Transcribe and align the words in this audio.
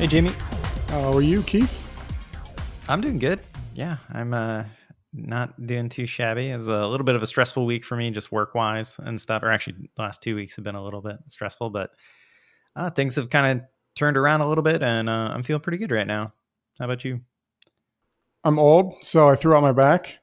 Hey, 0.00 0.06
Jamie. 0.06 0.32
How 0.88 1.12
are 1.12 1.20
you, 1.20 1.42
Keith? 1.42 1.86
I'm 2.88 3.02
doing 3.02 3.18
good. 3.18 3.38
Yeah, 3.74 3.98
I'm 4.08 4.32
uh, 4.32 4.64
not 5.12 5.66
doing 5.66 5.90
too 5.90 6.06
shabby. 6.06 6.46
It's 6.46 6.68
a 6.68 6.86
little 6.86 7.04
bit 7.04 7.16
of 7.16 7.22
a 7.22 7.26
stressful 7.26 7.66
week 7.66 7.84
for 7.84 7.96
me, 7.96 8.10
just 8.10 8.32
work 8.32 8.54
wise 8.54 8.98
and 8.98 9.20
stuff. 9.20 9.42
Or 9.42 9.50
actually, 9.50 9.90
the 9.94 10.02
last 10.02 10.22
two 10.22 10.34
weeks 10.34 10.56
have 10.56 10.64
been 10.64 10.74
a 10.74 10.82
little 10.82 11.02
bit 11.02 11.18
stressful, 11.26 11.68
but 11.68 11.90
uh, 12.74 12.88
things 12.88 13.16
have 13.16 13.28
kind 13.28 13.60
of 13.60 13.66
turned 13.94 14.16
around 14.16 14.40
a 14.40 14.48
little 14.48 14.64
bit, 14.64 14.82
and 14.82 15.10
uh, 15.10 15.32
I'm 15.34 15.42
feeling 15.42 15.60
pretty 15.60 15.76
good 15.76 15.90
right 15.90 16.06
now. 16.06 16.32
How 16.78 16.86
about 16.86 17.04
you? 17.04 17.20
I'm 18.42 18.58
old, 18.58 19.04
so 19.04 19.28
I 19.28 19.34
threw 19.34 19.54
out 19.54 19.60
my 19.60 19.72
back. 19.72 20.18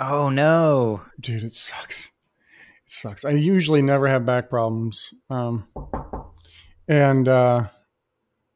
Oh 0.00 0.30
no, 0.30 1.00
dude, 1.20 1.44
it 1.44 1.54
sucks. 1.54 2.10
It 2.86 2.92
sucks. 2.92 3.24
I 3.24 3.30
usually 3.30 3.82
never 3.82 4.08
have 4.08 4.26
back 4.26 4.50
problems, 4.50 5.14
um, 5.30 5.68
and 6.88 7.28
uh, 7.28 7.68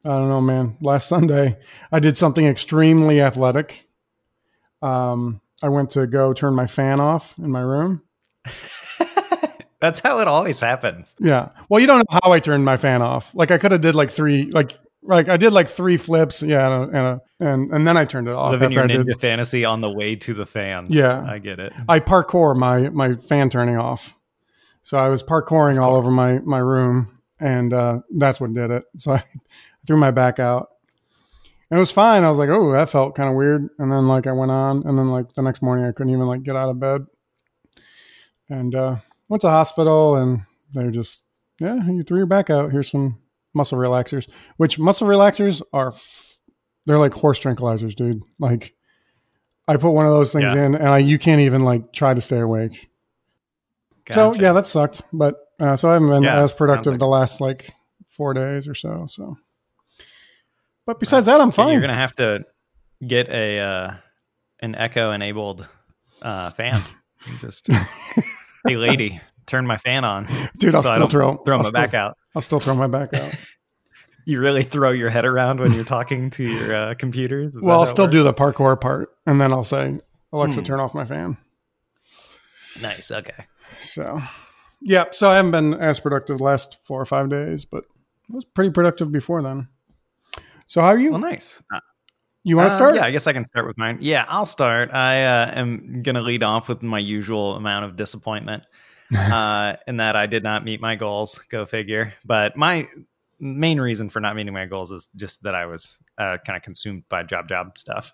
I 0.05 0.09
don't 0.09 0.29
know, 0.29 0.41
man. 0.41 0.77
Last 0.81 1.07
Sunday, 1.07 1.57
I 1.91 1.99
did 1.99 2.17
something 2.17 2.45
extremely 2.45 3.21
athletic. 3.21 3.87
Um, 4.81 5.41
I 5.61 5.69
went 5.69 5.89
to 5.91 6.07
go 6.07 6.33
turn 6.33 6.55
my 6.55 6.67
fan 6.67 6.99
off 6.99 7.37
in 7.37 7.51
my 7.51 7.61
room. 7.61 8.01
That's 9.81 9.99
how 9.99 10.19
it 10.19 10.27
always 10.27 10.59
happens. 10.59 11.15
Yeah. 11.19 11.49
Well, 11.69 11.79
you 11.79 11.87
don't 11.87 11.99
know 11.99 12.19
how 12.23 12.31
I 12.31 12.39
turned 12.39 12.65
my 12.65 12.77
fan 12.77 13.01
off. 13.01 13.33
Like 13.33 13.51
I 13.51 13.57
could 13.57 13.71
have 13.71 13.81
did 13.81 13.95
like 13.95 14.11
three, 14.11 14.51
like 14.51 14.77
like 15.01 15.29
I 15.29 15.37
did 15.37 15.53
like 15.53 15.69
three 15.69 15.97
flips, 15.97 16.43
yeah, 16.43 16.83
and 16.83 16.95
a, 16.95 17.21
and 17.39 17.73
and 17.73 17.87
then 17.87 17.95
I 17.95 18.05
turned 18.05 18.27
it 18.27 18.33
off. 18.33 18.51
Living 18.51 18.71
your 18.71 18.87
ninja 18.87 19.19
fantasy 19.19 19.63
on 19.63 19.81
the 19.81 19.89
way 19.89 20.15
to 20.17 20.33
the 20.33 20.45
fan. 20.45 20.87
Yeah, 20.89 21.23
I 21.25 21.39
get 21.39 21.59
it. 21.59 21.73
I 21.87 21.99
parkour 21.99 22.55
my 22.57 22.89
my 22.89 23.15
fan 23.15 23.49
turning 23.49 23.77
off. 23.77 24.15
So 24.81 24.97
I 24.97 25.07
was 25.07 25.23
parkouring 25.23 25.81
all 25.81 25.95
over 25.95 26.11
my 26.11 26.39
my 26.39 26.57
room, 26.57 27.19
and 27.39 27.73
uh, 27.73 27.99
that's 28.17 28.41
what 28.41 28.53
did 28.53 28.71
it. 28.71 28.83
So 28.97 29.13
I 29.13 29.23
threw 29.87 29.97
my 29.97 30.11
back 30.11 30.39
out. 30.39 30.69
And 31.69 31.77
it 31.77 31.79
was 31.79 31.91
fine. 31.91 32.23
I 32.23 32.29
was 32.29 32.39
like, 32.39 32.49
oh, 32.49 32.71
that 32.71 32.89
felt 32.89 33.15
kind 33.15 33.29
of 33.29 33.35
weird. 33.35 33.69
And 33.77 33.91
then 33.91 34.07
like 34.07 34.25
I 34.25 34.31
went 34.31 34.51
on, 34.51 34.87
and 34.87 34.97
then 34.97 35.09
like 35.09 35.33
the 35.35 35.41
next 35.41 35.61
morning 35.61 35.85
I 35.85 35.91
couldn't 35.91 36.13
even 36.13 36.25
like 36.25 36.43
get 36.43 36.55
out 36.55 36.69
of 36.69 36.79
bed. 36.79 37.05
And 38.49 38.73
uh, 38.73 38.95
went 39.27 39.41
to 39.41 39.47
the 39.47 39.51
hospital, 39.51 40.15
and 40.15 40.41
they 40.73 40.89
just 40.89 41.23
yeah, 41.59 41.75
you 41.87 42.03
threw 42.03 42.17
your 42.17 42.25
back 42.25 42.49
out. 42.49 42.71
Here's 42.71 42.89
some 42.89 43.19
muscle 43.53 43.77
relaxers, 43.77 44.27
which 44.57 44.79
muscle 44.79 45.07
relaxers 45.07 45.61
are, 45.73 45.89
f- 45.89 46.39
they're 46.85 46.97
like 46.97 47.13
horse 47.13 47.39
tranquilizers, 47.39 47.95
dude. 47.95 48.23
Like, 48.39 48.73
I 49.67 49.77
put 49.77 49.91
one 49.91 50.05
of 50.05 50.13
those 50.13 50.31
things 50.31 50.53
yeah. 50.53 50.65
in, 50.65 50.75
and 50.75 50.87
I, 50.87 50.99
you 50.99 51.19
can't 51.19 51.41
even 51.41 51.61
like 51.61 51.93
try 51.93 52.13
to 52.13 52.21
stay 52.21 52.39
awake. 52.39 52.89
Gotcha. 54.05 54.37
So 54.37 54.41
yeah, 54.41 54.53
that 54.53 54.65
sucked. 54.65 55.03
But 55.13 55.35
uh, 55.59 55.75
so 55.75 55.89
I 55.89 55.93
haven't 55.93 56.09
been 56.09 56.23
yeah, 56.23 56.41
as 56.41 56.53
productive 56.53 56.93
like- 56.93 56.99
the 56.99 57.07
last 57.07 57.41
like 57.41 57.69
four 58.07 58.33
days 58.33 58.67
or 58.67 58.73
so. 58.73 59.05
So, 59.07 59.37
but 60.89 60.99
besides 60.99 61.27
that, 61.27 61.39
I'm 61.39 61.51
fine. 61.51 61.73
You're 61.73 61.81
gonna 61.81 61.93
have 61.93 62.15
to 62.15 62.43
get 63.05 63.29
a 63.29 63.59
uh, 63.59 63.93
an 64.59 64.73
Echo 64.73 65.11
enabled 65.11 65.67
uh, 66.19 66.49
fan. 66.49 66.81
Just 67.39 67.67
hey, 68.67 68.75
lady, 68.75 69.21
turn 69.45 69.67
my 69.67 69.77
fan 69.77 70.03
on, 70.03 70.25
dude. 70.57 70.73
I'll 70.73 70.81
so 70.81 70.93
still 70.93 71.07
throw 71.07 71.37
throw 71.45 71.57
I'll 71.57 71.59
my 71.59 71.63
still, 71.63 71.73
back 71.73 71.93
out. 71.93 72.17
I'll 72.35 72.41
still 72.41 72.59
throw 72.59 72.73
my 72.73 72.87
back 72.87 73.13
out. 73.13 73.35
you 74.25 74.39
really 74.39 74.63
throw 74.63 74.89
your 74.89 75.11
head 75.11 75.25
around 75.25 75.59
when 75.59 75.73
you're 75.73 75.83
talking 75.83 76.31
to 76.31 76.43
your 76.43 76.75
uh, 76.75 76.95
computers. 76.95 77.55
Is 77.55 77.61
well, 77.61 77.81
I'll 77.81 77.85
still 77.85 78.07
do 78.07 78.23
the 78.23 78.33
parkour 78.33 78.81
part, 78.81 79.11
and 79.27 79.39
then 79.39 79.53
I'll 79.53 79.63
say, 79.63 79.99
"Alexa, 80.33 80.61
hmm. 80.61 80.65
turn 80.65 80.79
off 80.79 80.95
my 80.95 81.05
fan." 81.05 81.37
Nice. 82.81 83.11
Okay. 83.11 83.45
So, 83.77 84.23
yeah. 84.81 85.05
So 85.11 85.29
I 85.29 85.35
haven't 85.35 85.51
been 85.51 85.75
as 85.75 85.99
productive 85.99 86.39
the 86.39 86.43
last 86.43 86.83
four 86.83 86.99
or 86.99 87.05
five 87.05 87.29
days, 87.29 87.63
but 87.63 87.83
I 88.31 88.33
was 88.33 88.45
pretty 88.45 88.71
productive 88.71 89.11
before 89.11 89.43
then. 89.43 89.67
So 90.69 90.81
how 90.81 90.89
are 90.89 90.99
you? 90.99 91.09
Well, 91.09 91.19
nice. 91.19 91.63
Uh, 91.73 91.79
you 92.43 92.55
want 92.55 92.69
to 92.69 92.73
uh, 92.73 92.77
start? 92.77 92.95
Yeah, 92.95 93.03
I 93.03 93.09
guess 93.09 93.25
I 93.25 93.33
can 93.33 93.47
start 93.47 93.65
with 93.65 93.75
mine. 93.79 93.97
Yeah, 94.01 94.23
I'll 94.27 94.45
start. 94.45 94.93
I 94.93 95.23
uh, 95.23 95.51
am 95.55 96.03
going 96.03 96.13
to 96.13 96.21
lead 96.21 96.43
off 96.43 96.69
with 96.69 96.83
my 96.83 96.99
usual 96.99 97.55
amount 97.55 97.85
of 97.85 97.95
disappointment 97.95 98.65
uh, 99.17 99.77
in 99.87 99.97
that 99.97 100.15
I 100.15 100.27
did 100.27 100.43
not 100.43 100.63
meet 100.63 100.79
my 100.79 100.95
goals. 100.95 101.39
Go 101.49 101.65
figure. 101.65 102.13
But 102.23 102.55
my 102.55 102.87
main 103.39 103.81
reason 103.81 104.11
for 104.11 104.19
not 104.19 104.35
meeting 104.35 104.53
my 104.53 104.67
goals 104.67 104.91
is 104.91 105.09
just 105.15 105.41
that 105.41 105.55
I 105.55 105.65
was 105.65 105.97
uh, 106.19 106.37
kind 106.45 106.55
of 106.55 106.61
consumed 106.61 107.03
by 107.09 107.23
job 107.23 107.49
job 107.49 107.75
stuff. 107.75 108.13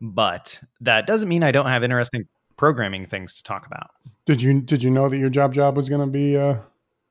But 0.00 0.58
that 0.80 1.06
doesn't 1.06 1.28
mean 1.28 1.42
I 1.42 1.52
don't 1.52 1.66
have 1.66 1.84
interesting 1.84 2.26
programming 2.56 3.04
things 3.04 3.34
to 3.34 3.42
talk 3.42 3.66
about. 3.66 3.90
Did 4.24 4.40
you 4.40 4.62
did 4.62 4.82
you 4.82 4.90
know 4.90 5.10
that 5.10 5.18
your 5.18 5.28
job 5.28 5.52
job 5.52 5.76
was 5.76 5.90
going 5.90 6.00
to 6.00 6.06
be 6.06 6.38
uh, 6.38 6.56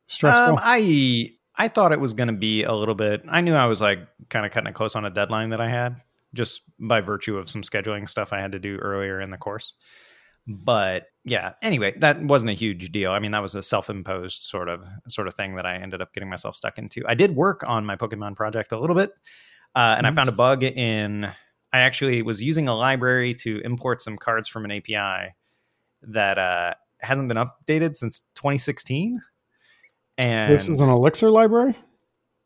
stressful? 0.08 0.56
Um, 0.56 0.60
I 0.60 1.36
I 1.58 1.68
thought 1.68 1.92
it 1.92 2.00
was 2.00 2.14
going 2.14 2.28
to 2.28 2.34
be 2.34 2.64
a 2.64 2.74
little 2.74 2.96
bit. 2.96 3.24
I 3.30 3.42
knew 3.42 3.54
I 3.54 3.66
was 3.66 3.82
like 3.82 4.00
kind 4.30 4.46
of 4.46 4.52
cutting 4.52 4.70
it 4.70 4.76
close 4.76 4.96
on 4.96 5.06
a 5.06 5.10
deadline 5.10 5.50
that 5.50 5.62
I 5.62 5.70
had 5.70 6.02
just 6.34 6.64
by 6.80 7.02
virtue 7.02 7.38
of 7.38 7.50
some 7.50 7.62
scheduling 7.62 8.08
stuff 8.08 8.34
I 8.34 8.42
had 8.42 8.52
to 8.52 8.60
do 8.60 8.78
earlier 8.78 9.22
in 9.22 9.32
the 9.32 9.38
course. 9.38 9.74
But 10.48 11.08
yeah, 11.24 11.54
anyway, 11.64 11.98
that 12.00 12.22
wasn't 12.22 12.52
a 12.52 12.54
huge 12.54 12.92
deal. 12.92 13.12
I 13.12 13.20
mean, 13.20 13.32
that 13.32 13.42
was 13.42 13.56
a 13.56 13.64
self-imposed 13.64 14.44
sort 14.44 14.70
of 14.70 14.84
sort 15.08 15.28
of 15.28 15.34
thing 15.34 15.56
that 15.56 15.66
I 15.66 15.78
ended 15.78 16.02
up 16.02 16.14
getting 16.14 16.30
myself 16.30 16.56
stuck 16.56 16.78
into. 16.78 17.04
I 17.08 17.16
did 17.16 17.36
work 17.36 17.64
on 17.66 17.86
my 17.86 17.96
Pokemon 17.96 18.36
project 18.36 18.72
a 18.72 18.80
little 18.80 18.96
bit, 18.96 19.12
uh, 19.74 19.96
and 19.98 20.04
nice. 20.04 20.12
I 20.12 20.16
found 20.16 20.30
a 20.30 20.34
bug 20.34 20.64
in. 20.64 21.26
I 21.74 21.80
actually 21.80 22.22
was 22.22 22.44
using 22.44 22.68
a 22.68 22.76
library 22.76 23.34
to 23.36 23.60
import 23.66 24.04
some 24.04 24.18
cards 24.18 24.48
from 24.48 24.66
an 24.66 24.72
API 24.72 25.34
that 26.04 26.38
uh, 26.38 26.76
hasn't 27.00 27.28
been 27.28 27.38
updated 27.38 27.98
since 27.98 28.20
2016. 28.36 29.20
And 30.18 30.54
this 30.54 30.70
is 30.70 30.80
an 30.80 30.90
Elixir 30.90 31.30
library. 31.30 31.76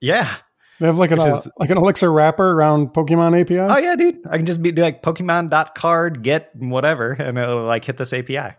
Yeah, 0.02 0.34
they 0.80 0.88
have 0.88 0.97
like 0.97 1.12
an 1.12 1.19
is, 1.19 1.47
uh, 1.47 1.50
like 1.57 1.69
an 1.69 1.78
Elixir 1.78 2.12
wrapper 2.12 2.52
around 2.52 2.90
Pokemon 2.94 3.40
API. 3.40 3.59
Oh 3.59 3.78
yeah, 3.78 3.96
dude! 3.96 4.25
I 4.30 4.38
can 4.38 4.46
just 4.46 4.62
be 4.62 4.72
like 4.72 5.03
Pokemon.card 5.03 6.24
get 6.24 6.56
whatever, 6.56 7.12
and 7.19 7.38
it'll 7.38 7.63
like 7.63 7.85
hit 7.85 7.97
this 7.97 8.13
API. 8.13 8.56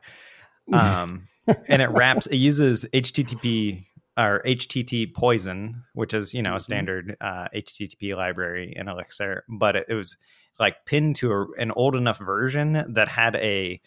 Um, 0.73 1.29
and 1.69 1.83
it 1.83 1.91
wraps. 1.91 2.27
It 2.27 2.37
uses 2.37 2.85
HTTP 2.93 3.87
or 4.19 4.43
HTTPoison, 4.45 5.83
which 5.95 6.13
is 6.13 6.35
you 6.35 6.43
know 6.43 6.51
a 6.51 6.55
mm-hmm. 6.55 6.61
standard 6.61 7.17
uh, 7.21 7.49
HTTP 7.55 8.15
library 8.15 8.75
in 8.77 8.89
Elixir, 8.89 9.45
but 9.49 9.77
it, 9.77 9.87
it 9.89 9.95
was 9.95 10.17
like 10.59 10.85
pinned 10.85 11.17
to 11.17 11.33
a, 11.33 11.47
an 11.59 11.71
old 11.73 11.97
enough 11.97 12.19
version 12.19 12.95
that 12.95 13.09
had 13.09 13.35
a 13.37 13.81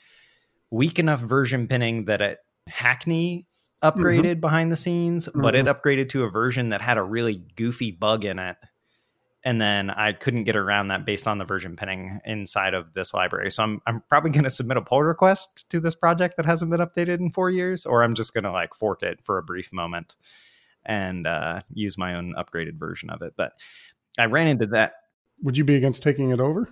weak 0.72 0.98
enough 0.98 1.20
version 1.20 1.68
pinning 1.68 2.06
that 2.06 2.22
it 2.22 2.40
Hackney. 2.68 3.48
Upgraded 3.84 4.24
mm-hmm. 4.24 4.40
behind 4.40 4.72
the 4.72 4.78
scenes, 4.78 5.28
mm-hmm. 5.28 5.42
but 5.42 5.56
it 5.56 5.66
mm-hmm. 5.66 5.88
upgraded 5.88 6.10
to 6.10 6.24
a 6.24 6.30
version 6.30 6.70
that 6.70 6.82
had 6.82 6.98
a 6.98 7.04
really 7.04 7.44
goofy 7.56 7.92
bug 7.92 8.26
in 8.26 8.40
it. 8.40 8.58
And 9.46 9.60
then 9.60 9.90
I 9.90 10.14
couldn't 10.14 10.46
get 10.46 10.56
around 10.56 10.88
that 10.88 11.06
based 11.06 11.28
on 11.28 11.38
the 11.38 11.44
version 11.44 11.76
pinning 11.76 12.22
inside 12.24 12.74
of 12.74 12.94
this 12.94 13.14
library. 13.14 13.52
So 13.52 13.64
I'm 13.64 13.82
I'm 13.86 14.02
probably 14.08 14.32
going 14.32 14.46
to 14.46 14.50
submit 14.50 14.78
a 14.78 14.82
pull 14.82 15.04
request 15.04 15.70
to 15.70 15.82
this 15.82 15.96
project 15.96 16.38
that 16.38 16.46
hasn't 16.46 16.72
been 16.72 16.80
updated 16.80 17.20
in 17.20 17.30
four 17.30 17.50
years, 17.50 17.86
or 17.86 18.04
I'm 18.04 18.16
just 18.16 18.34
going 18.34 18.46
to 18.46 18.52
like 18.52 18.74
fork 18.74 19.04
it 19.04 19.20
for 19.26 19.38
a 19.38 19.44
brief 19.44 19.74
moment 19.74 20.16
and 20.86 21.28
uh, 21.28 21.60
use 21.74 21.98
my 21.98 22.16
own 22.16 22.34
upgraded 22.38 22.80
version 22.80 23.10
of 23.10 23.22
it. 23.22 23.34
But 23.36 23.52
I 24.18 24.26
ran 24.26 24.48
into 24.48 24.68
that. 24.68 24.94
Would 25.42 25.58
you 25.58 25.66
be 25.66 25.76
against 25.76 26.04
taking 26.04 26.32
it 26.32 26.40
over? 26.40 26.70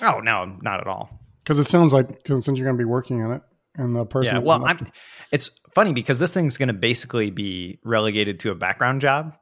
Oh 0.00 0.20
no, 0.20 0.56
not 0.62 0.80
at 0.80 0.86
all. 0.86 1.20
Because 1.40 1.58
it 1.58 1.68
sounds 1.68 1.92
like 1.92 2.26
since 2.26 2.46
you're 2.46 2.64
going 2.64 2.76
to 2.76 2.80
be 2.80 2.84
working 2.84 3.22
on 3.22 3.32
it, 3.32 3.42
and 3.76 3.94
the 3.94 4.04
person. 4.04 4.36
Yeah, 4.36 4.42
well, 4.42 4.64
I'm, 4.66 4.86
it's 5.30 5.60
funny 5.76 5.92
because 5.92 6.18
this 6.18 6.32
thing's 6.32 6.56
going 6.56 6.68
to 6.68 6.72
basically 6.72 7.30
be 7.30 7.78
relegated 7.84 8.40
to 8.40 8.50
a 8.50 8.54
background 8.54 9.02
job 9.02 9.36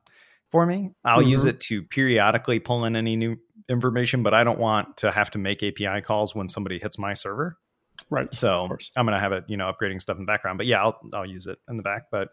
for 0.49 0.67
me. 0.67 0.91
I'll 1.05 1.21
mm-hmm. 1.21 1.29
use 1.29 1.45
it 1.45 1.61
to 1.61 1.85
periodically 1.85 2.59
pull 2.59 2.85
in 2.87 2.97
any 2.97 3.15
new 3.15 3.37
information, 3.69 4.25
but 4.25 4.35
I 4.35 4.43
don't 4.43 4.59
want 4.59 4.97
to 4.97 5.13
have 5.13 5.31
to 5.31 5.39
make 5.39 5.63
API 5.63 6.01
calls 6.01 6.35
when 6.35 6.49
somebody 6.49 6.81
hits 6.81 6.99
my 6.99 7.15
server. 7.15 7.57
Right. 8.11 8.35
So 8.35 8.69
I'm 8.97 9.07
going 9.07 9.15
to 9.15 9.21
have 9.21 9.31
it, 9.31 9.45
you 9.47 9.57
know, 9.57 9.73
upgrading 9.73 10.03
stuff 10.03 10.17
in 10.17 10.25
the 10.25 10.27
background. 10.27 10.59
But 10.59 10.67
yeah, 10.67 10.83
I'll 10.83 10.99
I'll 11.13 11.25
use 11.25 11.47
it 11.47 11.59
in 11.69 11.77
the 11.77 11.85
back. 11.85 12.07
But 12.11 12.31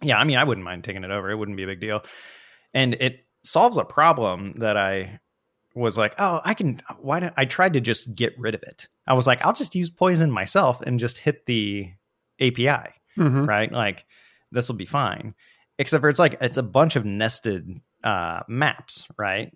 yeah, 0.00 0.16
I 0.16 0.22
mean, 0.22 0.36
I 0.36 0.44
wouldn't 0.44 0.64
mind 0.64 0.84
taking 0.84 1.02
it 1.02 1.10
over. 1.10 1.28
It 1.32 1.36
wouldn't 1.36 1.56
be 1.56 1.64
a 1.64 1.66
big 1.66 1.80
deal, 1.80 2.04
and 2.74 2.94
it 2.94 3.26
solves 3.42 3.76
a 3.76 3.84
problem 3.84 4.52
that 4.58 4.76
I 4.76 5.18
was 5.74 5.98
like, 5.98 6.14
oh, 6.20 6.40
I 6.44 6.54
can. 6.54 6.78
Why 7.00 7.18
don't 7.18 7.34
I 7.36 7.44
tried 7.44 7.72
to 7.72 7.80
just 7.80 8.14
get 8.14 8.38
rid 8.38 8.54
of 8.54 8.62
it? 8.62 8.86
I 9.04 9.14
was 9.14 9.26
like, 9.26 9.44
I'll 9.44 9.52
just 9.52 9.74
use 9.74 9.90
poison 9.90 10.30
myself 10.30 10.80
and 10.80 11.00
just 11.00 11.18
hit 11.18 11.44
the 11.46 11.90
API, 12.40 12.92
mm-hmm. 13.16 13.44
right? 13.44 13.70
Like 13.70 14.04
this 14.52 14.68
will 14.68 14.76
be 14.76 14.86
fine. 14.86 15.34
Except 15.78 16.00
for 16.00 16.08
it's 16.08 16.18
like 16.18 16.36
it's 16.40 16.56
a 16.56 16.62
bunch 16.62 16.96
of 16.96 17.04
nested 17.04 17.80
uh, 18.02 18.42
maps, 18.48 19.06
right? 19.18 19.52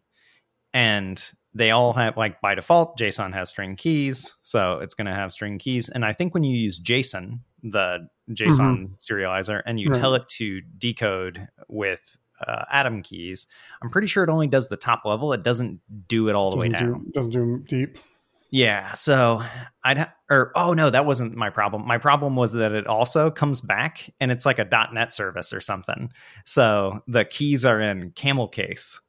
And 0.75 1.23
they 1.55 1.71
all 1.71 1.93
have 1.93 2.17
like 2.17 2.41
by 2.41 2.55
default, 2.55 2.99
JSON 2.99 3.33
has 3.35 3.51
string 3.51 3.77
keys, 3.77 4.37
so 4.43 4.81
it's 4.81 4.95
going 4.95 5.07
to 5.07 5.15
have 5.15 5.33
string 5.33 5.59
keys. 5.59 5.89
And 5.89 6.05
I 6.05 6.13
think 6.13 6.35
when 6.35 6.43
you 6.43 6.57
use 6.57 6.81
JSON, 6.81 7.41
the 7.63 8.09
JSON 8.31 8.59
mm-hmm. 8.59 8.95
serializer, 9.15 9.63
and 9.65 9.81
you 9.81 9.91
right. 9.91 10.01
tell 10.01 10.15
it 10.15 10.29
to 10.37 10.61
decode 10.79 11.49
with 11.69 12.01
uh, 12.47 12.65
atom 12.71 13.03
keys. 13.03 13.47
I'm 13.83 13.91
pretty 13.91 14.07
sure 14.07 14.25
it 14.25 14.31
only 14.31 14.47
does 14.47 14.69
the 14.69 14.77
top 14.77 15.03
level. 15.05 15.33
It 15.33 15.43
doesn't 15.43 15.81
do 16.09 16.29
it 16.29 16.35
all 16.35 16.51
the 16.51 16.57
doesn't 16.57 16.73
way 16.73 16.79
down. 16.79 17.05
Do, 17.05 17.11
doesn't 17.13 17.33
do 17.33 17.65
deep. 17.67 17.99
Yeah. 18.51 18.95
So 18.95 19.43
I'd 19.85 19.99
ha- 19.99 20.15
or 20.31 20.53
oh 20.57 20.73
no, 20.73 20.91
that 20.91 21.05
wasn't 21.05 21.35
my 21.35 21.51
problem. 21.51 21.87
My 21.87 21.99
problem 21.99 22.35
was 22.35 22.53
that 22.53 22.73
it 22.73 22.87
also 22.87 23.31
comes 23.31 23.61
back 23.61 24.11
and 24.21 24.33
it's 24.33 24.47
like 24.47 24.59
a 24.59 24.89
.NET 24.93 25.13
service 25.13 25.53
or 25.53 25.61
something. 25.61 26.11
So 26.45 27.03
the 27.07 27.25
keys 27.25 27.65
are 27.65 27.81
in 27.81 28.13
camel 28.13 28.49
case. 28.49 29.01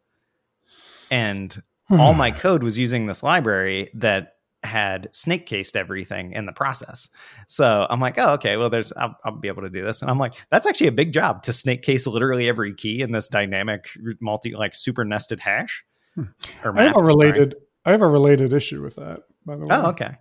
and 1.12 1.62
all 1.98 2.14
my 2.14 2.32
code 2.32 2.64
was 2.64 2.78
using 2.78 3.08
this 3.08 3.24
library 3.24 3.90
that 3.96 4.34
had 4.64 5.08
snake 5.14 5.46
cased 5.46 5.76
everything 5.76 6.34
in 6.34 6.46
the 6.46 6.52
process. 6.52 7.10
So 7.48 7.88
I'm 7.90 8.00
like, 8.00 8.18
oh, 8.18 8.34
okay, 8.34 8.58
well, 8.58 8.70
there's, 8.70 8.92
I'll, 8.94 9.16
I'll, 9.24 9.36
be 9.36 9.48
able 9.48 9.62
to 9.62 9.70
do 9.70 9.84
this. 9.84 10.02
And 10.02 10.12
I'm 10.12 10.20
like, 10.20 10.34
that's 10.52 10.68
actually 10.68 10.88
a 10.88 10.92
big 10.92 11.14
job 11.14 11.44
to 11.44 11.54
snake 11.54 11.82
case 11.82 12.06
literally 12.06 12.48
every 12.48 12.74
key 12.74 13.02
in 13.02 13.12
this 13.12 13.28
dynamic 13.28 13.90
multi, 14.20 14.54
like 14.54 14.76
super 14.76 15.06
nested 15.06 15.40
hash. 15.40 15.84
Hmm. 16.16 16.24
Or 16.64 16.74
map, 16.74 16.82
I 16.82 16.88
have 16.88 16.98
a 16.98 17.04
related, 17.04 17.54
sorry. 17.54 17.64
I 17.90 17.94
have 17.94 18.04
a 18.04 18.08
related 18.08 18.54
issue 18.54 18.84
with 18.84 18.98
that, 18.98 19.24
by 19.48 19.56
the 19.56 19.62
way. 19.62 19.68
Oh, 19.72 19.90
okay. 19.90 20.12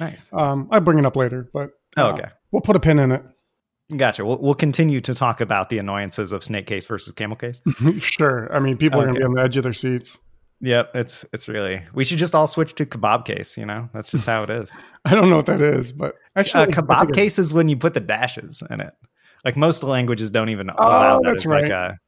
Nice. 0.00 0.32
Um, 0.32 0.66
I 0.72 0.80
bring 0.80 0.98
it 0.98 1.06
up 1.06 1.14
later, 1.14 1.48
but 1.52 1.70
uh, 1.96 2.08
oh, 2.08 2.12
okay. 2.14 2.28
We'll 2.50 2.60
put 2.60 2.74
a 2.74 2.80
pin 2.80 2.98
in 2.98 3.12
it. 3.12 3.22
Gotcha. 3.96 4.24
We'll, 4.24 4.38
we'll 4.38 4.54
continue 4.56 5.00
to 5.02 5.14
talk 5.14 5.40
about 5.40 5.68
the 5.68 5.78
annoyances 5.78 6.32
of 6.32 6.42
snake 6.42 6.66
case 6.66 6.86
versus 6.86 7.12
camel 7.12 7.36
case. 7.36 7.60
sure. 7.98 8.52
I 8.52 8.58
mean, 8.58 8.76
people 8.76 8.98
okay. 8.98 9.10
are 9.10 9.12
going 9.12 9.14
to 9.14 9.20
be 9.20 9.24
on 9.26 9.34
the 9.34 9.42
edge 9.42 9.56
of 9.56 9.62
their 9.62 9.72
seats. 9.72 10.18
Yep, 10.60 10.90
it's 10.94 11.24
it's 11.32 11.46
really. 11.46 11.82
We 11.94 12.04
should 12.04 12.18
just 12.18 12.34
all 12.34 12.48
switch 12.48 12.74
to 12.76 12.86
kebab 12.86 13.26
case. 13.26 13.56
You 13.56 13.66
know, 13.66 13.88
that's 13.92 14.10
just 14.10 14.26
how 14.26 14.42
it 14.42 14.50
is. 14.50 14.76
I 15.04 15.14
don't 15.14 15.30
know 15.30 15.36
what 15.36 15.46
that 15.46 15.60
is, 15.60 15.92
but 15.92 16.16
actually, 16.34 16.64
uh, 16.64 16.66
kebab 16.66 17.14
case 17.14 17.38
is 17.38 17.54
when 17.54 17.68
you 17.68 17.76
put 17.76 17.94
the 17.94 18.00
dashes 18.00 18.62
in 18.70 18.80
it. 18.80 18.94
Like 19.44 19.56
most 19.56 19.84
languages 19.84 20.30
don't 20.30 20.48
even 20.48 20.70
allow 20.70 21.18
oh, 21.18 21.20
that. 21.22 21.28
That's 21.28 21.46
right. 21.46 21.64
Like 21.64 21.70
a, 21.70 21.98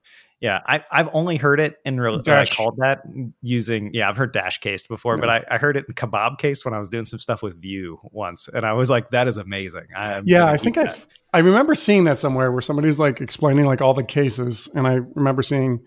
yeah, 0.40 0.60
I, 0.66 0.84
I've 0.90 1.08
only 1.14 1.36
heard 1.36 1.60
it 1.60 1.76
in 1.86 1.98
real. 1.98 2.20
I 2.26 2.44
called 2.44 2.76
that 2.78 3.02
using. 3.40 3.94
Yeah, 3.94 4.08
I've 4.08 4.18
heard 4.18 4.32
dash 4.32 4.58
case 4.58 4.86
before, 4.86 5.16
but 5.16 5.30
I, 5.30 5.44
I 5.50 5.56
heard 5.56 5.78
it 5.78 5.86
in 5.88 5.94
kebab 5.94 6.38
case 6.38 6.64
when 6.64 6.74
I 6.74 6.78
was 6.78 6.90
doing 6.90 7.06
some 7.06 7.18
stuff 7.18 7.42
with 7.42 7.60
Vue 7.60 7.98
once, 8.12 8.48
and 8.52 8.66
I 8.66 8.74
was 8.74 8.90
like, 8.90 9.10
"That 9.10 9.28
is 9.28 9.38
amazing." 9.38 9.86
I 9.96 10.20
yeah, 10.26 10.44
I 10.44 10.58
think 10.58 10.76
I 10.76 10.94
I 11.32 11.38
remember 11.38 11.74
seeing 11.74 12.04
that 12.04 12.18
somewhere 12.18 12.52
where 12.52 12.60
somebody's 12.60 12.98
like 12.98 13.22
explaining 13.22 13.64
like 13.64 13.80
all 13.80 13.94
the 13.94 14.04
cases, 14.04 14.68
and 14.74 14.86
I 14.86 15.00
remember 15.14 15.40
seeing 15.40 15.80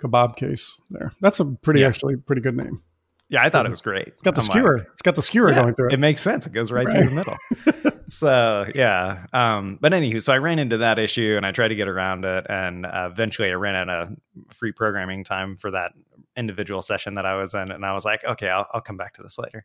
kebab 0.00 0.36
case 0.36 0.80
there. 0.90 1.12
That's 1.20 1.40
a 1.40 1.44
pretty 1.44 1.80
yeah. 1.80 1.88
actually 1.88 2.16
pretty 2.16 2.42
good 2.42 2.56
name. 2.56 2.82
Yeah, 3.28 3.42
I 3.42 3.50
thought 3.50 3.66
it 3.66 3.70
was 3.70 3.80
great. 3.80 4.06
It's 4.06 4.22
got 4.22 4.36
the 4.36 4.40
I'm 4.42 4.46
skewer. 4.46 4.78
Like, 4.78 4.86
it's 4.92 5.02
got 5.02 5.16
the 5.16 5.22
skewer 5.22 5.48
yeah, 5.48 5.62
going 5.62 5.74
through 5.74 5.88
it. 5.88 5.94
It 5.94 6.00
makes 6.00 6.22
sense. 6.22 6.46
It 6.46 6.52
goes 6.52 6.70
right, 6.70 6.86
right. 6.86 6.94
through 6.94 7.08
the 7.08 7.14
middle. 7.14 7.92
so 8.08 8.66
yeah. 8.74 9.26
Um, 9.32 9.78
but 9.80 9.92
anywho, 9.92 10.22
so 10.22 10.32
I 10.32 10.38
ran 10.38 10.58
into 10.58 10.78
that 10.78 10.98
issue 10.98 11.34
and 11.36 11.44
I 11.44 11.52
tried 11.52 11.68
to 11.68 11.74
get 11.74 11.88
around 11.88 12.24
it, 12.24 12.46
and 12.48 12.86
uh, 12.86 13.08
eventually 13.10 13.50
I 13.50 13.54
ran 13.54 13.74
out 13.74 13.88
of 13.88 14.16
free 14.52 14.72
programming 14.72 15.24
time 15.24 15.56
for 15.56 15.70
that 15.70 15.92
individual 16.36 16.82
session 16.82 17.14
that 17.14 17.26
I 17.26 17.36
was 17.36 17.54
in, 17.54 17.70
and 17.70 17.84
I 17.84 17.94
was 17.94 18.04
like, 18.04 18.24
okay, 18.24 18.48
I'll, 18.48 18.66
I'll 18.72 18.80
come 18.80 18.96
back 18.96 19.14
to 19.14 19.22
this 19.22 19.38
later, 19.38 19.64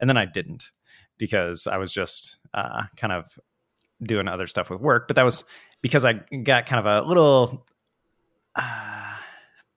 and 0.00 0.08
then 0.08 0.16
I 0.16 0.26
didn't 0.26 0.70
because 1.18 1.66
I 1.66 1.76
was 1.78 1.92
just 1.92 2.38
uh, 2.54 2.84
kind 2.96 3.12
of 3.12 3.38
doing 4.02 4.28
other 4.28 4.46
stuff 4.46 4.70
with 4.70 4.80
work. 4.80 5.06
But 5.06 5.16
that 5.16 5.24
was 5.24 5.44
because 5.82 6.04
I 6.04 6.14
got 6.14 6.66
kind 6.66 6.86
of 6.86 7.04
a 7.04 7.06
little. 7.06 7.66
Uh, 8.54 9.16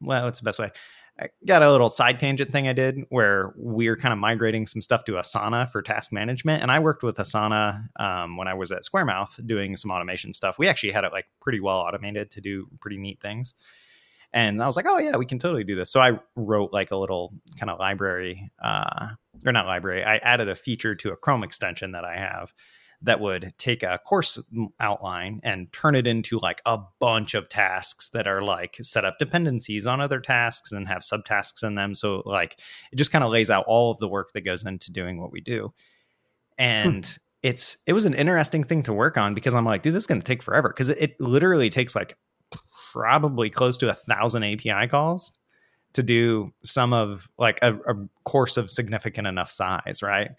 well, 0.01 0.25
what's 0.25 0.39
the 0.39 0.45
best 0.45 0.59
way? 0.59 0.71
I 1.19 1.27
got 1.45 1.61
a 1.61 1.71
little 1.71 1.89
side 1.89 2.19
tangent 2.19 2.51
thing 2.51 2.67
I 2.67 2.73
did 2.73 2.99
where 3.09 3.53
we 3.55 3.87
are 3.87 3.95
kind 3.95 4.13
of 4.13 4.17
migrating 4.17 4.65
some 4.65 4.81
stuff 4.81 5.05
to 5.05 5.13
Asana 5.13 5.71
for 5.71 5.83
task 5.83 6.11
management. 6.11 6.63
And 6.63 6.71
I 6.71 6.79
worked 6.79 7.03
with 7.03 7.17
Asana 7.17 7.83
um, 7.97 8.35
when 8.35 8.47
I 8.47 8.55
was 8.55 8.71
at 8.71 8.81
Squaremouth 8.81 9.45
doing 9.45 9.77
some 9.77 9.91
automation 9.91 10.33
stuff. 10.33 10.57
We 10.57 10.67
actually 10.67 10.91
had 10.91 11.03
it 11.03 11.11
like 11.11 11.25
pretty 11.39 11.59
well 11.59 11.77
automated 11.77 12.31
to 12.31 12.41
do 12.41 12.67
pretty 12.81 12.97
neat 12.97 13.21
things. 13.21 13.53
And 14.33 14.63
I 14.63 14.65
was 14.65 14.75
like, 14.75 14.87
oh, 14.87 14.97
yeah, 14.97 15.15
we 15.15 15.27
can 15.27 15.37
totally 15.37 15.63
do 15.63 15.75
this. 15.75 15.91
So 15.91 16.01
I 16.01 16.17
wrote 16.35 16.73
like 16.73 16.89
a 16.89 16.97
little 16.97 17.33
kind 17.59 17.69
of 17.69 17.77
library, 17.77 18.51
uh, 18.59 19.09
or 19.45 19.51
not 19.51 19.67
library. 19.67 20.03
I 20.03 20.17
added 20.17 20.49
a 20.49 20.55
feature 20.55 20.95
to 20.95 21.11
a 21.11 21.15
Chrome 21.15 21.43
extension 21.43 21.91
that 21.91 22.03
I 22.03 22.17
have 22.17 22.51
that 23.03 23.19
would 23.19 23.53
take 23.57 23.83
a 23.83 23.99
course 24.05 24.39
outline 24.79 25.41
and 25.43 25.71
turn 25.73 25.93
it 25.93 26.07
into 26.07 26.39
like 26.39 26.61
a 26.65 26.79
bunch 26.99 27.33
of 27.33 27.49
tasks 27.49 28.09
that 28.09 28.27
are 28.27 28.41
like 28.41 28.77
set 28.81 29.03
up 29.03 29.19
dependencies 29.19 29.85
on 29.85 29.99
other 29.99 30.21
tasks 30.21 30.71
and 30.71 30.87
have 30.87 31.01
subtasks 31.01 31.63
in 31.63 31.75
them. 31.75 31.93
So 31.93 32.23
like 32.25 32.57
it 32.91 32.95
just 32.95 33.11
kind 33.11 33.23
of 33.23 33.29
lays 33.29 33.49
out 33.49 33.65
all 33.67 33.91
of 33.91 33.97
the 33.97 34.07
work 34.07 34.31
that 34.33 34.41
goes 34.41 34.65
into 34.65 34.91
doing 34.91 35.19
what 35.21 35.33
we 35.33 35.41
do. 35.41 35.73
And 36.57 37.05
hmm. 37.05 37.11
it's 37.41 37.77
it 37.85 37.93
was 37.93 38.05
an 38.05 38.13
interesting 38.13 38.63
thing 38.63 38.83
to 38.83 38.93
work 38.93 39.17
on 39.17 39.33
because 39.33 39.53
I'm 39.53 39.65
like, 39.65 39.83
dude, 39.83 39.93
this 39.93 40.03
is 40.03 40.07
going 40.07 40.21
to 40.21 40.25
take 40.25 40.41
forever 40.41 40.69
because 40.69 40.89
it, 40.89 40.97
it 40.99 41.21
literally 41.21 41.69
takes 41.69 41.95
like 41.95 42.17
probably 42.93 43.49
close 43.49 43.77
to 43.77 43.89
a 43.89 43.93
thousand 43.93 44.43
API 44.43 44.87
calls 44.87 45.33
to 45.93 46.03
do 46.03 46.51
some 46.63 46.93
of 46.93 47.29
like 47.37 47.59
a, 47.61 47.73
a 47.75 48.07
course 48.23 48.55
of 48.55 48.71
significant 48.71 49.27
enough 49.27 49.51
size, 49.51 50.01
right? 50.01 50.31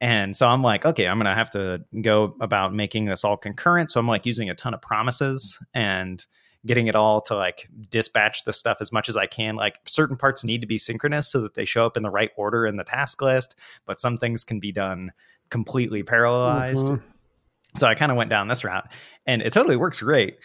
And 0.00 0.34
so 0.34 0.48
I'm 0.48 0.62
like, 0.62 0.86
okay, 0.86 1.06
I'm 1.06 1.18
going 1.18 1.26
to 1.26 1.34
have 1.34 1.50
to 1.50 1.84
go 2.00 2.34
about 2.40 2.72
making 2.72 3.04
this 3.04 3.22
all 3.22 3.36
concurrent. 3.36 3.90
So 3.90 4.00
I'm 4.00 4.08
like 4.08 4.24
using 4.24 4.48
a 4.48 4.54
ton 4.54 4.72
of 4.72 4.80
promises 4.80 5.58
and 5.74 6.24
getting 6.66 6.86
it 6.86 6.94
all 6.94 7.20
to 7.22 7.34
like 7.34 7.68
dispatch 7.90 8.44
the 8.44 8.52
stuff 8.52 8.78
as 8.80 8.92
much 8.92 9.08
as 9.08 9.16
I 9.16 9.26
can. 9.26 9.56
Like 9.56 9.78
certain 9.86 10.16
parts 10.16 10.44
need 10.44 10.60
to 10.60 10.66
be 10.66 10.78
synchronous 10.78 11.30
so 11.30 11.40
that 11.42 11.54
they 11.54 11.64
show 11.64 11.86
up 11.86 11.96
in 11.96 12.02
the 12.02 12.10
right 12.10 12.30
order 12.36 12.66
in 12.66 12.76
the 12.76 12.84
task 12.84 13.20
list, 13.22 13.56
but 13.86 14.00
some 14.00 14.16
things 14.16 14.44
can 14.44 14.60
be 14.60 14.72
done 14.72 15.12
completely 15.50 16.02
parallelized. 16.02 16.84
Mm-hmm. 16.84 17.06
So 17.76 17.86
I 17.86 17.94
kind 17.94 18.10
of 18.10 18.18
went 18.18 18.30
down 18.30 18.48
this 18.48 18.64
route 18.64 18.90
and 19.26 19.42
it 19.42 19.52
totally 19.52 19.76
works 19.76 20.02
great, 20.02 20.38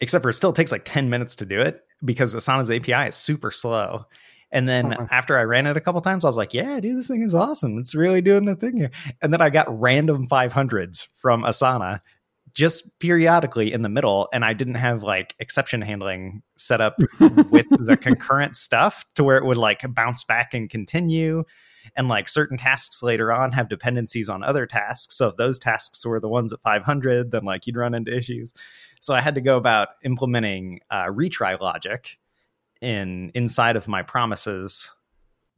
except 0.00 0.22
for 0.22 0.30
it 0.30 0.34
still 0.34 0.52
takes 0.52 0.72
like 0.72 0.84
10 0.84 1.08
minutes 1.08 1.36
to 1.36 1.46
do 1.46 1.60
it 1.60 1.82
because 2.04 2.34
Asana's 2.34 2.70
API 2.70 3.08
is 3.08 3.14
super 3.14 3.50
slow. 3.50 4.06
And 4.54 4.68
then 4.68 4.92
uh-huh. 4.92 5.06
after 5.10 5.36
I 5.36 5.42
ran 5.42 5.66
it 5.66 5.76
a 5.76 5.80
couple 5.80 6.00
times, 6.00 6.24
I 6.24 6.28
was 6.28 6.36
like, 6.36 6.54
yeah, 6.54 6.78
dude, 6.78 6.96
this 6.96 7.08
thing 7.08 7.22
is 7.22 7.34
awesome. 7.34 7.76
It's 7.76 7.92
really 7.92 8.22
doing 8.22 8.44
the 8.44 8.54
thing 8.54 8.76
here. 8.76 8.92
And 9.20 9.32
then 9.32 9.42
I 9.42 9.50
got 9.50 9.66
random 9.68 10.28
500s 10.28 11.08
from 11.16 11.42
Asana 11.42 12.00
just 12.54 12.96
periodically 13.00 13.72
in 13.72 13.82
the 13.82 13.88
middle. 13.88 14.28
And 14.32 14.44
I 14.44 14.52
didn't 14.52 14.76
have 14.76 15.02
like 15.02 15.34
exception 15.40 15.82
handling 15.82 16.40
set 16.56 16.80
up 16.80 16.96
with 17.50 17.66
the 17.80 17.98
concurrent 18.00 18.54
stuff 18.54 19.04
to 19.16 19.24
where 19.24 19.38
it 19.38 19.44
would 19.44 19.56
like 19.56 19.82
bounce 19.92 20.22
back 20.22 20.54
and 20.54 20.70
continue. 20.70 21.42
And 21.96 22.08
like 22.08 22.28
certain 22.28 22.56
tasks 22.56 23.02
later 23.02 23.32
on 23.32 23.50
have 23.50 23.68
dependencies 23.68 24.28
on 24.28 24.44
other 24.44 24.66
tasks. 24.66 25.16
So 25.16 25.26
if 25.26 25.36
those 25.36 25.58
tasks 25.58 26.06
were 26.06 26.20
the 26.20 26.28
ones 26.28 26.52
at 26.52 26.62
500, 26.62 27.32
then 27.32 27.44
like 27.44 27.66
you'd 27.66 27.76
run 27.76 27.92
into 27.92 28.16
issues. 28.16 28.54
So 29.00 29.14
I 29.14 29.20
had 29.20 29.34
to 29.34 29.40
go 29.40 29.56
about 29.56 29.88
implementing 30.04 30.78
uh, 30.90 31.06
retry 31.06 31.60
logic 31.60 32.18
in 32.84 33.32
inside 33.34 33.76
of 33.76 33.88
my 33.88 34.02
promises 34.02 34.94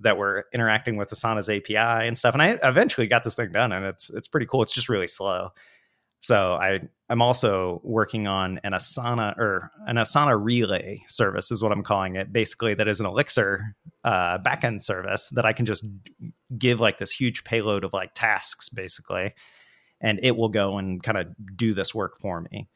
that 0.00 0.16
were 0.16 0.46
interacting 0.52 0.96
with 0.96 1.10
Asana's 1.10 1.48
API 1.48 2.06
and 2.06 2.16
stuff. 2.16 2.34
And 2.34 2.42
I 2.42 2.58
eventually 2.62 3.06
got 3.06 3.24
this 3.24 3.34
thing 3.34 3.52
done, 3.52 3.72
and 3.72 3.84
it's 3.84 4.10
it's 4.10 4.28
pretty 4.28 4.46
cool. 4.46 4.62
It's 4.62 4.74
just 4.74 4.88
really 4.88 5.08
slow. 5.08 5.50
So 6.20 6.54
I 6.54 6.80
I'm 7.08 7.22
also 7.22 7.80
working 7.84 8.26
on 8.26 8.58
an 8.64 8.72
Asana 8.72 9.36
or 9.38 9.70
an 9.86 9.96
Asana 9.96 10.42
relay 10.42 11.02
service 11.08 11.50
is 11.50 11.62
what 11.62 11.72
I'm 11.72 11.82
calling 11.82 12.16
it. 12.16 12.32
Basically, 12.32 12.74
that 12.74 12.88
is 12.88 13.00
an 13.00 13.06
Elixir 13.06 13.76
uh, 14.04 14.38
backend 14.38 14.82
service 14.82 15.28
that 15.30 15.46
I 15.46 15.52
can 15.52 15.66
just 15.66 15.84
give 16.56 16.80
like 16.80 16.98
this 16.98 17.10
huge 17.10 17.44
payload 17.44 17.84
of 17.84 17.92
like 17.92 18.12
tasks, 18.14 18.68
basically, 18.68 19.34
and 20.00 20.20
it 20.22 20.36
will 20.36 20.48
go 20.48 20.78
and 20.78 21.02
kind 21.02 21.18
of 21.18 21.28
do 21.56 21.74
this 21.74 21.94
work 21.94 22.18
for 22.18 22.40
me. 22.40 22.68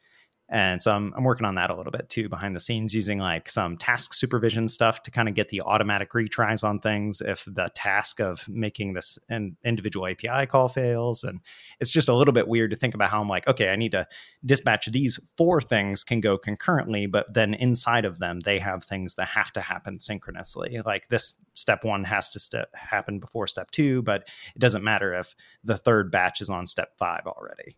And 0.51 0.83
so 0.83 0.91
I'm, 0.91 1.13
I'm 1.15 1.23
working 1.23 1.45
on 1.45 1.55
that 1.55 1.69
a 1.69 1.75
little 1.75 1.93
bit 1.93 2.09
too 2.09 2.27
behind 2.27 2.53
the 2.53 2.59
scenes 2.59 2.93
using 2.93 3.19
like 3.19 3.49
some 3.49 3.77
task 3.77 4.13
supervision 4.13 4.67
stuff 4.67 5.01
to 5.03 5.11
kind 5.11 5.29
of 5.29 5.33
get 5.33 5.47
the 5.47 5.61
automatic 5.61 6.11
retries 6.11 6.61
on 6.61 6.79
things 6.79 7.21
if 7.21 7.45
the 7.45 7.71
task 7.73 8.19
of 8.19 8.47
making 8.49 8.91
this 8.91 9.17
an 9.29 9.55
individual 9.63 10.05
API 10.07 10.45
call 10.47 10.67
fails. 10.67 11.23
And 11.23 11.39
it's 11.79 11.91
just 11.91 12.09
a 12.09 12.13
little 12.13 12.33
bit 12.33 12.49
weird 12.49 12.71
to 12.71 12.75
think 12.75 12.93
about 12.93 13.09
how 13.09 13.21
I'm 13.21 13.29
like, 13.29 13.47
okay, 13.47 13.69
I 13.69 13.77
need 13.77 13.93
to 13.93 14.05
dispatch 14.45 14.87
these 14.87 15.17
four 15.37 15.61
things 15.61 16.03
can 16.03 16.19
go 16.19 16.37
concurrently, 16.37 17.05
but 17.05 17.33
then 17.33 17.53
inside 17.53 18.03
of 18.03 18.19
them, 18.19 18.41
they 18.41 18.59
have 18.59 18.83
things 18.83 19.15
that 19.15 19.29
have 19.29 19.53
to 19.53 19.61
happen 19.61 19.99
synchronously. 19.99 20.81
Like 20.85 21.07
this 21.07 21.35
step 21.53 21.85
one 21.85 22.03
has 22.03 22.29
to 22.31 22.41
step, 22.41 22.73
happen 22.75 23.19
before 23.19 23.47
step 23.47 23.71
two, 23.71 24.01
but 24.01 24.27
it 24.53 24.59
doesn't 24.59 24.83
matter 24.83 25.13
if 25.13 25.33
the 25.63 25.77
third 25.77 26.11
batch 26.11 26.41
is 26.41 26.49
on 26.49 26.67
step 26.67 26.97
five 26.97 27.25
already. 27.25 27.77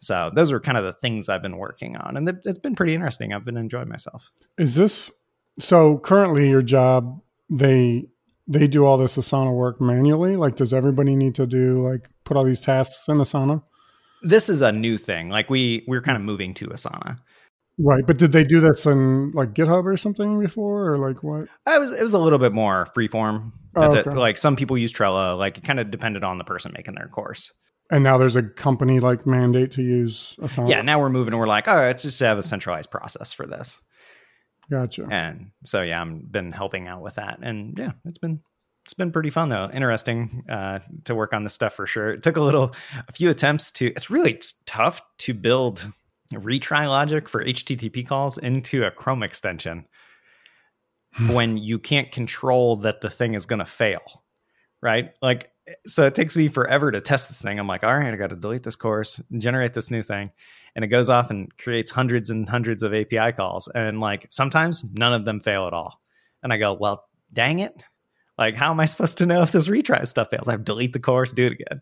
So 0.00 0.30
those 0.34 0.50
are 0.50 0.60
kind 0.60 0.78
of 0.78 0.84
the 0.84 0.94
things 0.94 1.28
I've 1.28 1.42
been 1.42 1.58
working 1.58 1.96
on, 1.96 2.16
and 2.16 2.28
it's 2.44 2.58
been 2.58 2.74
pretty 2.74 2.94
interesting. 2.94 3.32
I've 3.32 3.44
been 3.44 3.58
enjoying 3.58 3.88
myself. 3.88 4.30
Is 4.58 4.74
this 4.74 5.10
so? 5.58 5.98
Currently, 5.98 6.48
your 6.48 6.62
job 6.62 7.20
they 7.50 8.06
they 8.48 8.66
do 8.66 8.84
all 8.86 8.96
this 8.96 9.16
Asana 9.16 9.54
work 9.54 9.80
manually. 9.80 10.34
Like, 10.34 10.56
does 10.56 10.72
everybody 10.72 11.14
need 11.14 11.34
to 11.36 11.46
do 11.46 11.86
like 11.86 12.08
put 12.24 12.36
all 12.36 12.44
these 12.44 12.60
tasks 12.60 13.06
in 13.08 13.18
Asana? 13.18 13.62
This 14.22 14.48
is 14.48 14.60
a 14.60 14.72
new 14.72 14.98
thing. 14.98 15.28
Like 15.28 15.50
we 15.50 15.84
we're 15.86 16.02
kind 16.02 16.16
of 16.16 16.22
moving 16.22 16.54
to 16.54 16.66
Asana. 16.68 17.18
Right, 17.78 18.06
but 18.06 18.18
did 18.18 18.32
they 18.32 18.44
do 18.44 18.60
this 18.60 18.84
in 18.84 19.32
like 19.32 19.54
GitHub 19.54 19.84
or 19.84 19.96
something 19.96 20.38
before, 20.40 20.92
or 20.92 20.98
like 20.98 21.22
what? 21.22 21.42
It 21.66 21.80
was 21.80 21.92
it 21.92 22.02
was 22.02 22.14
a 22.14 22.18
little 22.18 22.38
bit 22.38 22.52
more 22.52 22.86
freeform. 22.96 23.52
Oh, 23.76 23.96
okay. 23.96 24.10
Like 24.10 24.36
some 24.36 24.56
people 24.56 24.76
use 24.76 24.92
Trello. 24.92 25.38
Like 25.38 25.58
it 25.58 25.64
kind 25.64 25.80
of 25.80 25.90
depended 25.90 26.24
on 26.24 26.38
the 26.38 26.44
person 26.44 26.72
making 26.74 26.94
their 26.94 27.08
course. 27.08 27.52
And 27.90 28.04
now 28.04 28.18
there's 28.18 28.36
a 28.36 28.42
company 28.42 29.00
like 29.00 29.26
mandate 29.26 29.72
to 29.72 29.82
use 29.82 30.36
Asana. 30.40 30.68
Yeah, 30.68 30.82
now 30.82 31.00
we're 31.00 31.10
moving 31.10 31.32
and 31.32 31.40
we're 31.40 31.46
like, 31.46 31.66
oh, 31.66 31.74
let's 31.74 32.02
just 32.02 32.20
have 32.20 32.38
a 32.38 32.42
centralized 32.42 32.90
process 32.90 33.32
for 33.32 33.46
this. 33.46 33.80
Gotcha. 34.70 35.08
And 35.10 35.50
so 35.64 35.82
yeah, 35.82 36.00
I've 36.00 36.30
been 36.30 36.52
helping 36.52 36.86
out 36.86 37.02
with 37.02 37.16
that, 37.16 37.40
and 37.42 37.76
yeah, 37.76 37.92
it's 38.04 38.18
been 38.18 38.40
it's 38.84 38.94
been 38.94 39.10
pretty 39.10 39.30
fun 39.30 39.48
though, 39.48 39.68
interesting 39.72 40.44
uh, 40.48 40.78
to 41.04 41.14
work 41.14 41.32
on 41.32 41.42
this 41.42 41.54
stuff 41.54 41.74
for 41.74 41.86
sure. 41.86 42.10
It 42.10 42.22
took 42.22 42.36
a 42.36 42.40
little, 42.40 42.74
a 43.08 43.12
few 43.12 43.30
attempts 43.30 43.72
to. 43.72 43.86
It's 43.86 44.10
really 44.10 44.40
tough 44.66 45.02
to 45.18 45.34
build 45.34 45.92
retry 46.32 46.86
logic 46.88 47.28
for 47.28 47.44
HTTP 47.44 48.06
calls 48.06 48.38
into 48.38 48.84
a 48.84 48.90
Chrome 48.92 49.24
extension. 49.24 49.86
when 51.28 51.56
you 51.56 51.78
can't 51.78 52.10
control 52.12 52.76
that 52.76 53.00
the 53.00 53.10
thing 53.10 53.34
is 53.34 53.46
going 53.46 53.58
to 53.58 53.66
fail, 53.66 54.24
right? 54.80 55.16
Like, 55.22 55.50
so 55.86 56.06
it 56.06 56.14
takes 56.14 56.36
me 56.36 56.48
forever 56.48 56.90
to 56.90 57.00
test 57.00 57.28
this 57.28 57.42
thing. 57.42 57.58
I'm 57.58 57.66
like, 57.66 57.84
all 57.84 57.96
right, 57.96 58.12
I 58.12 58.16
got 58.16 58.30
to 58.30 58.36
delete 58.36 58.62
this 58.62 58.76
course, 58.76 59.20
generate 59.36 59.74
this 59.74 59.90
new 59.90 60.02
thing. 60.02 60.30
And 60.74 60.84
it 60.84 60.88
goes 60.88 61.10
off 61.10 61.30
and 61.30 61.56
creates 61.58 61.90
hundreds 61.90 62.30
and 62.30 62.48
hundreds 62.48 62.82
of 62.82 62.94
API 62.94 63.32
calls. 63.32 63.68
And 63.68 64.00
like 64.00 64.26
sometimes 64.30 64.84
none 64.92 65.12
of 65.12 65.24
them 65.24 65.40
fail 65.40 65.66
at 65.66 65.72
all. 65.72 66.00
And 66.42 66.52
I 66.52 66.58
go, 66.58 66.74
well, 66.74 67.04
dang 67.32 67.58
it. 67.58 67.82
Like, 68.38 68.54
how 68.54 68.70
am 68.70 68.80
I 68.80 68.86
supposed 68.86 69.18
to 69.18 69.26
know 69.26 69.42
if 69.42 69.52
this 69.52 69.68
retry 69.68 70.06
stuff 70.06 70.30
fails? 70.30 70.48
I 70.48 70.52
have 70.52 70.60
to 70.60 70.64
delete 70.64 70.92
the 70.92 71.00
course, 71.00 71.32
do 71.32 71.46
it 71.46 71.52
again. 71.52 71.80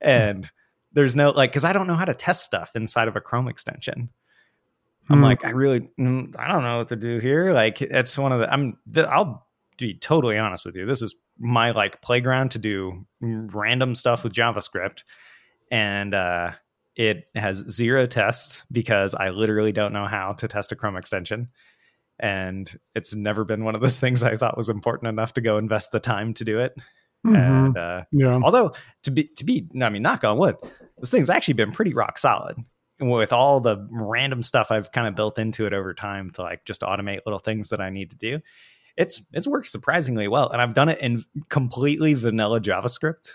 And 0.00 0.50
there's 0.92 1.16
no 1.16 1.30
like, 1.30 1.50
because 1.50 1.64
I 1.64 1.72
don't 1.72 1.86
know 1.86 1.94
how 1.94 2.04
to 2.04 2.14
test 2.14 2.44
stuff 2.44 2.70
inside 2.74 3.08
of 3.08 3.16
a 3.16 3.20
Chrome 3.20 3.48
extension. 3.48 4.10
I'm 5.08 5.18
Hmm. 5.18 5.24
like, 5.24 5.44
I 5.44 5.50
really, 5.50 5.88
mm, 5.98 6.34
I 6.38 6.48
don't 6.48 6.62
know 6.62 6.78
what 6.78 6.88
to 6.88 6.96
do 6.96 7.18
here. 7.18 7.52
Like, 7.52 7.80
it's 7.82 8.16
one 8.18 8.32
of 8.32 8.40
the, 8.40 8.52
I'm, 8.52 8.78
the, 8.86 9.08
I'll 9.80 9.86
be 9.86 9.94
totally 9.94 10.38
honest 10.38 10.64
with 10.64 10.76
you. 10.76 10.86
This 10.86 11.02
is 11.02 11.14
my 11.38 11.72
like 11.72 12.00
playground 12.02 12.52
to 12.52 12.58
do 12.58 13.06
random 13.20 13.94
stuff 13.94 14.24
with 14.24 14.32
JavaScript. 14.32 15.02
And, 15.70 16.14
uh, 16.14 16.52
it 16.96 17.28
has 17.34 17.58
zero 17.68 18.06
tests 18.06 18.64
because 18.72 19.14
I 19.14 19.28
literally 19.28 19.72
don't 19.72 19.92
know 19.92 20.06
how 20.06 20.32
to 20.34 20.48
test 20.48 20.72
a 20.72 20.76
Chrome 20.76 20.96
extension. 20.96 21.48
And 22.18 22.74
it's 22.94 23.14
never 23.14 23.44
been 23.44 23.64
one 23.64 23.74
of 23.74 23.82
those 23.82 24.00
things 24.00 24.22
I 24.22 24.36
thought 24.36 24.56
was 24.56 24.70
important 24.70 25.08
enough 25.08 25.34
to 25.34 25.42
go 25.42 25.58
invest 25.58 25.92
the 25.92 26.00
time 26.00 26.32
to 26.34 26.44
do 26.44 26.58
it. 26.60 26.74
Mhm. 27.26 27.36
And, 27.36 27.76
uh, 27.76 28.04
yeah. 28.12 28.40
Although 28.42 28.72
to 29.02 29.10
be 29.10 29.24
to 29.36 29.44
be, 29.44 29.68
I 29.80 29.90
mean, 29.90 30.02
knock 30.02 30.24
on 30.24 30.38
wood, 30.38 30.56
this 30.98 31.10
thing's 31.10 31.30
actually 31.30 31.54
been 31.54 31.72
pretty 31.72 31.92
rock 31.92 32.18
solid. 32.18 32.56
With 32.98 33.32
all 33.32 33.60
the 33.60 33.86
random 33.90 34.42
stuff 34.42 34.70
I've 34.70 34.90
kind 34.90 35.06
of 35.06 35.14
built 35.14 35.38
into 35.38 35.66
it 35.66 35.74
over 35.74 35.92
time 35.92 36.30
to 36.32 36.42
like 36.42 36.64
just 36.64 36.80
automate 36.80 37.20
little 37.26 37.38
things 37.38 37.68
that 37.68 37.80
I 37.80 37.90
need 37.90 38.08
to 38.10 38.16
do, 38.16 38.40
it's 38.96 39.22
it's 39.32 39.46
worked 39.46 39.68
surprisingly 39.68 40.28
well. 40.28 40.48
And 40.50 40.60
I've 40.60 40.74
done 40.74 40.88
it 40.88 41.00
in 41.00 41.24
completely 41.48 42.14
vanilla 42.14 42.60
JavaScript. 42.60 43.32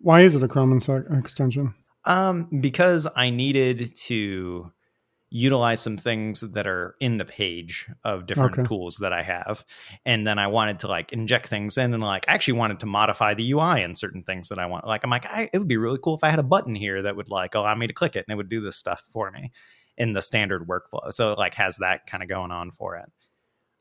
Why 0.00 0.22
is 0.22 0.34
it 0.34 0.42
a 0.42 0.48
Chrome 0.48 0.76
extension? 0.76 1.74
Um, 2.04 2.48
because 2.60 3.06
I 3.14 3.30
needed 3.30 3.94
to 4.04 4.72
utilize 5.32 5.80
some 5.80 5.96
things 5.96 6.40
that 6.40 6.66
are 6.66 6.96
in 6.98 7.16
the 7.16 7.24
page 7.24 7.88
of 8.02 8.26
different 8.26 8.54
Okay. 8.54 8.64
tools 8.64 8.96
that 8.96 9.12
I 9.12 9.22
have. 9.22 9.64
And 10.04 10.26
then 10.26 10.38
I 10.40 10.48
wanted 10.48 10.80
to 10.80 10.88
like 10.88 11.12
inject 11.12 11.46
things 11.46 11.78
in 11.78 11.94
and 11.94 12.02
like 12.02 12.24
I 12.26 12.32
actually 12.34 12.58
wanted 12.58 12.80
to 12.80 12.86
modify 12.86 13.34
the 13.34 13.52
UI 13.52 13.82
in 13.82 13.94
certain 13.94 14.24
things 14.24 14.48
that 14.48 14.58
I 14.58 14.66
want. 14.66 14.86
Like 14.86 15.04
I'm 15.04 15.10
like, 15.10 15.26
I, 15.26 15.48
it 15.52 15.58
would 15.58 15.68
be 15.68 15.76
really 15.76 16.00
cool 16.02 16.16
if 16.16 16.24
I 16.24 16.30
had 16.30 16.40
a 16.40 16.44
button 16.44 16.74
here 16.74 17.02
that 17.02 17.14
would 17.14 17.28
like 17.28 17.54
allow 17.54 17.74
me 17.76 17.86
to 17.86 17.92
click 17.92 18.16
it 18.16 18.24
and 18.26 18.32
it 18.32 18.36
would 18.36 18.48
do 18.48 18.60
this 18.60 18.76
stuff 18.76 19.02
for 19.12 19.30
me 19.30 19.52
in 19.96 20.14
the 20.14 20.22
standard 20.22 20.66
workflow. 20.66 21.12
So 21.12 21.32
it 21.32 21.38
like 21.38 21.54
has 21.54 21.76
that 21.76 22.06
kind 22.06 22.22
of 22.24 22.28
going 22.28 22.50
on 22.50 22.72
for 22.72 22.96
it. 22.96 23.12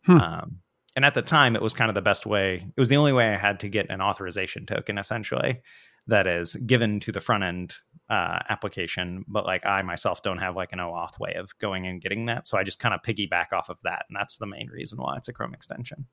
Hmm. 0.06 0.18
Um, 0.18 0.60
and 1.00 1.06
at 1.06 1.14
the 1.14 1.22
time 1.22 1.56
it 1.56 1.62
was 1.62 1.74
kind 1.74 1.88
of 1.88 1.96
the 1.96 2.02
best 2.02 2.26
way. 2.26 2.56
It 2.56 2.78
was 2.78 2.90
the 2.90 2.98
only 2.98 3.14
way 3.14 3.30
I 3.30 3.38
had 3.38 3.62
to 3.62 3.70
get 3.70 3.90
an 3.90 4.02
authorization 4.02 4.66
token 4.66 4.98
essentially 4.98 5.62
that 6.08 6.28
is 6.28 6.58
given 6.58 7.00
to 7.00 7.14
the 7.14 7.22
front 7.22 7.46
end 7.46 7.74
uh, 8.10 8.40
application, 8.50 9.24
but 9.26 9.46
like 9.46 9.66
I 9.66 9.82
myself 9.82 10.22
don't 10.24 10.40
have 10.40 10.58
like 10.58 10.74
an 10.74 10.80
OAuth 10.80 11.18
way 11.18 11.36
of 11.36 11.58
going 11.60 11.88
and 11.88 12.02
getting 12.02 12.26
that. 12.26 12.50
So 12.50 12.58
I 12.58 12.64
just 12.64 12.82
kind 12.82 12.94
of 12.94 13.02
piggyback 13.02 13.54
off 13.54 13.70
of 13.70 13.78
that. 13.86 14.08
And 14.10 14.18
that's 14.18 14.36
the 14.36 14.46
main 14.46 14.68
reason 14.68 15.00
why 15.00 15.16
it's 15.16 15.30
a 15.30 15.32
Chrome 15.32 15.54
extension. 15.54 16.08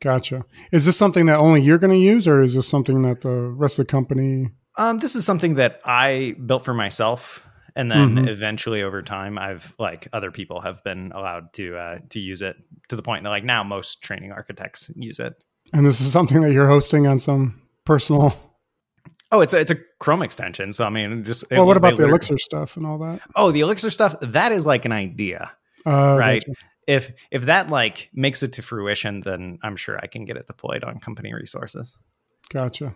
Gotcha. 0.00 0.44
Is 0.72 0.86
this 0.86 0.96
something 0.96 1.26
that 1.26 1.36
only 1.36 1.62
you're 1.62 1.78
going 1.78 1.92
to 1.92 2.04
use, 2.04 2.26
or 2.26 2.42
is 2.42 2.56
this 2.56 2.66
something 2.66 3.02
that 3.02 3.20
the 3.20 3.30
rest 3.30 3.78
of 3.78 3.86
the 3.86 3.92
company? 3.92 4.48
Um, 4.76 4.98
this 4.98 5.14
is 5.14 5.24
something 5.24 5.54
that 5.54 5.80
I 5.84 6.34
built 6.44 6.64
for 6.64 6.74
myself. 6.74 7.45
And 7.76 7.90
then 7.90 8.14
Mhm. 8.16 8.28
eventually 8.28 8.82
over 8.82 9.02
time, 9.02 9.38
I've 9.38 9.74
like 9.78 10.08
other 10.12 10.30
people 10.30 10.60
have 10.62 10.82
been 10.82 11.12
allowed 11.14 11.52
to 11.54 11.76
uh, 11.76 11.98
to 12.10 12.18
use 12.18 12.40
it 12.42 12.56
to 12.88 12.96
the 12.96 13.02
point 13.02 13.22
that 13.24 13.30
like 13.30 13.44
now 13.44 13.62
most 13.62 14.02
training 14.02 14.32
architects 14.32 14.90
use 14.96 15.20
it. 15.20 15.34
And 15.72 15.84
this 15.86 16.00
is 16.00 16.10
something 16.10 16.40
that 16.40 16.52
you're 16.52 16.68
hosting 16.68 17.06
on 17.06 17.18
some 17.18 17.60
personal. 17.84 18.34
Oh, 19.32 19.40
it's 19.40 19.52
a, 19.52 19.58
it's 19.60 19.70
a 19.70 19.76
Chrome 20.00 20.22
extension. 20.22 20.72
So 20.72 20.84
I 20.86 20.90
mean, 20.90 21.22
just 21.24 21.42
it- 21.50 21.56
Well, 21.56 21.66
what 21.66 21.76
about 21.76 21.96
the 21.96 22.04
Elixir 22.08 22.38
stuff 22.38 22.76
and 22.76 22.86
all 22.86 22.96
that? 22.98 23.20
Oh, 23.34 23.50
the 23.50 23.60
Elixir 23.60 23.90
stuff 23.90 24.14
that 24.22 24.52
is 24.52 24.64
like 24.64 24.84
an 24.84 24.92
idea. 24.92 25.52
Uh, 25.84 26.16
Right. 26.18 26.42
gotcha. 26.46 26.58
if 26.88 27.12
if 27.30 27.42
that 27.42 27.68
like 27.68 28.08
makes 28.14 28.42
it 28.44 28.52
to 28.54 28.62
fruition 28.62 29.18
then 29.20 29.58
i'm 29.64 29.74
sure 29.76 29.98
i 30.02 30.06
can 30.06 30.24
get 30.24 30.36
it 30.36 30.46
deployed 30.46 30.82
on 30.84 30.98
company 31.00 31.32
resources 31.34 31.98
Gotcha. 32.52 32.94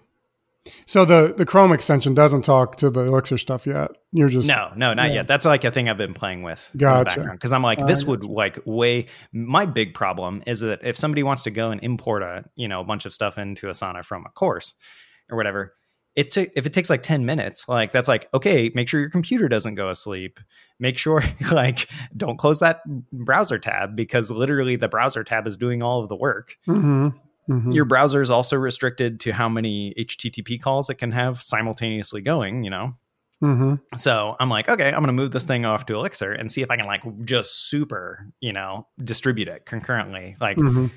So 0.87 1.05
the 1.07 1.35
the 1.37 1.47
Chrome 1.47 1.73
extension 1.73 2.14
doesn't 2.14 2.43
talk 2.43 2.76
to 2.76 2.90
the 2.90 3.00
Elixir 3.00 3.38
stuff 3.38 3.67
yet. 3.67 3.90
You're 4.12 4.29
just 4.29 4.47
no 4.47 4.71
no 4.76 4.93
not 4.93 5.09
Yeah. 5.09 5.14
yet 5.17 5.26
that's 5.29 5.47
like 5.47 5.64
a 5.64 5.71
thing 5.71 5.88
i've 5.88 5.97
been 5.97 6.12
playing 6.14 6.43
with 6.43 6.62
in 6.75 6.81
Gotcha. 6.81 7.21
because 7.33 7.52
i'm 7.52 7.62
like 7.62 7.79
this 7.87 8.00
gotcha. 8.00 8.11
would 8.11 8.25
like 8.25 8.59
way 8.67 9.07
my 9.33 9.64
big 9.67 9.95
problem 9.95 10.43
is 10.47 10.61
that 10.61 10.81
if 10.85 10.97
somebody 10.97 11.23
wants 11.23 11.45
to 11.45 11.50
go 11.50 11.71
and 11.71 11.83
import 11.83 12.23
a 12.23 12.45
you 12.57 12.67
know 12.69 12.81
a 12.81 12.85
bunch 12.85 13.07
of 13.07 13.14
stuff 13.14 13.38
into 13.38 13.69
asana 13.69 14.05
from 14.05 14.26
a 14.26 14.31
course 14.31 14.75
or 15.31 15.37
whatever 15.37 15.75
it 16.17 16.33
took 16.33 16.50
if 16.57 16.67
it 16.67 16.73
takes 16.73 16.90
like 16.90 17.02
10 17.02 17.25
minutes 17.25 17.69
like 17.69 17.93
that's 17.93 18.09
like 18.09 18.29
okay 18.35 18.71
make 18.75 18.88
sure 18.88 19.00
your 19.00 19.11
computer 19.11 19.49
doesn't 19.49 19.76
go 19.76 19.88
asleep 19.90 20.40
make 20.81 20.99
sure 20.99 21.23
like 21.52 21.88
don't 22.17 22.37
close 22.37 22.59
that 22.59 22.81
browser 23.12 23.59
tab 23.61 23.95
because 23.95 24.31
literally 24.31 24.75
the 24.76 24.88
browser 24.88 25.23
tab 25.25 25.47
is 25.47 25.57
doing 25.57 25.83
all 25.85 26.02
of 26.02 26.09
the 26.09 26.17
work 26.17 26.57
Mhm. 26.69 27.14
Mhm. 27.50 27.75
your 27.75 27.85
browser 27.85 28.23
is 28.23 28.30
also 28.30 28.57
restricted 28.57 29.19
to 29.21 29.33
how 29.33 29.49
many 29.49 29.92
http 29.99 30.61
calls 30.62 30.88
it 30.88 30.95
can 30.95 31.11
have 31.12 31.42
simultaneously 31.42 32.21
going 32.23 32.62
you 32.64 32.71
know 32.71 32.95
Mhm. 33.42 33.80
so 33.97 34.37
i'm 34.38 34.49
like 34.50 34.69
okay 34.69 34.88
i'm 34.88 35.02
going 35.02 35.07
to 35.07 35.12
move 35.12 35.33
this 35.33 35.45
thing 35.45 35.64
off 35.64 35.85
to 35.87 35.95
elixir 35.95 36.30
and 36.33 36.52
see 36.52 36.62
if 36.62 36.71
i 36.71 36.76
can 36.76 36.87
like 36.87 37.02
just 37.25 37.69
super 37.71 38.26
you 38.40 38.52
know 38.52 38.87
distribute 39.02 39.49
it 39.49 39.66
concurrently 39.66 40.37
like 40.40 40.57
Mhm. 40.59 40.90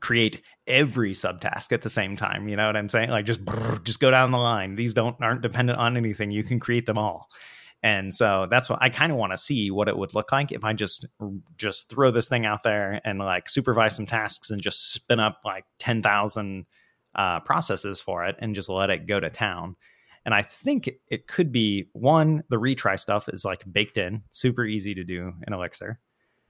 create 0.00 0.42
every 0.66 1.12
subtask 1.12 1.70
at 1.72 1.82
the 1.82 1.90
same 1.90 2.16
time 2.16 2.48
you 2.48 2.56
know 2.56 2.66
what 2.66 2.76
i'm 2.76 2.88
saying 2.88 3.10
like 3.10 3.26
just 3.26 3.44
brrr, 3.44 3.82
just 3.84 4.00
go 4.00 4.10
down 4.10 4.30
the 4.30 4.38
line 4.38 4.74
these 4.74 4.94
don't 4.94 5.16
aren't 5.20 5.42
dependent 5.42 5.78
on 5.78 5.96
anything 5.96 6.30
you 6.30 6.42
can 6.42 6.58
create 6.60 6.86
them 6.86 6.98
all 6.98 7.28
and 7.82 8.14
so 8.14 8.46
that's 8.50 8.70
what 8.70 8.78
i 8.82 8.88
kind 8.88 9.12
of 9.12 9.18
want 9.18 9.32
to 9.32 9.36
see 9.36 9.70
what 9.70 9.88
it 9.88 9.96
would 9.96 10.14
look 10.14 10.32
like 10.32 10.52
if 10.52 10.64
i 10.64 10.72
just 10.72 11.06
just 11.56 11.88
throw 11.88 12.10
this 12.10 12.28
thing 12.28 12.46
out 12.46 12.62
there 12.62 13.00
and 13.04 13.18
like 13.18 13.48
supervise 13.48 13.94
some 13.94 14.06
tasks 14.06 14.50
and 14.50 14.60
just 14.60 14.92
spin 14.92 15.20
up 15.20 15.40
like 15.44 15.64
10,000 15.78 16.66
uh, 17.14 17.40
processes 17.40 18.00
for 18.00 18.24
it 18.24 18.36
and 18.38 18.54
just 18.54 18.68
let 18.68 18.90
it 18.90 19.06
go 19.06 19.20
to 19.20 19.28
town 19.28 19.76
and 20.24 20.34
i 20.34 20.42
think 20.42 20.90
it 21.08 21.26
could 21.26 21.52
be 21.52 21.88
one 21.92 22.42
the 22.48 22.58
retry 22.58 22.98
stuff 22.98 23.28
is 23.28 23.44
like 23.44 23.64
baked 23.70 23.98
in 23.98 24.22
super 24.30 24.64
easy 24.64 24.94
to 24.94 25.04
do 25.04 25.32
in 25.46 25.52
elixir 25.52 25.98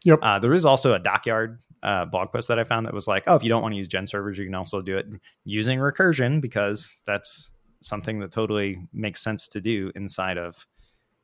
Yep. 0.04 0.18
uh, 0.22 0.38
there 0.40 0.52
is 0.52 0.64
also 0.64 0.94
a 0.94 0.98
dockyard 0.98 1.60
uh, 1.82 2.04
blog 2.04 2.32
post 2.32 2.48
that 2.48 2.58
I 2.58 2.64
found 2.64 2.86
that 2.86 2.94
was 2.94 3.08
like, 3.08 3.24
oh, 3.26 3.34
if 3.34 3.42
you 3.42 3.48
don't 3.48 3.62
want 3.62 3.74
to 3.74 3.78
use 3.78 3.88
GenServers, 3.88 4.36
you 4.36 4.44
can 4.44 4.54
also 4.54 4.80
do 4.80 4.96
it 4.96 5.06
using 5.44 5.78
recursion 5.78 6.40
because 6.40 6.96
that's 7.06 7.50
something 7.80 8.20
that 8.20 8.30
totally 8.30 8.78
makes 8.92 9.22
sense 9.22 9.48
to 9.48 9.60
do 9.60 9.90
inside 9.94 10.38
of 10.38 10.66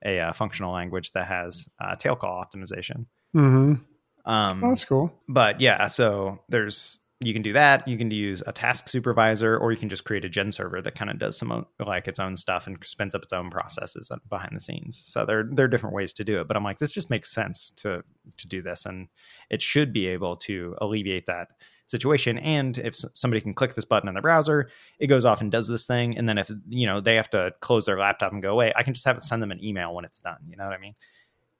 a 0.04 0.20
uh, 0.20 0.32
functional 0.32 0.72
language 0.72 1.12
that 1.12 1.26
has 1.26 1.68
uh, 1.80 1.96
tail 1.96 2.16
call 2.16 2.42
optimization. 2.44 3.06
Mhm. 3.34 3.80
Um, 4.24 4.64
Oh, 4.64 4.68
that's 4.68 4.84
cool. 4.84 5.12
but 5.28 5.60
yeah, 5.60 5.86
so 5.86 6.38
there's 6.48 6.98
you 7.20 7.32
can 7.32 7.42
do 7.42 7.52
that. 7.52 7.88
You 7.88 7.98
can 7.98 8.12
use 8.12 8.44
a 8.46 8.52
task 8.52 8.86
supervisor, 8.86 9.58
or 9.58 9.72
you 9.72 9.76
can 9.78 9.88
just 9.88 10.04
create 10.04 10.24
a 10.24 10.28
GenServer 10.28 10.84
that 10.84 10.94
kind 10.94 11.10
of 11.10 11.18
does 11.18 11.36
some 11.36 11.66
like 11.84 12.06
its 12.06 12.20
own 12.20 12.36
stuff 12.36 12.68
and 12.68 12.78
spins 12.84 13.12
up 13.12 13.24
its 13.24 13.32
own 13.32 13.50
processes 13.50 14.12
behind 14.28 14.54
the 14.54 14.60
scenes. 14.60 15.02
So 15.04 15.24
there 15.26 15.42
there 15.50 15.64
are 15.64 15.68
different 15.68 15.96
ways 15.96 16.12
to 16.12 16.24
do 16.24 16.40
it. 16.40 16.46
But 16.46 16.56
I'm 16.56 16.62
like, 16.62 16.78
this 16.78 16.92
just 16.92 17.10
makes 17.10 17.32
sense 17.32 17.70
to 17.78 18.04
to 18.36 18.46
do 18.48 18.62
this, 18.62 18.86
and 18.86 19.08
it 19.50 19.60
should 19.60 19.92
be 19.92 20.06
able 20.06 20.36
to 20.36 20.76
alleviate 20.80 21.26
that 21.26 21.48
situation. 21.88 22.38
And 22.38 22.78
if 22.78 22.94
somebody 22.94 23.40
can 23.40 23.54
click 23.54 23.74
this 23.74 23.84
button 23.84 24.08
in 24.08 24.14
the 24.14 24.20
browser, 24.20 24.68
it 24.98 25.08
goes 25.08 25.24
off 25.24 25.40
and 25.40 25.50
does 25.50 25.68
this 25.68 25.86
thing. 25.86 26.16
And 26.16 26.28
then 26.28 26.38
if 26.38 26.50
you 26.68 26.86
know 26.86 27.00
they 27.00 27.16
have 27.16 27.30
to 27.30 27.52
close 27.60 27.86
their 27.86 27.98
laptop 27.98 28.32
and 28.32 28.42
go 28.42 28.52
away, 28.52 28.72
I 28.76 28.82
can 28.82 28.94
just 28.94 29.06
have 29.06 29.16
it 29.16 29.24
send 29.24 29.42
them 29.42 29.50
an 29.50 29.62
email 29.62 29.94
when 29.94 30.04
it's 30.04 30.20
done. 30.20 30.38
You 30.48 30.56
know 30.56 30.64
what 30.64 30.74
I 30.74 30.78
mean? 30.78 30.94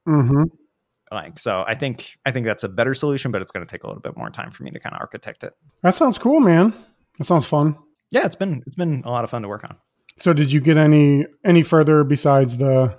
Mm-hmm. 0.07 0.45
Like 1.11 1.39
so, 1.39 1.65
I 1.67 1.75
think 1.75 2.19
I 2.27 2.33
think 2.33 2.47
that's 2.47 2.65
a 2.65 2.69
better 2.69 2.95
solution, 2.95 3.33
but 3.33 3.41
it's 3.41 3.51
going 3.51 3.67
to 3.67 3.71
take 3.71 3.85
a 3.85 3.87
little 3.87 4.03
bit 4.03 4.17
more 4.17 4.31
time 4.31 4.51
for 4.51 4.63
me 4.63 4.71
to 4.71 4.79
kind 4.79 4.95
of 4.95 5.01
architect 5.01 5.43
it. 5.43 5.55
That 5.83 5.95
sounds 5.95 6.19
cool, 6.19 6.41
man. 6.41 6.75
That 7.19 7.25
sounds 7.25 7.47
fun. 7.47 7.77
yeah, 8.11 8.27
it's 8.27 8.37
been 8.37 8.63
it's 8.67 8.77
been 8.77 9.03
a 9.05 9.11
lot 9.11 9.25
of 9.25 9.31
fun 9.31 9.43
to 9.43 9.49
work 9.49 9.65
on. 9.65 9.77
So, 10.19 10.33
did 10.33 10.53
you 10.53 10.61
get 10.61 10.77
any 10.77 11.25
any 11.45 11.63
further 11.63 12.05
besides 12.05 12.59
the 12.59 12.99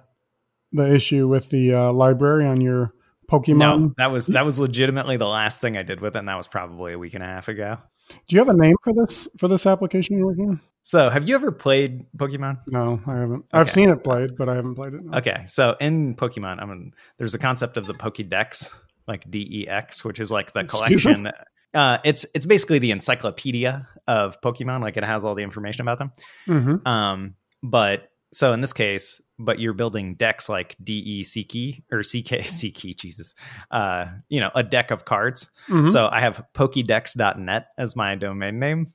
the 0.72 0.92
issue 0.92 1.28
with 1.28 1.50
the 1.50 1.74
uh, 1.74 1.92
library 1.92 2.46
on 2.46 2.62
your 2.62 2.94
Pokemon? 3.30 3.58
No, 3.58 3.94
that 3.98 4.12
was 4.12 4.28
that 4.28 4.46
was 4.46 4.60
legitimately 4.60 5.18
the 5.18 5.28
last 5.28 5.62
thing 5.62 5.78
I 5.78 5.84
did 5.84 6.00
with 6.02 6.16
it, 6.16 6.20
and 6.20 6.28
that 6.28 6.36
was 6.38 6.48
probably 6.48 6.94
a 6.94 7.00
week 7.00 7.14
and 7.14 7.24
a 7.24 7.28
half 7.28 7.48
ago. 7.48 7.78
Do 8.28 8.36
you 8.36 8.40
have 8.40 8.50
a 8.50 8.54
name 8.58 8.76
for 8.84 8.94
this 8.94 9.28
for 9.38 9.48
this 9.48 9.66
application 9.68 10.18
you're 10.18 10.28
working 10.28 10.50
on? 10.50 10.62
So, 10.82 11.10
have 11.10 11.28
you 11.28 11.36
ever 11.36 11.52
played 11.52 12.06
Pokemon? 12.18 12.60
No, 12.68 13.00
I 13.06 13.18
haven't. 13.18 13.46
I've 13.54 13.70
seen 13.70 13.90
it 13.90 14.04
played, 14.04 14.36
but 14.36 14.50
I 14.50 14.56
haven't 14.56 14.76
played 14.76 14.94
it. 14.96 15.04
no. 15.04 15.18
Okay, 15.20 15.44
so 15.46 15.76
in 15.80 16.16
Pokemon, 16.16 16.62
I 16.62 16.66
mean, 16.66 16.94
there's 17.18 17.36
a 17.36 17.38
concept 17.40 17.78
of 17.78 17.86
the 17.86 17.94
Pokédex, 17.94 18.74
like 19.08 19.30
D 19.30 19.48
E 19.52 19.68
X, 19.68 20.04
which 20.04 20.20
is 20.20 20.32
like 20.32 20.54
the 20.54 20.62
Excuse 20.62 21.06
me? 21.06 21.14
collection. 21.14 21.32
Uh, 21.76 22.00
it's 22.04 22.26
it's 22.34 22.48
basically 22.48 22.80
the 22.80 22.90
encyclopedia 22.90 23.88
of 24.08 24.42
Pokemon. 24.42 24.82
Like 24.82 24.98
it 24.98 25.04
has 25.04 25.24
all 25.24 25.36
the 25.36 25.44
information 25.44 25.82
about 25.82 26.00
them. 26.00 26.12
Mhm. 26.48 26.88
Um, 26.88 27.36
but 27.62 28.10
so 28.34 28.54
in 28.54 28.62
this 28.62 28.74
case, 28.74 29.22
but 29.40 29.60
you're 29.60 29.74
building 29.74 30.16
decks 30.16 30.50
like 30.50 30.76
DE 30.84 31.24
key 31.24 31.84
or 31.92 32.00
CK 32.02 32.44
C 32.46 32.72
Jesus, 32.98 33.34
uh, 33.72 34.08
you 34.28 34.40
know, 34.42 34.52
a 34.54 34.62
deck 34.64 34.92
of 34.92 35.06
cards. 35.06 35.50
Mhm. 35.70 35.88
So 35.90 36.08
I 36.12 36.20
have 36.20 36.44
Pokédex.net 36.54 37.68
as 37.78 37.96
my 37.96 38.16
domain 38.16 38.60
name, 38.60 38.88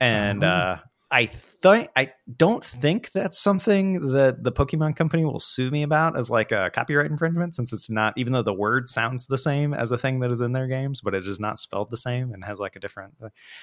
and 0.00 0.42
Oh. 0.44 0.46
uh, 0.48 0.78
I 1.10 1.24
think 1.26 1.88
I 1.96 2.12
don't 2.36 2.62
think 2.62 3.12
that's 3.12 3.38
something 3.40 4.12
that 4.12 4.44
the 4.44 4.52
Pokemon 4.52 4.94
company 4.96 5.24
will 5.24 5.38
sue 5.40 5.70
me 5.70 5.82
about 5.82 6.18
as 6.18 6.28
like 6.28 6.52
a 6.52 6.70
copyright 6.74 7.10
infringement, 7.10 7.54
since 7.54 7.72
it's 7.72 7.88
not. 7.88 8.12
Even 8.18 8.34
though 8.34 8.42
the 8.42 8.52
word 8.52 8.90
sounds 8.90 9.24
the 9.26 9.38
same 9.38 9.72
as 9.72 9.90
a 9.90 9.96
thing 9.96 10.20
that 10.20 10.30
is 10.30 10.42
in 10.42 10.52
their 10.52 10.66
games, 10.66 11.00
but 11.00 11.14
it 11.14 11.26
is 11.26 11.40
not 11.40 11.58
spelled 11.58 11.90
the 11.90 11.96
same 11.96 12.34
and 12.34 12.44
has 12.44 12.58
like 12.58 12.76
a 12.76 12.78
different. 12.80 13.14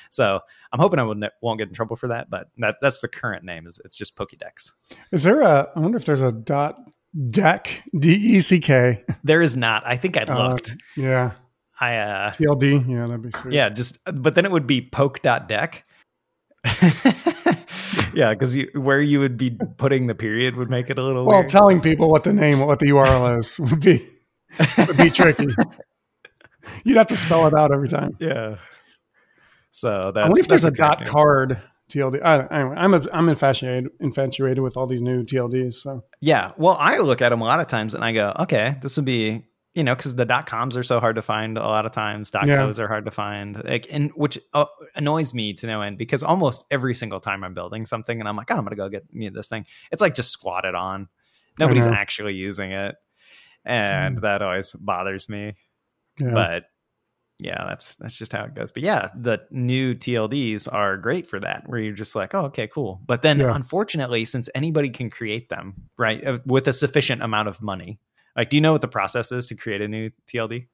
So 0.09 0.39
I'm 0.73 0.79
hoping 0.79 0.99
I 0.99 1.03
won't 1.03 1.59
get 1.59 1.67
in 1.67 1.73
trouble 1.75 1.95
for 1.95 2.07
that. 2.07 2.31
But 2.31 2.47
that 2.57 2.77
that's 2.81 2.99
the 3.01 3.07
current 3.07 3.43
name. 3.43 3.67
Is 3.67 3.79
it's 3.85 3.97
just 3.97 4.15
Pokédex. 4.17 4.71
Is 5.11 5.21
there 5.21 5.41
a? 5.41 5.69
I 5.75 5.79
wonder 5.79 5.97
if 5.97 6.05
there's 6.05 6.21
a 6.21 6.31
dot 6.31 6.79
deck 7.29 7.83
D 7.95 8.11
E 8.15 8.39
C 8.39 8.59
K. 8.59 9.03
There 9.23 9.43
is 9.43 9.55
not. 9.55 9.83
I 9.85 9.97
think 9.97 10.17
I 10.17 10.23
Uh, 10.23 10.49
looked. 10.49 10.75
Yeah, 10.97 11.33
I 11.79 11.97
uh 11.97 12.31
TLD. 12.31 12.89
Yeah, 12.89 13.05
that'd 13.05 13.21
be 13.21 13.29
sweet. 13.29 13.53
yeah, 13.53 13.69
just 13.69 13.99
but 14.05 14.33
then 14.33 14.45
it 14.45 14.51
would 14.51 14.65
be 14.65 14.81
poke.deck. 14.81 15.83
yeah, 18.13 18.34
because 18.34 18.57
where 18.74 19.01
you 19.01 19.19
would 19.19 19.38
be 19.38 19.51
putting 19.77 20.07
the 20.07 20.15
period 20.15 20.55
would 20.55 20.69
make 20.69 20.89
it 20.89 20.98
a 20.98 21.03
little 21.03 21.25
Well, 21.25 21.39
weird. 21.39 21.50
telling 21.50 21.81
people 21.81 22.10
what 22.10 22.24
the 22.24 22.34
name, 22.34 22.60
what 22.60 22.79
the 22.79 22.88
URL 22.88 23.39
is, 23.39 23.60
would 23.60 23.79
be 23.81 24.05
would 24.77 24.98
be 24.98 25.10
tricky. 25.10 25.48
You'd 26.84 26.98
have 26.98 27.07
to 27.07 27.15
spell 27.15 27.45
it 27.48 27.53
out 27.53 27.72
every 27.74 27.89
time. 27.89 28.17
yeah. 28.19 28.55
So 29.72 30.12
that's 30.12 30.25
I 30.25 30.34
that's 30.34 30.48
there's 30.48 30.63
a 30.63 30.72
dot 30.72 31.01
name. 31.01 31.10
card 31.10 31.62
TLD. 31.91 32.22
I, 32.24 32.45
anyway, 32.48 32.75
I'm 32.77 32.93
a, 32.93 33.01
I'm 33.12 33.27
infatuated 33.29 33.89
infatuated 34.00 34.60
with 34.63 34.77
all 34.77 34.88
these 34.88 35.01
new 35.01 35.24
TLDs. 35.24 35.74
So 35.74 36.03
Yeah. 36.22 36.53
Well, 36.57 36.77
I 36.79 36.98
look 37.00 37.22
at 37.22 37.29
them 37.29 37.41
a 37.41 37.43
lot 37.43 37.60
of 37.60 37.67
times 37.67 37.93
and 37.93 38.03
I 38.03 38.13
go, 38.13 38.34
okay, 38.39 38.75
this 38.81 38.95
would 38.95 39.05
be, 39.05 39.45
you 39.75 39.84
know, 39.84 39.94
because 39.94 40.15
the 40.15 40.25
dot 40.25 40.48
coms 40.48 40.75
are 40.77 40.84
so 40.84 41.00
hard 41.00 41.17
to 41.17 41.22
find 41.22 41.58
a 41.58 41.62
lot 41.62 41.86
of 41.86 41.91
times. 41.91 42.32
Dot 42.32 42.48
Yeah. 42.48 42.55
cos 42.58 42.79
are 42.79 42.88
hard 42.88 43.05
to 43.05 43.12
find. 43.12 43.62
Like, 43.63 43.88
and 43.94 44.10
which 44.15 44.39
uh, 44.53 44.65
annoys 44.96 45.34
me 45.34 45.53
to 45.55 45.67
no 45.67 45.82
end 45.82 45.98
because 45.98 46.24
almost 46.24 46.65
every 46.72 46.96
single 46.96 47.20
time 47.20 47.44
I'm 47.44 47.53
building 47.53 47.86
something 47.86 48.20
and 48.20 48.27
I'm 48.27 48.36
like, 48.38 48.50
oh, 48.51 48.55
I'm 48.55 48.62
going 48.63 48.72
to 48.72 48.75
go 48.77 48.89
get 48.89 49.13
me 49.13 49.29
this 49.29 49.48
thing, 49.50 49.65
it's 49.91 50.01
like 50.01 50.15
just 50.15 50.32
squatted 50.32 50.74
on. 50.75 51.10
Nobody's 51.60 51.86
actually 51.94 52.34
using 52.36 52.72
it. 52.72 52.96
And 53.63 54.17
Mm. 54.17 54.22
that 54.22 54.41
always 54.41 54.72
bothers 54.74 55.27
me. 55.29 55.55
yeah, 56.20 56.32
But 56.32 56.63
yeah, 57.39 57.65
that's 57.67 57.96
that's 57.96 58.17
just 58.17 58.32
how 58.32 58.46
it 58.46 58.53
goes. 58.53 58.72
But 58.72 58.84
yeah, 58.84 59.10
the 59.13 59.41
new 59.51 59.94
TLDs 59.94 60.72
are 60.72 60.96
great 60.98 61.27
for 61.27 61.39
that, 61.41 61.63
where 61.67 61.79
you're 61.79 61.94
just 61.94 62.15
like, 62.15 62.34
oh, 62.34 62.46
okay, 62.46 62.67
cool. 62.67 63.01
But 63.05 63.24
then, 63.24 63.39
Yeah. 63.39 63.53
unfortunately, 63.53 64.24
since 64.24 64.48
anybody 64.55 64.89
can 64.89 65.10
create 65.10 65.50
them, 65.50 65.89
right, 65.98 66.25
uh, 66.25 66.39
with 66.46 66.67
a 66.70 66.74
sufficient 66.74 67.22
amount 67.22 67.50
of 67.50 67.62
money, 67.62 68.00
like, 68.35 68.49
do 68.49 68.57
you 68.57 68.61
know 68.61 68.71
what 68.71 68.81
the 68.81 68.87
process 68.87 69.31
is 69.31 69.47
to 69.47 69.55
create 69.55 69.81
a 69.81 69.87
new 69.87 70.11
TLD? 70.27 70.67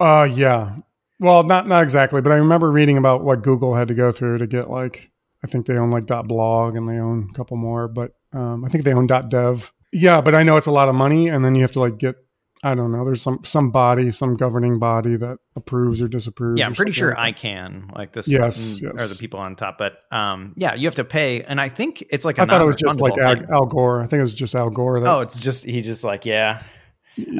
uh, 0.00 0.28
yeah. 0.30 0.76
Well, 1.18 1.44
not 1.44 1.66
not 1.66 1.82
exactly, 1.82 2.20
but 2.20 2.30
I 2.30 2.36
remember 2.36 2.70
reading 2.70 2.98
about 2.98 3.24
what 3.24 3.42
Google 3.42 3.74
had 3.74 3.88
to 3.88 3.94
go 3.94 4.12
through 4.12 4.38
to 4.38 4.46
get 4.46 4.68
like 4.68 5.10
I 5.42 5.46
think 5.46 5.66
they 5.66 5.78
own 5.78 5.90
like 5.90 6.06
.blog 6.06 6.76
and 6.76 6.86
they 6.88 6.98
own 6.98 7.28
a 7.30 7.34
couple 7.34 7.56
more, 7.56 7.88
but 7.88 8.12
um, 8.32 8.64
I 8.64 8.68
think 8.68 8.84
they 8.84 8.92
own 8.92 9.06
.dot 9.06 9.30
.dev. 9.30 9.72
Yeah, 9.92 10.20
but 10.20 10.34
I 10.34 10.42
know 10.42 10.58
it's 10.58 10.66
a 10.66 10.72
lot 10.72 10.90
of 10.90 10.94
money, 10.94 11.28
and 11.28 11.42
then 11.42 11.54
you 11.54 11.62
have 11.62 11.70
to 11.72 11.80
like 11.80 11.96
get 11.96 12.16
I 12.62 12.74
don't 12.74 12.90
know. 12.90 13.04
There's 13.04 13.20
some 13.20 13.40
some 13.44 13.70
body, 13.70 14.10
some 14.10 14.34
governing 14.34 14.78
body 14.78 15.16
that 15.16 15.38
approves 15.56 16.00
or 16.00 16.08
disapproves. 16.08 16.58
Yeah, 16.58 16.66
I'm 16.66 16.74
pretty 16.74 16.92
sure 16.92 17.10
like 17.10 17.18
I 17.18 17.32
can. 17.32 17.90
Like 17.94 18.12
this, 18.12 18.28
Yes, 18.28 18.80
mm, 18.80 18.92
are 18.92 19.06
the 19.06 19.16
people 19.18 19.40
on 19.40 19.56
top. 19.56 19.78
But 19.78 19.98
um, 20.10 20.54
yeah, 20.56 20.74
you 20.74 20.86
have 20.86 20.94
to 20.96 21.04
pay, 21.04 21.42
and 21.42 21.60
I 21.60 21.68
think 21.68 22.04
it's 22.10 22.24
like 22.24 22.38
a 22.38 22.42
I 22.42 22.44
thought 22.46 22.62
it 22.62 22.66
was 22.66 22.76
just 22.76 23.00
like 23.00 23.16
Al. 23.18 23.36
Al 23.52 23.66
Gore. 23.66 24.02
I 24.02 24.06
think 24.06 24.18
it 24.18 24.22
was 24.22 24.34
just 24.34 24.54
Al 24.54 24.70
Gore. 24.70 25.00
That, 25.00 25.08
Oh, 25.08 25.20
it's 25.20 25.40
just 25.40 25.64
he 25.64 25.82
just 25.82 26.02
like 26.02 26.24
yeah. 26.24 26.62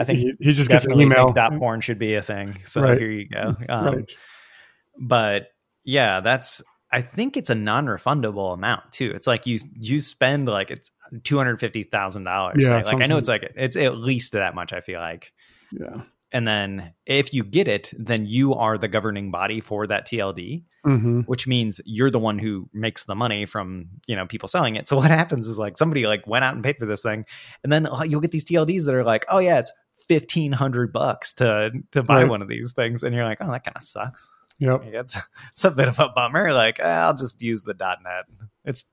I 0.01 0.05
think 0.05 0.19
he, 0.19 0.33
he 0.41 0.53
just 0.53 0.69
gets 0.71 0.85
an 0.87 1.01
email. 1.01 1.33
that 1.33 1.59
porn 1.59 1.81
should 1.81 1.99
be 1.99 2.15
a 2.15 2.23
thing. 2.23 2.59
So 2.65 2.83
Right. 2.83 2.99
here 2.99 3.11
you 3.11 3.29
go. 3.29 3.57
Um, 3.69 3.87
right. 3.95 4.11
but 4.99 5.49
yeah 5.85 6.21
that's 6.21 6.63
i 6.91 7.01
think 7.03 7.37
it's 7.37 7.51
a 7.51 7.55
non-refundable 7.55 8.55
amount 8.55 8.91
too 8.93 9.13
it's 9.15 9.27
like 9.27 9.47
you 9.47 9.59
you 9.79 10.01
spend 10.01 10.49
like 10.49 10.71
it's 10.71 10.91
$250000 11.15 12.53
Yeah, 12.61 12.83
say. 12.83 12.93
like 12.97 13.03
i 13.03 13.07
know 13.07 13.19
it's 13.19 13.29
like 13.29 13.53
it's 13.57 13.77
at 13.77 13.97
least 13.97 14.33
that 14.33 14.55
much 14.55 14.73
i 14.73 14.81
feel 14.81 15.01
like 15.01 15.33
Yeah. 15.73 16.03
And 16.33 16.47
then 16.47 16.93
if 17.07 17.33
you 17.33 17.45
get 17.45 17.69
it 17.69 17.93
then 17.99 18.27
you 18.27 18.55
are 18.55 18.77
the 18.79 18.89
governing 18.89 19.31
body 19.31 19.61
for 19.61 19.87
that 19.87 20.07
tld 20.07 20.65
hmm 20.85 21.21
which 21.23 21.47
means 21.47 21.81
you're 21.85 22.11
the 22.11 22.19
one 22.19 22.39
who 22.39 22.69
makes 22.73 23.05
the 23.05 23.15
money 23.15 23.45
from 23.47 23.87
you 24.07 24.15
know 24.17 24.27
people 24.27 24.49
selling 24.49 24.77
it 24.77 24.87
so 24.89 24.97
what 24.97 25.11
happens 25.21 25.47
is 25.49 25.59
like 25.59 25.77
somebody 25.79 26.07
like 26.07 26.27
went 26.27 26.45
out 26.45 26.55
and 26.55 26.63
paid 26.65 26.77
for 26.79 26.87
this 26.87 27.03
thing 27.03 27.25
and 27.65 27.73
then 27.73 27.87
uh, 27.87 28.03
you'll 28.03 28.21
get 28.21 28.31
these 28.31 28.45
tlds 28.45 28.85
that 28.85 28.95
are 28.95 29.05
like 29.05 29.25
oh 29.29 29.39
yeah 29.39 29.59
it's 29.59 29.73
1500 30.09 30.93
bucks 30.93 31.35
to 31.35 31.71
to 31.93 32.03
buy 32.03 32.23
Right. 32.23 32.29
one 32.31 32.43
of 32.43 32.49
these 32.49 32.73
things 32.73 33.03
and 33.03 33.15
you're 33.15 33.25
like 33.25 33.39
oh 33.41 33.51
that 33.51 33.65
kind 33.65 33.77
of 33.77 33.83
sucks 33.83 34.29
Yep. 34.59 34.85
it's, 34.87 35.17
it's 35.51 35.65
a 35.67 35.71
bit 35.71 35.87
of 35.89 35.99
a 35.99 36.09
bummer. 36.09 36.51
Like, 36.51 36.81
eh, 36.81 36.83
I'll 36.89 37.13
just 37.13 37.43
use 37.43 37.61
the 37.61 37.75
.net. 37.75 38.25
It's 38.65 38.87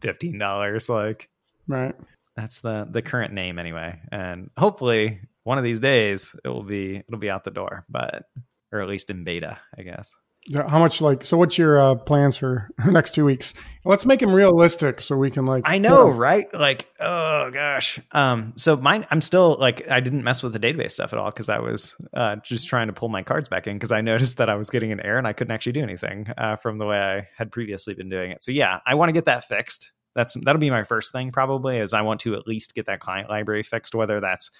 fifteen 0.00 0.38
dollars. 0.38 0.88
Like, 0.88 1.28
Right. 1.68 1.94
that's 2.34 2.60
the 2.60 2.88
the 2.90 3.02
current 3.02 3.34
name 3.34 3.58
anyway. 3.58 4.00
And 4.10 4.48
hopefully, 4.56 5.20
one 5.46 5.58
of 5.58 5.64
these 5.64 5.78
days, 5.78 6.34
it 6.44 6.48
will 6.48 6.64
be 6.64 6.96
it'll 6.96 7.20
be 7.20 7.30
out 7.30 7.44
the 7.44 7.52
door. 7.52 7.84
But 7.88 8.24
or 8.72 8.80
at 8.80 8.88
least 8.88 9.10
in 9.10 9.22
beta, 9.22 9.58
I 9.78 9.82
guess. 9.82 10.12
Yeah, 10.48 10.68
How 10.68 10.80
much 10.80 11.00
like 11.00 11.24
so? 11.24 11.36
What's 11.36 11.56
your 11.56 11.80
uh, 11.80 11.94
plans 11.94 12.36
for 12.36 12.68
the 12.84 12.90
next 12.90 13.14
two 13.14 13.24
weeks? 13.24 13.54
Let's 13.84 14.04
make 14.04 14.18
them 14.18 14.34
realistic 14.34 15.00
so 15.00 15.16
we 15.16 15.30
can 15.30 15.46
like. 15.46 15.62
I 15.64 15.78
know, 15.78 16.08
right? 16.08 16.52
Like, 16.52 16.88
oh 16.98 17.50
gosh. 17.52 18.00
Um, 18.10 18.54
so 18.56 18.76
mine, 18.76 19.06
I'm 19.12 19.20
still 19.20 19.56
like, 19.58 19.88
I 19.88 20.00
didn't 20.00 20.24
mess 20.24 20.42
with 20.42 20.52
the 20.52 20.58
database 20.58 20.92
stuff 20.92 21.12
at 21.12 21.18
all 21.20 21.30
because 21.30 21.48
I 21.48 21.60
was 21.60 21.94
uh, 22.12 22.36
just 22.44 22.66
trying 22.66 22.88
to 22.88 22.92
pull 22.92 23.08
my 23.08 23.22
cards 23.22 23.48
back 23.48 23.68
in 23.68 23.76
because 23.76 23.92
I 23.92 24.00
noticed 24.00 24.38
that 24.38 24.50
I 24.50 24.56
was 24.56 24.68
getting 24.68 24.90
an 24.90 25.00
error 25.00 25.18
and 25.18 25.28
I 25.28 25.32
couldn't 25.32 25.52
actually 25.52 25.72
do 25.72 25.82
anything 25.82 26.26
uh, 26.36 26.56
from 26.56 26.78
the 26.78 26.86
way 26.86 26.98
I 26.98 27.28
had 27.36 27.52
previously 27.52 27.94
been 27.94 28.08
doing 28.08 28.32
it. 28.32 28.42
So 28.42 28.50
yeah, 28.50 28.80
I 28.84 28.96
want 28.96 29.10
to 29.10 29.14
get 29.14 29.26
that 29.26 29.46
fixed. 29.46 29.92
That's 30.16 30.34
that'll 30.34 30.60
be 30.60 30.70
my 30.70 30.82
first 30.82 31.12
thing 31.12 31.30
probably 31.30 31.76
is 31.78 31.92
I 31.92 32.02
want 32.02 32.20
to 32.20 32.34
at 32.34 32.48
least 32.48 32.74
get 32.74 32.86
that 32.86 33.00
client 33.00 33.28
library 33.28 33.62
fixed, 33.62 33.94
whether 33.94 34.18
that's 34.18 34.50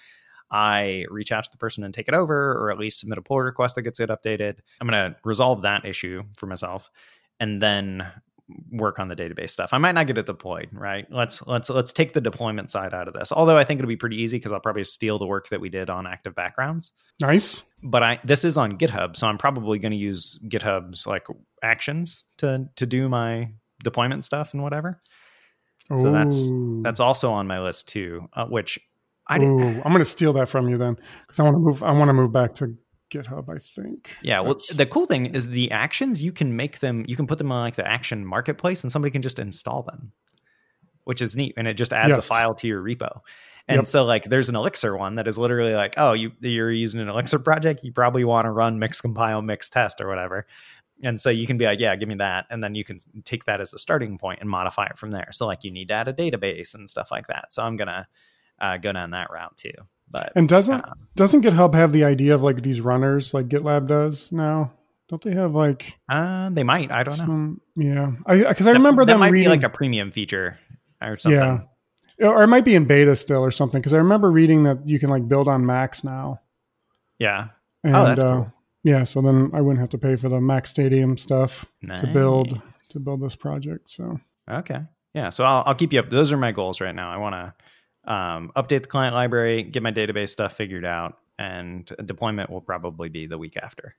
I 0.51 1.05
reach 1.09 1.31
out 1.31 1.43
to 1.43 1.51
the 1.51 1.57
person 1.57 1.83
and 1.83 1.93
take 1.93 2.07
it 2.07 2.13
over, 2.13 2.53
or 2.53 2.71
at 2.71 2.77
least 2.79 2.99
submit 2.99 3.17
a 3.17 3.21
pull 3.21 3.41
request 3.41 3.75
that 3.75 3.81
gets 3.83 3.99
it 3.99 4.09
updated. 4.09 4.57
I'm 4.79 4.87
going 4.87 5.11
to 5.11 5.17
resolve 5.23 5.61
that 5.63 5.85
issue 5.85 6.23
for 6.37 6.45
myself, 6.47 6.89
and 7.39 7.61
then 7.61 8.05
work 8.71 8.97
on 8.97 9.09
the 9.09 9.15
database 9.15 9.49
stuff. 9.49 9.73
I 9.73 9.77
might 9.77 9.91
not 9.91 10.07
get 10.07 10.17
it 10.17 10.25
deployed, 10.25 10.69
right? 10.71 11.05
Let's 11.11 11.45
let's 11.47 11.69
let's 11.69 11.91
take 11.91 12.13
the 12.13 12.21
deployment 12.21 12.71
side 12.71 12.93
out 12.93 13.09
of 13.09 13.13
this. 13.13 13.33
Although 13.33 13.57
I 13.57 13.65
think 13.65 13.79
it'll 13.79 13.89
be 13.89 13.97
pretty 13.97 14.21
easy 14.21 14.37
because 14.37 14.53
I'll 14.53 14.61
probably 14.61 14.85
steal 14.85 15.19
the 15.19 15.25
work 15.27 15.49
that 15.49 15.59
we 15.59 15.67
did 15.67 15.89
on 15.89 16.07
active 16.07 16.33
backgrounds. 16.33 16.93
Nice. 17.19 17.65
But 17.83 18.03
I 18.03 18.19
this 18.23 18.45
is 18.45 18.57
on 18.57 18.77
GitHub, 18.77 19.17
so 19.17 19.27
I'm 19.27 19.37
probably 19.37 19.79
going 19.79 19.91
to 19.91 19.97
use 19.97 20.39
GitHub's 20.47 21.05
like 21.05 21.27
actions 21.61 22.23
to 22.37 22.69
to 22.77 22.85
do 22.85 23.09
my 23.09 23.51
deployment 23.83 24.23
stuff 24.23 24.53
and 24.53 24.63
whatever. 24.63 25.01
So 25.97 26.11
that's- 26.11 26.49
That's 26.83 26.99
also 27.01 27.31
on 27.31 27.47
my 27.47 27.59
list 27.61 27.89
too, 27.89 28.29
uh, 28.33 28.45
which 28.47 28.79
I 29.29 29.39
did. 29.39 29.47
Ooh, 29.49 29.59
I'm 29.59 29.91
going 29.91 29.97
to 29.99 30.05
steal 30.05 30.33
that 30.33 30.47
from 30.49 30.69
you 30.69 30.77
then 30.77 30.97
because 31.25 31.39
I 31.39 31.43
want 31.43 31.55
to 31.55 31.59
move. 31.59 31.83
I 31.83 31.91
want 31.91 32.09
to 32.09 32.13
move 32.13 32.31
back 32.31 32.55
to 32.55 32.75
GitHub. 33.11 33.49
I 33.49 33.57
think. 33.57 34.15
Yeah, 34.21 34.39
well, 34.41 34.53
That's- 34.53 34.75
the 34.75 34.85
cool 34.85 35.05
thing 35.05 35.27
is 35.27 35.47
the 35.47 35.71
actions 35.71 36.21
you 36.21 36.31
can 36.31 36.55
make 36.55 36.79
them. 36.79 37.05
You 37.07 37.15
can 37.15 37.27
put 37.27 37.37
them 37.37 37.51
on 37.51 37.61
like 37.61 37.75
the 37.75 37.87
action 37.87 38.25
marketplace, 38.25 38.83
and 38.83 38.91
somebody 38.91 39.11
can 39.11 39.21
just 39.21 39.39
install 39.39 39.83
them, 39.83 40.11
which 41.03 41.21
is 41.21 41.35
neat, 41.35 41.53
and 41.57 41.67
it 41.67 41.75
just 41.75 41.93
adds 41.93 42.17
a 42.17 42.21
file 42.21 42.55
to 42.55 42.67
your 42.67 42.81
repo. 42.81 43.21
And 43.69 43.79
Yep. 43.79 43.87
so, 43.87 44.05
like, 44.05 44.23
there's 44.23 44.47
an 44.47 44.55
Elixir 44.55 44.95
one 44.95 45.15
that 45.15 45.27
is 45.27 45.37
literally 45.37 45.73
like, 45.73 45.95
oh, 45.97 46.13
you 46.13 46.31
you're 46.39 46.71
using 46.71 47.01
an 47.01 47.09
Elixir 47.09 47.37
project, 47.39 47.83
you 47.83 47.91
probably 47.91 48.23
want 48.23 48.45
to 48.45 48.51
run 48.51 48.79
mix 48.79 49.01
compile 49.01 49.41
mix 49.41 49.69
test 49.69 49.99
or 49.99 50.07
whatever. 50.07 50.47
And 51.03 51.19
so 51.21 51.29
you 51.29 51.45
can 51.45 51.57
be 51.57 51.65
like, 51.65 51.79
yeah, 51.79 51.95
give 51.97 52.07
me 52.09 52.15
that, 52.15 52.45
and 52.49 52.63
then 52.63 52.75
you 52.75 52.85
can 52.85 52.99
take 53.25 53.43
that 53.43 53.59
as 53.59 53.73
a 53.73 53.77
starting 53.77 54.17
point 54.17 54.39
and 54.39 54.49
modify 54.49 54.85
it 54.85 54.97
from 54.97 55.11
there. 55.11 55.27
So 55.31 55.45
like, 55.45 55.65
you 55.65 55.71
need 55.71 55.89
to 55.89 55.95
add 55.95 56.07
a 56.07 56.13
database 56.13 56.73
and 56.75 56.89
stuff 56.89 57.11
like 57.11 57.27
that. 57.27 57.51
So 57.53 57.61
I'm 57.61 57.75
gonna 57.75 58.07
uh, 58.59 58.77
go 58.77 58.91
down 58.93 59.11
that 59.11 59.31
route 59.31 59.55
too. 59.57 59.71
But 60.09 60.31
And 60.35 60.47
doesn't 60.47 60.85
um, 60.85 60.93
doesn't 61.15 61.41
GitHub 61.43 61.73
have 61.73 61.91
the 61.91 62.03
idea 62.05 62.33
of 62.35 62.41
like 62.43 62.61
these 62.61 62.79
runners 62.81 63.33
like 63.33 63.47
GitLab 63.49 63.87
does 63.87 64.31
now? 64.31 64.71
Don't 65.09 65.21
they 65.21 65.33
have 65.33 65.53
like 65.55 65.97
uh, 66.09 66.49
they 66.49 66.63
might. 66.63 66.91
I 66.91 67.03
don't 67.03 67.27
know. 67.27 67.57
Yeah, 67.75 68.11
I 68.25 68.37
because 68.47 68.67
I 68.67 68.71
That- 68.73 68.79
remember 68.79 69.03
that 69.05 69.13
them 69.13 69.19
might 69.19 69.31
reading. 69.31 69.45
be 69.45 69.49
like 69.49 69.63
a 69.63 69.69
premium 69.69 70.11
feature 70.11 70.57
or 71.01 71.17
something. 71.17 71.67
Yeah. 72.19 72.27
or 72.29 72.41
it 72.43 72.47
might 72.47 72.65
be 72.65 72.75
in 72.75 72.85
beta 72.85 73.15
still 73.15 73.43
or 73.43 73.51
something 73.51 73.79
because 73.79 73.93
I 73.93 73.97
remember 73.97 74.31
reading 74.31 74.63
that 74.63 74.87
you 74.87 74.97
can 74.99 75.09
like 75.09 75.27
build 75.27 75.47
on 75.47 75.65
Macs 75.65 76.03
now. 76.03 76.39
Yeah. 77.19 77.49
And, 77.83 77.95
Oh, 77.95 78.03
that's 78.05 78.23
uh, 78.23 78.31
cool. 78.33 78.53
Yeah, 78.83 79.03
so 79.03 79.21
then 79.21 79.51
I 79.53 79.59
wouldn't 79.61 79.79
have 79.79 79.89
to 79.89 79.97
pay 79.97 80.15
for 80.15 80.29
the 80.29 80.37
MacStadium 80.37 81.19
stuff 81.19 81.65
Nice. 81.81 82.01
to 82.01 82.07
build 82.07 82.61
to 82.91 82.99
build 82.99 83.21
this 83.21 83.35
project. 83.35 83.89
So 83.91 84.19
Okay. 84.49 84.79
Yeah. 85.13 85.29
So 85.29 85.43
I'll, 85.43 85.63
I'll 85.65 85.75
keep 85.75 85.91
you 85.93 85.99
up. 85.99 86.09
Those 86.09 86.31
are 86.31 86.37
my 86.37 86.51
goals 86.53 86.79
right 86.81 86.95
now. 86.95 87.09
I 87.09 87.17
want 87.17 87.35
to 87.35 87.53
um, 88.07 88.51
update 88.55 88.81
the 88.81 88.87
client 88.87 89.13
library, 89.13 89.63
get 89.63 89.83
my 89.83 89.91
database 89.91 90.29
stuff 90.29 90.53
figured 90.53 90.85
out, 90.85 91.17
and 91.37 91.91
deployment 92.05 92.49
will 92.49 92.61
probably 92.61 93.09
be 93.09 93.27
the 93.27 93.37
week 93.37 93.57
after. 93.57 93.95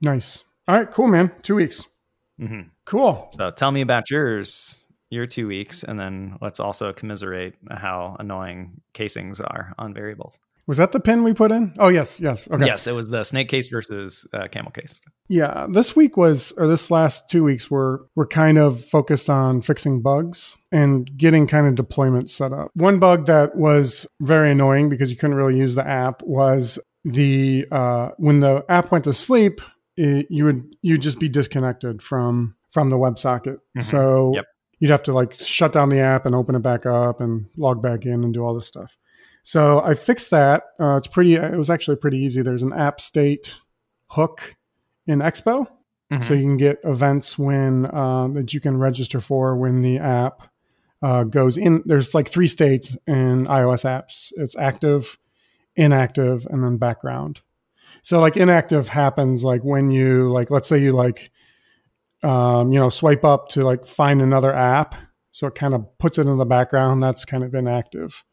nice. 0.00 0.44
All 0.66 0.74
right, 0.74 0.90
cool, 0.90 1.08
man. 1.08 1.30
Two 1.42 1.56
weeks. 1.56 1.84
Mm-hmm. 2.40 2.68
Cool. 2.86 3.28
So 3.32 3.50
tell 3.50 3.70
me 3.70 3.82
about 3.82 4.10
yours. 4.10 4.84
your 5.10 5.26
two 5.26 5.46
weeks, 5.46 5.82
and 5.84 6.00
then 6.00 6.36
let's 6.40 6.58
also 6.58 6.92
commiserate 6.92 7.54
how 7.70 8.16
annoying 8.18 8.80
casings 8.94 9.40
are 9.40 9.74
on 9.78 9.94
variables. 9.94 10.38
Was 10.66 10.78
that 10.78 10.92
the 10.92 11.00
pin 11.00 11.24
we 11.24 11.34
put 11.34 11.52
in? 11.52 11.74
Oh 11.78 11.88
yes, 11.88 12.20
yes. 12.20 12.48
Okay. 12.50 12.64
Yes, 12.64 12.86
it 12.86 12.92
was 12.92 13.10
the 13.10 13.22
snake 13.24 13.48
case 13.48 13.68
versus 13.68 14.26
uh, 14.32 14.48
camel 14.48 14.70
case. 14.70 15.00
Yeah, 15.28 15.66
this 15.70 15.94
week 15.94 16.16
was, 16.16 16.52
or 16.56 16.66
this 16.66 16.90
last 16.90 17.28
two 17.28 17.44
weeks 17.44 17.70
were 17.70 18.06
were 18.14 18.26
kind 18.26 18.56
of 18.56 18.82
focused 18.84 19.28
on 19.28 19.60
fixing 19.60 20.00
bugs 20.00 20.56
and 20.72 21.14
getting 21.16 21.46
kind 21.46 21.66
of 21.66 21.74
deployment 21.74 22.30
set 22.30 22.52
up. 22.52 22.70
One 22.74 22.98
bug 22.98 23.26
that 23.26 23.56
was 23.56 24.06
very 24.20 24.52
annoying 24.52 24.88
because 24.88 25.10
you 25.10 25.16
couldn't 25.16 25.36
really 25.36 25.58
use 25.58 25.74
the 25.74 25.86
app 25.86 26.22
was 26.22 26.78
the 27.04 27.66
uh, 27.70 28.10
when 28.16 28.40
the 28.40 28.64
app 28.68 28.90
went 28.90 29.04
to 29.04 29.12
sleep, 29.12 29.60
it, 29.96 30.26
you 30.30 30.44
would 30.46 30.76
you'd 30.82 31.02
just 31.02 31.20
be 31.20 31.28
disconnected 31.28 32.00
from 32.00 32.54
from 32.72 32.90
the 32.90 32.96
WebSocket. 32.96 33.56
Mm-hmm. 33.56 33.80
So 33.80 34.32
yep. 34.34 34.46
you'd 34.80 34.90
have 34.90 35.02
to 35.04 35.12
like 35.12 35.38
shut 35.38 35.72
down 35.72 35.90
the 35.90 36.00
app 36.00 36.26
and 36.26 36.34
open 36.34 36.54
it 36.54 36.62
back 36.62 36.86
up 36.86 37.20
and 37.20 37.46
log 37.56 37.82
back 37.82 38.06
in 38.06 38.24
and 38.24 38.32
do 38.32 38.42
all 38.42 38.54
this 38.54 38.66
stuff. 38.66 38.96
So 39.44 39.82
I 39.82 39.92
fixed 39.92 40.30
that. 40.30 40.64
Uh, 40.80 40.96
it's 40.96 41.06
pretty. 41.06 41.34
It 41.34 41.56
was 41.56 41.68
actually 41.68 41.96
pretty 41.96 42.18
easy. 42.18 42.40
There's 42.40 42.62
an 42.62 42.72
app 42.72 42.98
state 42.98 43.60
hook 44.08 44.56
in 45.06 45.18
Expo, 45.18 45.68
mm-hmm. 46.10 46.22
so 46.22 46.32
you 46.32 46.42
can 46.42 46.56
get 46.56 46.78
events 46.82 47.38
when 47.38 47.84
uh, 47.84 48.28
that 48.28 48.54
you 48.54 48.60
can 48.60 48.78
register 48.78 49.20
for 49.20 49.54
when 49.56 49.82
the 49.82 49.98
app 49.98 50.48
uh, 51.02 51.24
goes 51.24 51.58
in. 51.58 51.82
There's 51.84 52.14
like 52.14 52.30
three 52.30 52.46
states 52.46 52.96
in 53.06 53.44
iOS 53.44 53.84
apps. 53.84 54.32
It's 54.38 54.56
active, 54.56 55.18
inactive, 55.76 56.46
and 56.50 56.64
then 56.64 56.78
background. 56.78 57.42
So 58.00 58.20
like 58.20 58.38
inactive 58.38 58.88
happens 58.88 59.44
like 59.44 59.62
when 59.62 59.90
you 59.90 60.30
like 60.30 60.50
let's 60.50 60.68
say 60.68 60.78
you 60.78 60.92
like 60.92 61.30
um, 62.22 62.72
you 62.72 62.80
know 62.80 62.88
swipe 62.88 63.24
up 63.24 63.50
to 63.50 63.62
like 63.62 63.84
find 63.84 64.22
another 64.22 64.54
app, 64.54 64.94
so 65.32 65.48
it 65.48 65.54
kind 65.54 65.74
of 65.74 65.86
puts 65.98 66.16
it 66.16 66.26
in 66.26 66.38
the 66.38 66.46
background. 66.46 67.02
That's 67.02 67.26
kind 67.26 67.44
of 67.44 67.54
inactive. 67.54 68.24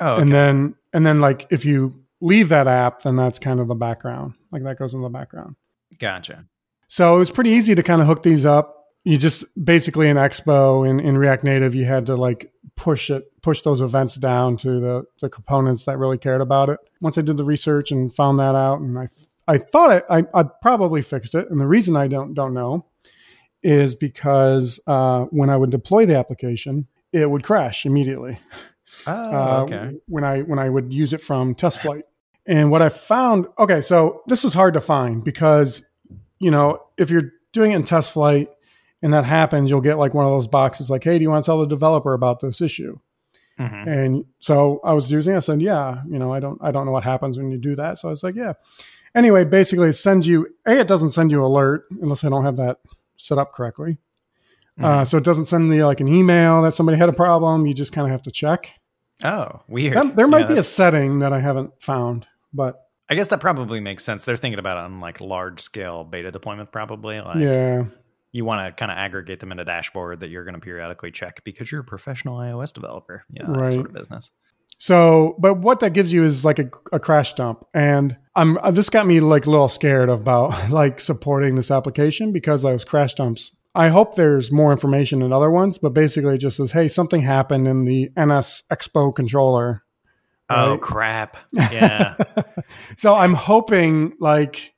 Oh, 0.00 0.14
okay. 0.14 0.22
and 0.22 0.32
then 0.32 0.74
and 0.92 1.06
then 1.06 1.20
like 1.20 1.46
if 1.50 1.64
you 1.64 1.94
leave 2.20 2.48
that 2.50 2.66
app, 2.66 3.02
then 3.02 3.16
that's 3.16 3.38
kind 3.38 3.60
of 3.60 3.68
the 3.68 3.74
background. 3.74 4.34
Like 4.50 4.62
that 4.64 4.78
goes 4.78 4.94
in 4.94 5.02
the 5.02 5.08
background. 5.08 5.56
Gotcha. 5.98 6.46
So 6.88 7.16
it 7.16 7.18
was 7.18 7.30
pretty 7.30 7.50
easy 7.50 7.74
to 7.74 7.82
kind 7.82 8.00
of 8.00 8.06
hook 8.06 8.22
these 8.22 8.44
up. 8.44 8.76
You 9.04 9.16
just 9.16 9.44
basically 9.62 10.08
in 10.08 10.16
Expo 10.16 10.88
in, 10.88 11.00
in 11.00 11.16
React 11.16 11.44
Native, 11.44 11.74
you 11.74 11.84
had 11.84 12.06
to 12.06 12.16
like 12.16 12.52
push 12.76 13.10
it, 13.10 13.24
push 13.42 13.62
those 13.62 13.80
events 13.80 14.16
down 14.16 14.56
to 14.58 14.80
the 14.80 15.04
the 15.20 15.30
components 15.30 15.84
that 15.84 15.98
really 15.98 16.18
cared 16.18 16.40
about 16.40 16.68
it. 16.68 16.78
Once 17.00 17.16
I 17.16 17.22
did 17.22 17.36
the 17.36 17.44
research 17.44 17.92
and 17.92 18.12
found 18.12 18.38
that 18.40 18.54
out, 18.54 18.80
and 18.80 18.98
I 18.98 19.08
I 19.48 19.58
thought 19.58 19.92
it, 19.92 20.04
I 20.10 20.24
I 20.34 20.42
probably 20.42 21.00
fixed 21.00 21.34
it. 21.34 21.50
And 21.50 21.60
the 21.60 21.66
reason 21.66 21.96
I 21.96 22.08
don't 22.08 22.34
don't 22.34 22.54
know 22.54 22.86
is 23.62 23.94
because 23.94 24.80
uh, 24.86 25.24
when 25.26 25.50
I 25.50 25.56
would 25.56 25.70
deploy 25.70 26.06
the 26.06 26.18
application, 26.18 26.86
it 27.12 27.30
would 27.30 27.42
crash 27.42 27.86
immediately. 27.86 28.38
Oh, 29.06 29.66
uh, 29.66 29.92
when 30.06 30.24
I 30.24 30.40
when 30.40 30.58
I 30.58 30.68
would 30.68 30.92
use 30.92 31.12
it 31.12 31.20
from 31.20 31.54
TestFlight. 31.54 32.02
And 32.46 32.70
what 32.70 32.82
I 32.82 32.88
found, 32.88 33.46
okay, 33.58 33.80
so 33.80 34.22
this 34.26 34.42
was 34.42 34.54
hard 34.54 34.74
to 34.74 34.80
find 34.80 35.22
because, 35.22 35.84
you 36.38 36.50
know, 36.50 36.82
if 36.96 37.10
you're 37.10 37.32
doing 37.52 37.72
it 37.72 37.76
in 37.76 37.82
TestFlight 37.84 38.48
and 39.02 39.12
that 39.12 39.24
happens, 39.24 39.70
you'll 39.70 39.82
get 39.82 39.98
like 39.98 40.14
one 40.14 40.24
of 40.24 40.32
those 40.32 40.48
boxes 40.48 40.90
like, 40.90 41.04
hey, 41.04 41.18
do 41.18 41.22
you 41.22 41.30
want 41.30 41.44
to 41.44 41.48
tell 41.48 41.60
the 41.60 41.66
developer 41.66 42.12
about 42.12 42.40
this 42.40 42.60
issue? 42.60 42.98
Mm-hmm. 43.58 43.88
And 43.88 44.24
so 44.38 44.80
I 44.82 44.94
was 44.94 45.12
using 45.12 45.34
it. 45.34 45.36
I 45.36 45.40
said, 45.40 45.60
yeah, 45.60 46.00
you 46.08 46.18
know, 46.18 46.32
I 46.32 46.40
don't, 46.40 46.58
I 46.62 46.72
don't 46.72 46.86
know 46.86 46.92
what 46.92 47.04
happens 47.04 47.38
when 47.38 47.50
you 47.50 47.58
do 47.58 47.76
that. 47.76 47.98
So 47.98 48.08
I 48.08 48.10
was 48.10 48.22
like, 48.22 48.34
yeah. 48.34 48.54
Anyway, 49.14 49.44
basically 49.44 49.88
it 49.90 49.94
sends 49.94 50.26
you, 50.26 50.48
A, 50.66 50.80
it 50.80 50.88
doesn't 50.88 51.10
send 51.10 51.30
you 51.30 51.44
alert 51.44 51.84
unless 52.00 52.24
I 52.24 52.30
don't 52.30 52.44
have 52.44 52.56
that 52.56 52.78
set 53.16 53.38
up 53.38 53.52
correctly. 53.52 53.98
Mm-hmm. 54.78 54.84
Uh, 54.84 55.04
so 55.04 55.18
it 55.18 55.24
doesn't 55.24 55.46
send 55.46 55.68
me 55.68 55.84
like 55.84 56.00
an 56.00 56.08
email 56.08 56.62
that 56.62 56.74
somebody 56.74 56.96
had 56.96 57.10
a 57.10 57.12
problem. 57.12 57.66
You 57.66 57.74
just 57.74 57.92
kind 57.92 58.06
of 58.06 58.12
have 58.12 58.22
to 58.22 58.30
check. 58.30 58.72
Oh, 59.24 59.62
weird. 59.68 59.96
That, 59.96 60.16
there 60.16 60.28
might 60.28 60.42
yeah. 60.42 60.54
be 60.54 60.58
a 60.58 60.62
setting 60.62 61.20
that 61.20 61.32
I 61.32 61.40
haven't 61.40 61.72
found, 61.82 62.26
but 62.52 62.80
I 63.08 63.14
guess 63.14 63.28
that 63.28 63.40
probably 63.40 63.80
makes 63.80 64.04
sense. 64.04 64.24
They're 64.24 64.36
thinking 64.36 64.58
about 64.58 64.76
it 64.76 64.84
on 64.84 65.00
like 65.00 65.20
large 65.20 65.60
scale 65.60 66.04
beta 66.04 66.30
deployment, 66.30 66.72
probably. 66.72 67.20
Like, 67.20 67.38
yeah. 67.38 67.84
You 68.32 68.44
want 68.44 68.64
to 68.64 68.78
kind 68.78 68.92
of 68.92 68.96
aggregate 68.96 69.40
them 69.40 69.50
in 69.50 69.58
a 69.58 69.64
dashboard 69.64 70.20
that 70.20 70.30
you're 70.30 70.44
going 70.44 70.54
to 70.54 70.60
periodically 70.60 71.10
check 71.10 71.42
because 71.42 71.72
you're 71.72 71.80
a 71.80 71.84
professional 71.84 72.38
iOS 72.38 72.72
developer, 72.72 73.24
you 73.32 73.42
know, 73.44 73.52
right. 73.52 73.64
that 73.64 73.72
sort 73.72 73.86
of 73.86 73.92
business. 73.92 74.30
So, 74.78 75.34
but 75.38 75.58
what 75.58 75.80
that 75.80 75.92
gives 75.92 76.12
you 76.12 76.24
is 76.24 76.44
like 76.44 76.60
a, 76.60 76.70
a 76.92 77.00
crash 77.00 77.34
dump, 77.34 77.66
and 77.74 78.16
I'm 78.36 78.56
uh, 78.58 78.70
this 78.70 78.88
got 78.88 79.06
me 79.06 79.20
like 79.20 79.46
a 79.46 79.50
little 79.50 79.68
scared 79.68 80.08
about 80.08 80.70
like 80.70 81.00
supporting 81.00 81.56
this 81.56 81.70
application 81.70 82.32
because 82.32 82.62
those 82.62 82.84
crash 82.84 83.14
dumps 83.14 83.50
I 83.74 83.88
hope 83.88 84.14
there's 84.14 84.50
more 84.50 84.72
information 84.72 85.22
in 85.22 85.32
other 85.32 85.50
ones, 85.50 85.78
but 85.78 85.90
basically 85.90 86.34
it 86.34 86.38
just 86.38 86.56
says, 86.56 86.72
hey, 86.72 86.88
something 86.88 87.20
happened 87.20 87.68
in 87.68 87.84
the 87.84 88.10
NS 88.18 88.64
Expo 88.70 89.14
controller. 89.14 89.82
Oh, 90.48 90.78
crap. 90.78 91.36
Yeah. 91.54 92.16
so 92.96 93.14
I'm 93.14 93.34
hoping 93.34 94.14
like 94.18 94.74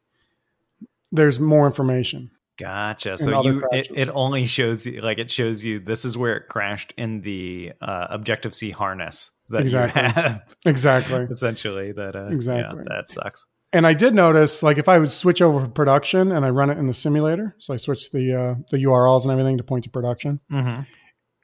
there's 1.10 1.40
more 1.40 1.66
information. 1.66 2.30
Gotcha. 2.58 3.16
So 3.16 3.42
you 3.42 3.64
it, 3.72 3.88
it, 3.94 4.08
only 4.12 4.44
shows 4.44 4.84
you 4.84 5.00
like 5.00 5.18
it 5.18 5.30
shows 5.30 5.64
you 5.64 5.80
this 5.80 6.04
is 6.04 6.18
where 6.18 6.36
it 6.36 6.48
crashed 6.48 6.92
in 6.98 7.22
the 7.22 7.72
uh, 7.80 8.08
Objective 8.10 8.54
C 8.54 8.70
harness 8.70 9.30
that 9.48 9.62
exactly. 9.62 10.02
you 10.02 10.08
have. 10.08 10.54
exactly. 10.66 11.20
Essentially 11.30 11.92
that 11.92 12.14
uh, 12.14 12.26
exactly. 12.26 12.84
Yeah, 12.86 12.96
that 12.96 13.10
sucks 13.10 13.46
and 13.72 13.86
I 13.86 13.94
did 13.94 14.14
notice, 14.14 14.62
like, 14.62 14.78
if 14.78 14.88
I 14.88 14.98
would 14.98 15.10
switch 15.10 15.40
over 15.40 15.62
to 15.62 15.68
production 15.68 16.32
and 16.32 16.44
I 16.44 16.50
run 16.50 16.70
it 16.70 16.78
in 16.78 16.86
the 16.86 16.94
simulator, 16.94 17.54
so 17.58 17.72
I 17.72 17.78
switch 17.78 18.10
the 18.10 18.34
uh, 18.34 18.54
the 18.70 18.78
URLs 18.78 19.22
and 19.22 19.32
everything 19.32 19.56
to 19.58 19.64
point 19.64 19.84
to 19.84 19.90
production. 19.90 20.40
Mm-hmm. 20.50 20.82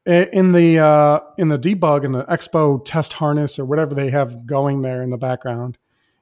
In 0.07 0.53
the 0.53 0.79
uh, 0.79 1.21
in 1.37 1.49
the 1.49 1.59
debug 1.59 2.05
in 2.05 2.12
the 2.12 2.25
Expo 2.25 2.83
test 2.85 3.14
harness 3.14 3.59
or 3.59 3.64
whatever 3.64 3.95
they 3.95 4.11
have 4.11 4.47
going 4.47 4.83
there 4.83 5.03
in 5.03 5.11
the 5.11 5.19
background 5.19 5.77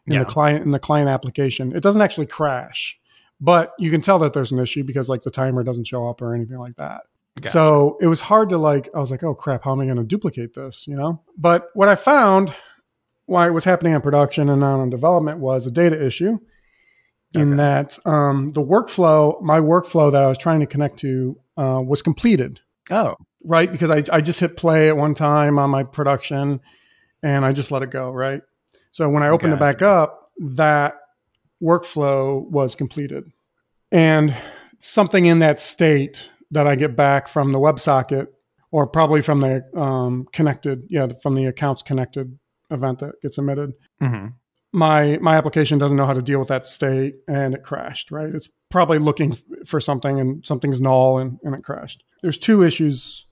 in 0.06 0.14
yeah. 0.14 0.20
the 0.20 0.24
client 0.24 0.64
in 0.64 0.70
the 0.72 0.78
client 0.78 1.08
application, 1.08 1.74
it 1.74 1.82
doesn't 1.82 2.02
actually 2.02 2.26
crash, 2.26 2.98
but 3.40 3.74
you 3.78 3.90
can 3.90 4.00
tell 4.00 4.18
that 4.20 4.32
there's 4.32 4.50
an 4.50 4.58
issue 4.58 4.82
because 4.82 5.08
like 5.08 5.22
the 5.22 5.30
timer 5.30 5.62
doesn't 5.62 5.86
show 5.86 6.08
up 6.08 6.20
or 6.20 6.34
anything 6.34 6.58
like 6.58 6.76
that. 6.76 7.02
Gotcha. 7.36 7.50
So 7.50 7.98
it 8.00 8.06
was 8.06 8.20
hard 8.20 8.48
to 8.48 8.58
like. 8.58 8.88
I 8.94 8.98
was 8.98 9.10
like, 9.10 9.22
oh 9.22 9.34
crap, 9.34 9.64
how 9.64 9.72
am 9.72 9.80
I 9.80 9.84
going 9.84 9.98
to 9.98 10.04
duplicate 10.04 10.54
this? 10.54 10.88
You 10.88 10.96
know. 10.96 11.22
But 11.36 11.68
what 11.74 11.88
I 11.88 11.94
found 11.94 12.52
why 13.26 13.46
it 13.46 13.50
was 13.50 13.64
happening 13.64 13.94
on 13.94 14.00
production 14.00 14.48
and 14.48 14.60
not 14.60 14.80
on 14.80 14.90
development 14.90 15.38
was 15.38 15.66
a 15.66 15.70
data 15.70 16.04
issue 16.04 16.38
in 17.34 17.48
okay. 17.48 17.56
that 17.56 17.98
um, 18.06 18.50
the 18.50 18.62
workflow, 18.62 19.40
my 19.42 19.60
workflow 19.60 20.10
that 20.12 20.22
I 20.22 20.28
was 20.28 20.38
trying 20.38 20.60
to 20.60 20.66
connect 20.66 20.98
to 21.00 21.38
uh, 21.56 21.82
was 21.84 22.02
completed. 22.02 22.60
Oh. 22.90 23.16
Right. 23.44 23.70
Because 23.70 23.90
I, 23.90 24.02
I 24.12 24.20
just 24.20 24.40
hit 24.40 24.56
play 24.56 24.88
at 24.88 24.96
one 24.96 25.14
time 25.14 25.58
on 25.58 25.70
my 25.70 25.82
production 25.82 26.60
and 27.22 27.44
I 27.44 27.52
just 27.52 27.70
let 27.70 27.82
it 27.82 27.90
go. 27.90 28.10
Right. 28.10 28.42
So 28.90 29.08
when 29.08 29.22
I 29.22 29.28
opened 29.28 29.52
it 29.52 29.58
back 29.58 29.82
up, 29.82 30.30
that 30.38 30.94
workflow 31.62 32.48
was 32.48 32.74
completed. 32.74 33.30
And 33.92 34.34
something 34.78 35.26
in 35.26 35.40
that 35.40 35.60
state 35.60 36.30
that 36.50 36.66
I 36.66 36.76
get 36.76 36.96
back 36.96 37.28
from 37.28 37.52
the 37.52 37.58
WebSocket 37.58 38.28
or 38.70 38.86
probably 38.86 39.22
from 39.22 39.40
the 39.40 39.64
um, 39.76 40.26
connected, 40.32 40.84
yeah, 40.88 41.08
from 41.22 41.34
the 41.34 41.46
accounts 41.46 41.82
connected 41.82 42.38
event 42.70 43.00
that 43.00 43.20
gets 43.22 43.38
emitted. 43.38 43.74
Mm-hmm. 44.00 44.28
My 44.72 45.18
my 45.18 45.36
application 45.36 45.78
doesn't 45.78 45.96
know 45.96 46.06
how 46.06 46.12
to 46.12 46.22
deal 46.22 46.38
with 46.38 46.48
that 46.48 46.66
state, 46.66 47.16
and 47.28 47.54
it 47.54 47.62
crashed. 47.62 48.10
Right, 48.10 48.28
it's 48.28 48.48
probably 48.70 48.98
looking 48.98 49.36
for 49.64 49.80
something, 49.80 50.20
and 50.20 50.44
something's 50.44 50.80
null, 50.80 51.18
and, 51.18 51.38
and 51.42 51.54
it 51.54 51.62
crashed. 51.62 52.04
There's 52.22 52.38
two 52.38 52.62
issues 52.62 53.26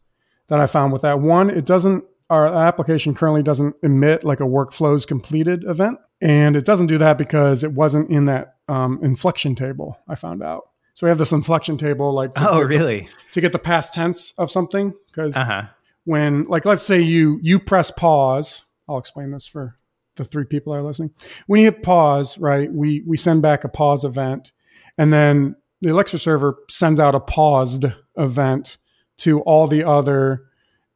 that 0.48 0.60
I 0.60 0.66
found 0.66 0.92
with 0.92 1.02
that. 1.02 1.20
One, 1.20 1.50
it 1.50 1.66
doesn't 1.66 2.04
our 2.30 2.46
application 2.46 3.14
currently 3.14 3.42
doesn't 3.42 3.76
emit 3.82 4.24
like 4.24 4.40
a 4.40 4.44
workflows 4.44 5.06
completed 5.06 5.64
event, 5.64 5.98
and 6.20 6.56
it 6.56 6.64
doesn't 6.64 6.86
do 6.86 6.98
that 6.98 7.18
because 7.18 7.62
it 7.62 7.72
wasn't 7.72 8.10
in 8.10 8.26
that 8.26 8.56
um, 8.68 9.00
inflection 9.02 9.54
table. 9.54 9.98
I 10.08 10.14
found 10.14 10.42
out. 10.42 10.70
So 10.94 11.06
we 11.06 11.10
have 11.10 11.18
this 11.18 11.32
inflection 11.32 11.76
table, 11.76 12.12
like 12.12 12.30
oh, 12.36 12.62
really, 12.62 13.00
the, 13.00 13.32
to 13.32 13.40
get 13.40 13.52
the 13.52 13.58
past 13.58 13.92
tense 13.92 14.32
of 14.38 14.50
something 14.50 14.94
because. 15.08 15.36
Uh-huh 15.36 15.66
when 16.04 16.44
like 16.44 16.64
let's 16.64 16.82
say 16.82 17.00
you 17.00 17.38
you 17.42 17.58
press 17.58 17.90
pause 17.90 18.64
I'll 18.88 18.98
explain 18.98 19.30
this 19.30 19.46
for 19.46 19.78
the 20.16 20.24
three 20.24 20.44
people 20.44 20.72
that 20.72 20.78
are 20.78 20.82
listening. 20.82 21.10
When 21.46 21.60
you 21.60 21.66
hit 21.66 21.82
pause, 21.82 22.38
right, 22.38 22.72
we 22.72 23.02
we 23.06 23.16
send 23.16 23.42
back 23.42 23.64
a 23.64 23.68
pause 23.68 24.04
event, 24.04 24.52
and 24.98 25.12
then 25.12 25.56
the 25.80 25.90
Elixir 25.90 26.18
server 26.18 26.58
sends 26.68 27.00
out 27.00 27.14
a 27.14 27.20
paused 27.20 27.84
event 28.16 28.78
to 29.18 29.40
all 29.40 29.66
the 29.66 29.84
other 29.84 30.44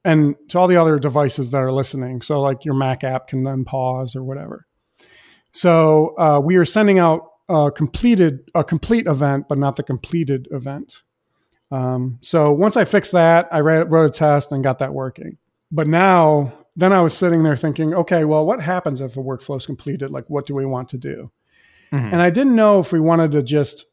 and 0.05 0.35
to 0.49 0.59
all 0.59 0.69
the 0.69 0.77
other 0.77 0.99
devices 0.99 1.51
that 1.51 1.59
are 1.59 1.73
listening. 1.73 2.23
So 2.23 2.41
like 2.41 2.65
your 2.65 2.75
Mac 2.75 3.05
app 3.05 3.27
can 3.27 3.45
then 3.45 3.65
pause 3.65 4.17
or 4.17 4.25
whatever. 4.25 4.65
So 5.53 6.15
uh, 6.19 6.41
we 6.43 6.57
are 6.57 6.65
sending 6.65 6.99
out 6.99 7.23
a 7.49 7.71
completed 7.71 8.41
a 8.55 8.63
complete 8.63 9.07
event, 9.07 9.47
but 9.49 9.59
not 9.59 9.77
the 9.77 9.83
completed 9.83 10.49
event. 10.51 11.03
Um, 11.71 12.19
so 12.23 12.53
once 12.53 12.77
I 12.77 12.85
fixed 12.85 13.13
that, 13.13 13.49
I 13.53 13.61
wrote, 13.61 13.91
wrote 13.91 14.07
a 14.07 14.11
test 14.11 14.53
and 14.53 14.63
got 14.63 14.79
that 14.79 14.95
working. 14.95 15.37
But 15.71 15.87
now 15.87 16.53
then 16.79 16.93
I 16.93 17.03
was 17.03 17.13
sitting 17.13 17.43
there 17.43 17.57
thinking, 17.57 17.93
okay, 17.93 18.25
well, 18.25 18.47
what 18.47 18.61
happens 18.61 19.01
if 19.01 19.17
a 19.17 19.21
workflow 19.21 19.57
is 19.57 19.67
completed? 19.67 20.13
Like, 20.13 20.31
what 20.31 20.47
do 20.47 20.55
we 20.55 20.65
want 20.65 20.89
to 20.91 20.97
do? 20.97 21.33
Mm-hmm. 21.93 22.13
And 22.13 22.23
I 22.23 22.31
didn't 22.31 22.55
know 22.55 22.79
if 22.79 22.93
we 22.93 23.01
wanted 23.01 23.33
to 23.33 23.43
just 23.43 23.85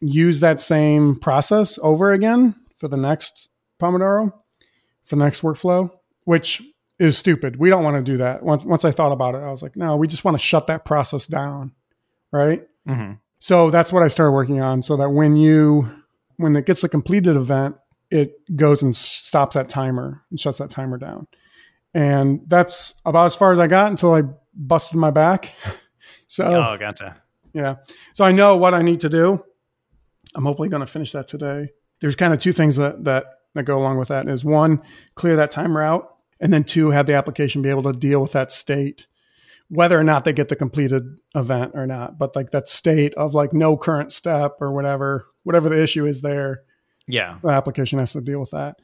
use 0.00 0.38
that 0.40 0.60
same 0.60 1.16
process 1.16 1.80
over 1.82 2.12
again 2.12 2.54
for 2.76 2.86
the 2.86 2.96
next 2.96 3.48
Pomodoro 3.80 4.32
for 5.02 5.16
the 5.16 5.24
next 5.24 5.42
workflow, 5.42 5.90
which 6.24 6.62
is 7.00 7.18
stupid. 7.18 7.56
We 7.56 7.68
don't 7.68 7.82
want 7.82 7.96
to 7.96 8.12
do 8.12 8.18
that. 8.18 8.44
Once, 8.44 8.64
once 8.64 8.84
I 8.84 8.92
thought 8.92 9.10
about 9.10 9.34
it, 9.34 9.38
I 9.38 9.50
was 9.50 9.60
like, 9.60 9.74
no, 9.74 9.96
we 9.96 10.06
just 10.06 10.24
want 10.24 10.36
to 10.36 10.42
shut 10.42 10.68
that 10.68 10.84
process 10.84 11.26
down. 11.26 11.72
Right. 12.30 12.64
Mm-hmm. 12.88 13.14
So 13.40 13.70
that's 13.70 13.92
what 13.92 14.04
I 14.04 14.08
started 14.08 14.30
working 14.30 14.60
on 14.60 14.84
so 14.84 14.96
that 14.98 15.10
when 15.10 15.34
you, 15.34 15.90
when 16.36 16.54
it 16.54 16.64
gets 16.64 16.84
a 16.84 16.88
completed 16.88 17.34
event, 17.34 17.74
it 18.08 18.34
goes 18.54 18.84
and 18.84 18.94
stops 18.94 19.54
that 19.54 19.68
timer 19.68 20.22
and 20.30 20.38
shuts 20.38 20.58
that 20.58 20.70
timer 20.70 20.96
down. 20.96 21.26
And 21.94 22.40
that's 22.46 22.94
about 23.04 23.26
as 23.26 23.34
far 23.34 23.52
as 23.52 23.58
I 23.60 23.66
got 23.66 23.90
until 23.90 24.14
I 24.14 24.22
busted 24.54 24.98
my 24.98 25.10
back. 25.10 25.54
So, 26.26 26.46
Oh, 26.46 26.78
gotcha. 26.78 27.20
yeah. 27.52 27.76
So 28.14 28.24
I 28.24 28.32
know 28.32 28.56
what 28.56 28.72
I 28.72 28.80
need 28.80 29.00
to 29.00 29.10
do. 29.10 29.44
I'm 30.34 30.44
hopefully 30.44 30.70
going 30.70 30.80
to 30.80 30.86
finish 30.86 31.12
that 31.12 31.28
today. 31.28 31.68
There's 32.00 32.16
kind 32.16 32.32
of 32.32 32.38
two 32.38 32.52
things 32.54 32.76
that, 32.76 33.04
that, 33.04 33.26
that 33.54 33.64
go 33.64 33.76
along 33.76 33.98
with 33.98 34.08
that 34.08 34.26
is 34.28 34.42
one, 34.42 34.80
clear 35.14 35.36
that 35.36 35.50
timer 35.50 35.82
out. 35.82 36.16
And 36.40 36.50
then 36.50 36.64
two, 36.64 36.88
have 36.90 37.06
the 37.06 37.12
application 37.14 37.60
be 37.60 37.68
able 37.68 37.82
to 37.82 37.92
deal 37.92 38.22
with 38.22 38.32
that 38.32 38.50
state, 38.50 39.06
whether 39.68 39.98
or 40.00 40.04
not 40.04 40.24
they 40.24 40.32
get 40.32 40.48
the 40.48 40.56
completed 40.56 41.02
event 41.34 41.72
or 41.74 41.86
not. 41.86 42.16
But 42.18 42.34
like 42.34 42.50
that 42.52 42.66
state 42.70 43.12
of 43.14 43.34
like 43.34 43.52
no 43.52 43.76
current 43.76 44.10
step 44.10 44.56
or 44.62 44.72
whatever, 44.72 45.26
whatever 45.42 45.68
the 45.68 45.82
issue 45.82 46.06
is 46.06 46.22
there, 46.22 46.62
Yeah. 47.06 47.36
the 47.42 47.50
application 47.50 47.98
has 47.98 48.12
to 48.12 48.22
deal 48.22 48.40
with 48.40 48.52
that. 48.52 48.76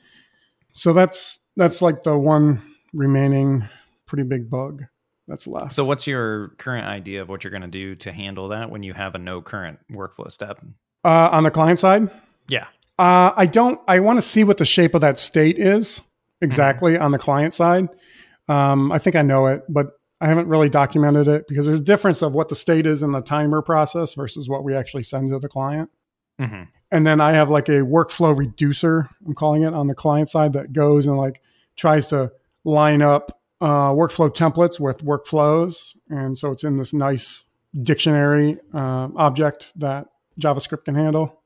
So 0.75 0.93
that's 0.93 1.41
that's 1.57 1.81
like 1.81 2.03
the 2.05 2.17
one 2.19 2.61
remaining 2.93 3.65
pretty 4.07 4.23
big 4.25 4.49
bug 4.51 4.85
that's 5.27 5.47
left. 5.47 5.75
So, 5.75 5.85
what's 5.85 6.07
your 6.07 6.49
current 6.59 6.87
idea 6.87 7.23
of 7.23 7.29
what 7.29 7.45
you're 7.45 7.51
going 7.51 7.63
to 7.63 7.69
do 7.69 7.95
to 7.97 8.13
handle 8.13 8.49
that 8.49 8.71
when 8.71 8.83
you 8.83 8.95
have 8.95 9.15
a 9.15 9.19
no 9.19 9.43
current 9.43 9.79
workflow 9.93 10.31
step? 10.31 10.61
uh, 11.05 11.29
on 11.33 11.43
the 11.45 11.51
client 11.51 11.79
side, 11.79 12.11
Yeah. 12.49 12.67
uh, 12.99 13.33
I 13.37 13.47
don't. 13.47 13.81
I 13.87 14.01
want 14.01 14.19
to 14.19 14.23
see 14.23 14.45
what 14.45 14.59
the 14.59 14.65
shape 14.65 14.95
of 14.95 15.01
that 15.03 15.19
state 15.19 15.59
is 15.59 16.03
exactly 16.41 16.97
on 16.97 17.11
the 17.13 17.19
client 17.19 17.55
side. 17.55 17.89
Um, 18.49 18.91
I 18.93 18.99
think 18.99 19.17
I 19.17 19.23
know 19.23 19.47
it, 19.49 19.63
but 19.69 19.89
I 20.21 20.27
haven't 20.29 20.49
really 20.49 20.69
documented 20.71 21.29
it 21.29 21.47
because 21.47 21.67
there's 21.67 21.79
a 21.79 21.83
difference 21.83 22.23
of 22.23 22.35
what 22.35 22.49
the 22.49 22.55
state 22.55 22.87
is 22.87 23.03
in 23.03 23.13
the 23.13 23.21
timer 23.21 23.63
process 23.63 24.15
versus 24.15 24.49
what 24.49 24.65
we 24.65 24.75
actually 24.75 25.03
send 25.03 25.31
to 25.31 25.39
the 25.39 25.49
client. 25.49 25.91
hmm 26.39 26.63
And 26.91 27.07
then 27.07 27.21
I 27.21 27.33
have 27.33 27.51
like 27.51 27.69
a 27.69 27.83
workflow 27.83 28.37
reducer, 28.37 29.09
I'm 29.27 29.35
calling 29.35 29.63
it 29.63 29.75
on 29.75 29.87
the 29.87 29.95
client 29.95 30.29
side 30.29 30.55
that 30.55 30.73
goes 30.73 31.07
and 31.07 31.17
like 31.17 31.43
tries 31.77 32.09
to 32.09 32.33
line 32.69 33.03
up 33.03 33.33
uh, 33.61 33.91
workflow 33.91 34.29
templates 34.31 34.79
with 34.79 35.05
workflows. 35.05 35.97
And 36.09 36.37
so 36.37 36.53
it's 36.53 36.65
in 36.65 36.77
this 36.77 36.93
nice 36.93 37.45
dictionary 37.83 38.59
um, 38.73 39.15
object 39.17 39.73
that 39.77 40.07
JavaScript 40.41 40.85
can 40.85 40.95
handle 40.95 41.43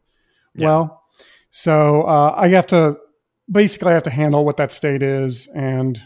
Yeah. 0.54 0.66
well. 0.66 1.02
So 1.50 2.02
uh, 2.02 2.34
I 2.36 2.48
have 2.48 2.66
to 2.68 2.96
basically 3.50 3.90
I 3.90 3.94
have 3.94 4.02
to 4.04 4.10
handle 4.10 4.44
what 4.44 4.56
that 4.56 4.72
state 4.72 5.02
is 5.02 5.48
and 5.54 6.00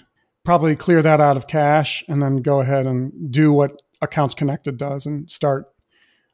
probably 0.45 0.77
clear 0.77 1.03
that 1.03 1.21
out 1.21 1.37
of 1.37 1.47
cache 1.47 2.05
and 2.09 2.21
then 2.23 2.37
go 2.37 2.61
ahead 2.61 2.87
and 2.87 3.13
do 3.31 3.53
what 3.53 3.83
accounts 4.01 4.35
connected 4.35 4.77
does 4.77 5.07
and 5.07 5.31
start 5.31 5.67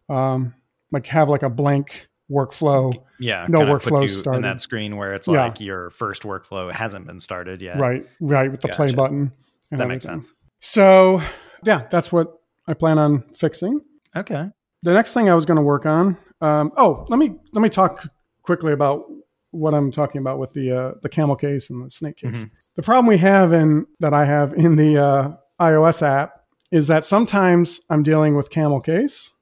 um, 0.08 0.54
like 0.90 1.06
have 1.06 1.28
like 1.28 1.42
a 1.42 1.50
blank 1.50 2.08
workflow 2.30 2.92
Yeah. 3.20 3.46
No 3.48 3.58
kinda 3.58 3.74
workflows 3.74 4.10
started. 4.10 4.36
in 4.38 4.42
that 4.42 4.60
screen 4.60 4.96
where 4.96 5.12
it's 5.12 5.28
Yeah. 5.28 5.44
like 5.44 5.60
your 5.60 5.90
first 5.90 6.22
workflow 6.22 6.72
hasn't 6.72 7.06
been 7.06 7.20
started 7.20 7.60
yet. 7.60 7.78
right 7.78 8.06
right 8.20 8.50
with 8.50 8.60
the 8.60 8.68
play 8.68 8.92
button 8.92 9.32
That 9.70 9.88
makes 9.88 10.04
sense. 10.04 10.32
so 10.60 11.20
yeah 11.64 11.86
that's 11.90 12.10
what 12.12 12.32
i 12.66 12.74
plan 12.74 12.98
on 12.98 13.22
fixing 13.34 13.80
Okay. 14.16 14.48
the 14.82 14.92
next 14.92 15.12
thing 15.14 15.28
i 15.28 15.34
was 15.34 15.44
going 15.44 15.56
to 15.56 15.62
work 15.62 15.84
on 15.86 16.16
um, 16.40 16.72
oh 16.76 17.04
let 17.08 17.18
me 17.18 17.34
let 17.52 17.60
me 17.62 17.68
talk 17.68 18.04
quickly 18.42 18.72
about 18.72 19.04
what 19.50 19.74
i'm 19.74 19.90
talking 19.90 20.20
about 20.20 20.38
with 20.38 20.52
the 20.54 20.72
uh, 20.72 20.92
the 21.02 21.08
camel 21.08 21.36
case 21.36 21.70
and 21.70 21.84
the 21.84 21.90
snake 21.90 22.16
case 22.16 22.44
Mhm. 22.44 22.50
the 22.76 22.82
problem 22.82 23.06
we 23.06 23.18
have 23.18 23.52
in 23.52 23.86
that 24.00 24.14
i 24.14 24.24
have 24.24 24.52
in 24.54 24.76
the 24.76 24.96
uh, 24.98 25.32
ios 25.60 26.02
app 26.02 26.44
is 26.70 26.86
that 26.86 27.04
sometimes 27.04 27.80
i'm 27.90 28.02
dealing 28.02 28.34
with 28.36 28.48
camel 28.50 28.80
case 28.80 29.32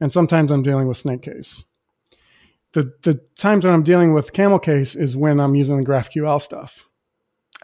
and 0.00 0.10
sometimes 0.10 0.50
i'm 0.50 0.62
dealing 0.62 0.88
with 0.88 0.96
snake 0.96 1.22
case 1.22 1.64
the 2.74 2.92
the 3.02 3.20
times 3.38 3.64
when 3.64 3.72
i'm 3.74 3.82
dealing 3.82 4.12
with 4.12 4.32
camel 4.32 4.58
case 4.58 4.94
is 4.94 5.16
when 5.16 5.40
i'm 5.40 5.54
using 5.54 5.76
the 5.78 5.84
graphql 5.84 6.40
stuff 6.40 6.86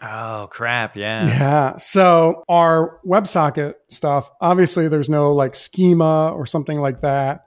Oh 0.01 0.47
crap! 0.49 0.97
Yeah. 0.97 1.27
yeah. 1.27 1.77
So 1.77 2.43
our 2.49 2.99
WebSocket 3.05 3.75
stuff, 3.89 4.31
obviously 4.41 4.87
there's 4.87 5.09
no 5.09 5.31
like 5.33 5.53
schema 5.53 6.29
or 6.29 6.47
something 6.47 6.79
like 6.79 7.01
that. 7.01 7.45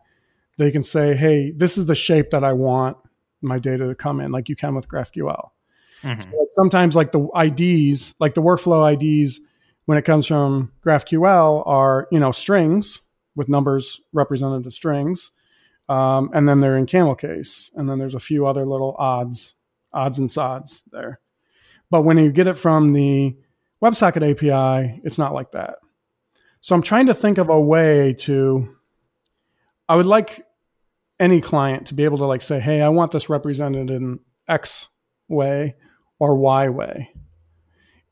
They 0.57 0.71
can 0.71 0.85
say, 0.85 1.17
hey, 1.17 1.51
this 1.51 1.77
is 1.77 1.87
the 1.87 1.97
shape 1.97 2.31
that 2.31 2.45
I 2.45 2.53
want 2.53 2.97
my 3.43 3.59
data 3.59 3.89
to 3.89 3.95
come 3.97 4.21
in, 4.21 4.31
like 4.31 4.49
you 4.49 4.55
can 4.55 4.77
with 4.77 4.87
GraphQL. 4.87 5.49
Mhm. 6.03 6.23
So, 6.23 6.29
like, 6.29 6.49
sometimes 6.53 6.95
like 6.95 7.11
the 7.11 7.27
IDs, 7.35 8.15
like 8.21 8.35
the 8.35 8.43
workflow 8.43 8.93
IDs, 8.93 9.41
when 9.87 9.99
it 9.99 10.05
comes 10.05 10.27
from 10.29 10.71
GraphQL 10.87 11.67
are, 11.67 12.07
you 12.13 12.21
know, 12.21 12.31
strings 12.31 13.03
with 13.35 13.49
numbers 13.49 14.01
represented 14.13 14.65
as 14.65 14.77
strings. 14.77 15.33
Um, 15.89 16.31
and 16.33 16.49
then 16.49 16.61
they're 16.61 16.77
in 16.77 16.87
camel 16.87 17.15
case. 17.15 17.71
And 17.75 17.89
then 17.89 17.99
there's 17.99 18.15
a 18.15 18.21
few 18.21 18.47
other 18.47 18.65
little 18.65 18.95
odds, 18.99 19.55
odds 19.93 20.19
and 20.19 20.31
sods 20.31 20.83
there. 20.93 21.21
But 21.91 22.03
when 22.03 22.19
you 22.19 22.33
get 22.33 22.47
it 22.47 22.55
from 22.55 22.93
the 22.93 23.37
WebSocket 23.83 24.31
API, 24.31 25.01
it's 25.05 25.19
not 25.19 25.35
like 25.35 25.53
that. 25.53 25.77
So 26.61 26.75
I'm 26.75 26.83
trying 26.83 27.07
to 27.07 27.15
think 27.15 27.39
of 27.39 27.51
a 27.51 27.61
way 27.61 28.15
to, 28.21 28.75
I 29.89 29.97
would 29.97 30.07
like 30.07 30.47
any 31.21 31.41
client 31.41 31.89
to 31.89 31.95
be 31.95 32.05
able 32.05 32.19
to 32.19 32.25
like 32.25 32.43
say, 32.43 32.59
hey, 32.59 32.81
I 32.81 32.89
want 32.89 33.13
this 33.13 33.29
represented 33.29 33.91
in 33.91 34.21
X 34.49 34.89
way 35.29 35.77
or 36.19 36.37
Y 36.37 36.69
way 36.71 37.11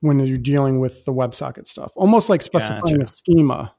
when 0.01 0.19
you're 0.21 0.37
dealing 0.37 0.81
with 0.81 1.05
the 1.05 1.13
WebSocket 1.13 1.67
stuff, 1.67 1.93
almost 1.97 2.29
like 2.29 2.43
specifying 2.43 2.83
Gotcha. 2.83 3.03
a 3.03 3.07
schema. 3.07 3.75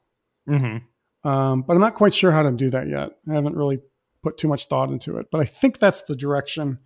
Mm-hmm. 0.50 0.78
Um, 1.24 1.62
but 1.62 1.74
I'm 1.74 1.82
not 1.82 1.96
quite 1.96 2.14
sure 2.14 2.32
how 2.32 2.44
to 2.44 2.52
do 2.52 2.70
that 2.72 2.88
yet. 2.88 3.12
I 3.30 3.34
haven't 3.34 3.56
really 3.56 3.80
put 4.22 4.38
too 4.38 4.48
much 4.48 4.68
thought 4.68 4.90
into 4.90 5.18
it, 5.18 5.28
but 5.32 5.42
I 5.42 5.46
think 5.46 5.80
that's 5.80 6.04
the 6.04 6.16
direction 6.16 6.80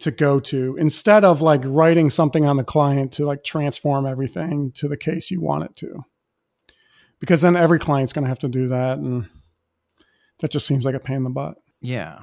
to 0.00 0.10
go 0.10 0.40
to 0.40 0.76
instead 0.76 1.24
of 1.24 1.40
like 1.42 1.60
writing 1.64 2.10
something 2.10 2.46
on 2.46 2.56
the 2.56 2.64
client 2.64 3.12
to 3.12 3.26
like 3.26 3.44
transform 3.44 4.06
everything 4.06 4.72
to 4.72 4.88
the 4.88 4.96
case 4.96 5.30
you 5.30 5.40
want 5.40 5.64
it 5.64 5.76
to. 5.76 6.04
Because 7.20 7.42
then 7.42 7.54
every 7.54 7.78
client's 7.78 8.14
going 8.14 8.24
to 8.24 8.30
have 8.30 8.38
to 8.40 8.48
do 8.48 8.68
that. 8.68 8.98
And 8.98 9.28
that 10.40 10.50
just 10.50 10.66
seems 10.66 10.86
like 10.86 10.94
a 10.94 11.00
pain 11.00 11.18
in 11.18 11.24
the 11.24 11.30
butt. 11.30 11.58
Yeah. 11.82 12.20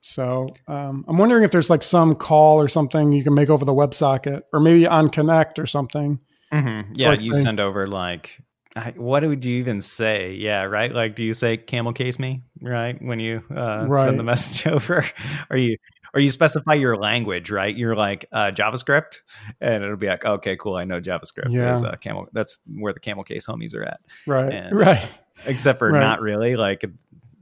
So 0.00 0.48
um, 0.66 1.04
I'm 1.06 1.18
wondering 1.18 1.44
if 1.44 1.52
there's 1.52 1.70
like 1.70 1.82
some 1.82 2.16
call 2.16 2.60
or 2.60 2.66
something 2.66 3.12
you 3.12 3.22
can 3.22 3.34
make 3.34 3.48
over 3.48 3.64
the 3.64 3.72
WebSocket 3.72 4.42
or 4.52 4.58
maybe 4.58 4.86
on 4.86 5.08
Connect 5.08 5.58
or 5.58 5.66
something. 5.66 6.18
Mm-hmm. 6.52 6.94
Yeah. 6.94 7.10
Like 7.10 7.22
You 7.22 7.34
send 7.34 7.60
over 7.60 7.86
like, 7.86 8.40
I, 8.76 8.92
what 8.96 9.24
would 9.24 9.44
you 9.44 9.56
even 9.58 9.80
say? 9.80 10.32
Yeah. 10.32 10.62
Right. 10.64 10.92
Like, 10.92 11.16
do 11.16 11.22
you 11.24 11.34
say 11.34 11.56
camel 11.56 11.92
case 11.92 12.18
me? 12.18 12.42
Right. 12.62 13.00
When 13.02 13.18
you 13.18 13.42
uh, 13.54 13.86
Right. 13.88 14.04
send 14.04 14.18
the 14.18 14.22
message 14.24 14.66
over, 14.72 15.04
or 15.50 15.56
you 15.56 15.76
or 16.14 16.20
you 16.20 16.30
specify 16.30 16.74
your 16.74 16.96
language, 16.96 17.50
right? 17.50 17.74
You're 17.76 17.94
like 17.96 18.26
uh, 18.32 18.50
JavaScript, 18.52 19.20
and 19.60 19.82
it'll 19.84 19.96
be 19.96 20.08
like, 20.08 20.24
okay, 20.24 20.56
cool. 20.56 20.74
I 20.76 20.84
know 20.84 21.00
JavaScript 21.00 21.50
Yeah. 21.50 21.72
is 21.74 21.84
uh, 21.84 21.96
camel. 21.96 22.26
That's 22.32 22.58
where 22.66 22.92
the 22.92 23.00
camel 23.00 23.22
case 23.24 23.46
homies 23.46 23.74
are 23.74 23.84
at. 23.84 24.00
Right. 24.26 24.52
And- 24.54 24.76
right. 24.76 25.08
Except 25.46 25.78
for 25.78 25.90
Right. 25.90 26.00
not 26.00 26.20
really. 26.20 26.54
Like 26.56 26.84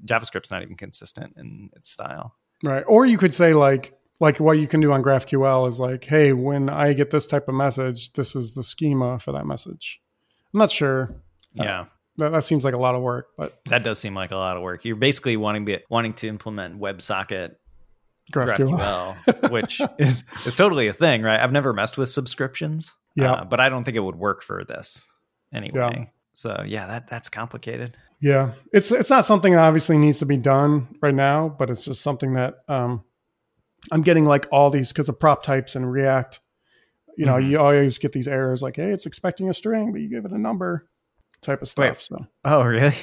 JavaScript's 0.04 0.50
not 0.50 0.62
even 0.62 0.76
consistent 0.76 1.34
in 1.36 1.70
its 1.76 1.90
style. 1.90 2.34
Right. 2.64 2.84
Or 2.86 3.04
you 3.06 3.18
could 3.18 3.34
say 3.34 3.54
like 3.54 3.94
like 4.20 4.40
what 4.40 4.58
you 4.58 4.66
can 4.66 4.80
do 4.80 4.92
on 4.92 5.02
GraphQL 5.02 5.68
is 5.68 5.78
like, 5.78 6.04
hey, 6.04 6.32
when 6.32 6.68
I 6.68 6.92
get 6.92 7.10
this 7.10 7.26
type 7.26 7.48
of 7.48 7.54
message, 7.54 8.12
this 8.14 8.34
is 8.34 8.54
the 8.54 8.62
schema 8.64 9.18
for 9.18 9.32
that 9.32 9.46
message. 9.46 10.00
I'm 10.54 10.58
not 10.58 10.70
sure. 10.70 11.14
Uh, 11.58 11.64
Yeah. 11.64 11.84
That, 12.18 12.32
that 12.32 12.44
seems 12.44 12.64
like 12.64 12.74
a 12.74 12.78
lot 12.78 12.96
of 12.96 13.02
work, 13.02 13.28
but 13.36 13.60
That 13.66 13.84
does 13.84 14.00
seem 14.00 14.12
like 14.14 14.32
a 14.32 14.36
lot 14.36 14.56
of 14.56 14.62
work. 14.64 14.84
You're 14.84 14.96
basically 14.96 15.36
wanting 15.36 15.66
to 15.66 15.80
wanting 15.88 16.14
to 16.14 16.26
implement 16.28 16.80
WebSocket 16.80 17.54
GraphQL. 18.32 19.16
GraphQL, 19.24 19.50
which 19.50 19.80
is 19.98 20.24
is 20.44 20.54
totally 20.54 20.88
a 20.88 20.92
thing, 20.92 21.22
right? 21.22 21.38
I've 21.40 21.52
never 21.52 21.72
messed 21.72 21.96
with 21.96 22.08
subscriptions, 22.10 22.94
Yeah. 23.14 23.32
uh, 23.32 23.44
but 23.44 23.60
I 23.60 23.68
don't 23.68 23.84
think 23.84 23.96
it 23.96 24.00
would 24.00 24.16
work 24.16 24.42
for 24.42 24.64
this 24.64 25.06
anyway. 25.52 25.92
Yeah. 25.96 26.04
So 26.34 26.64
yeah, 26.66 26.86
that 26.88 27.08
that's 27.08 27.28
complicated. 27.28 27.96
Yeah. 28.20 28.52
It's 28.72 28.90
it's 28.90 29.10
not 29.10 29.24
something 29.24 29.52
that 29.52 29.60
obviously 29.60 29.96
needs 29.96 30.18
to 30.18 30.26
be 30.26 30.36
done 30.36 30.88
right 31.00 31.14
now, 31.14 31.48
but 31.48 31.70
it's 31.70 31.84
just 31.84 32.00
something 32.02 32.34
that 32.34 32.56
um 32.68 33.04
I'm 33.92 34.02
getting 34.02 34.24
like 34.24 34.46
all 34.50 34.70
these 34.70 34.92
because 34.92 35.08
of 35.08 35.18
prop 35.20 35.42
types 35.44 35.76
and 35.76 35.90
React. 35.90 36.40
You 37.18 37.26
know, 37.26 37.34
Mhm. 37.34 37.48
you 37.50 37.58
always 37.58 37.98
get 37.98 38.12
these 38.12 38.28
errors 38.28 38.62
like, 38.62 38.76
hey, 38.76 38.90
it's 38.92 39.04
expecting 39.06 39.48
a 39.48 39.52
string, 39.54 39.90
but 39.92 40.00
you 40.00 40.08
give 40.08 40.24
it 40.24 40.30
a 40.32 40.38
number 40.38 40.88
type 41.42 41.62
of 41.62 41.68
stuff. 41.68 41.84
Wait. 41.84 42.00
So 42.00 42.26
Oh 42.44 42.64
really? 42.64 42.94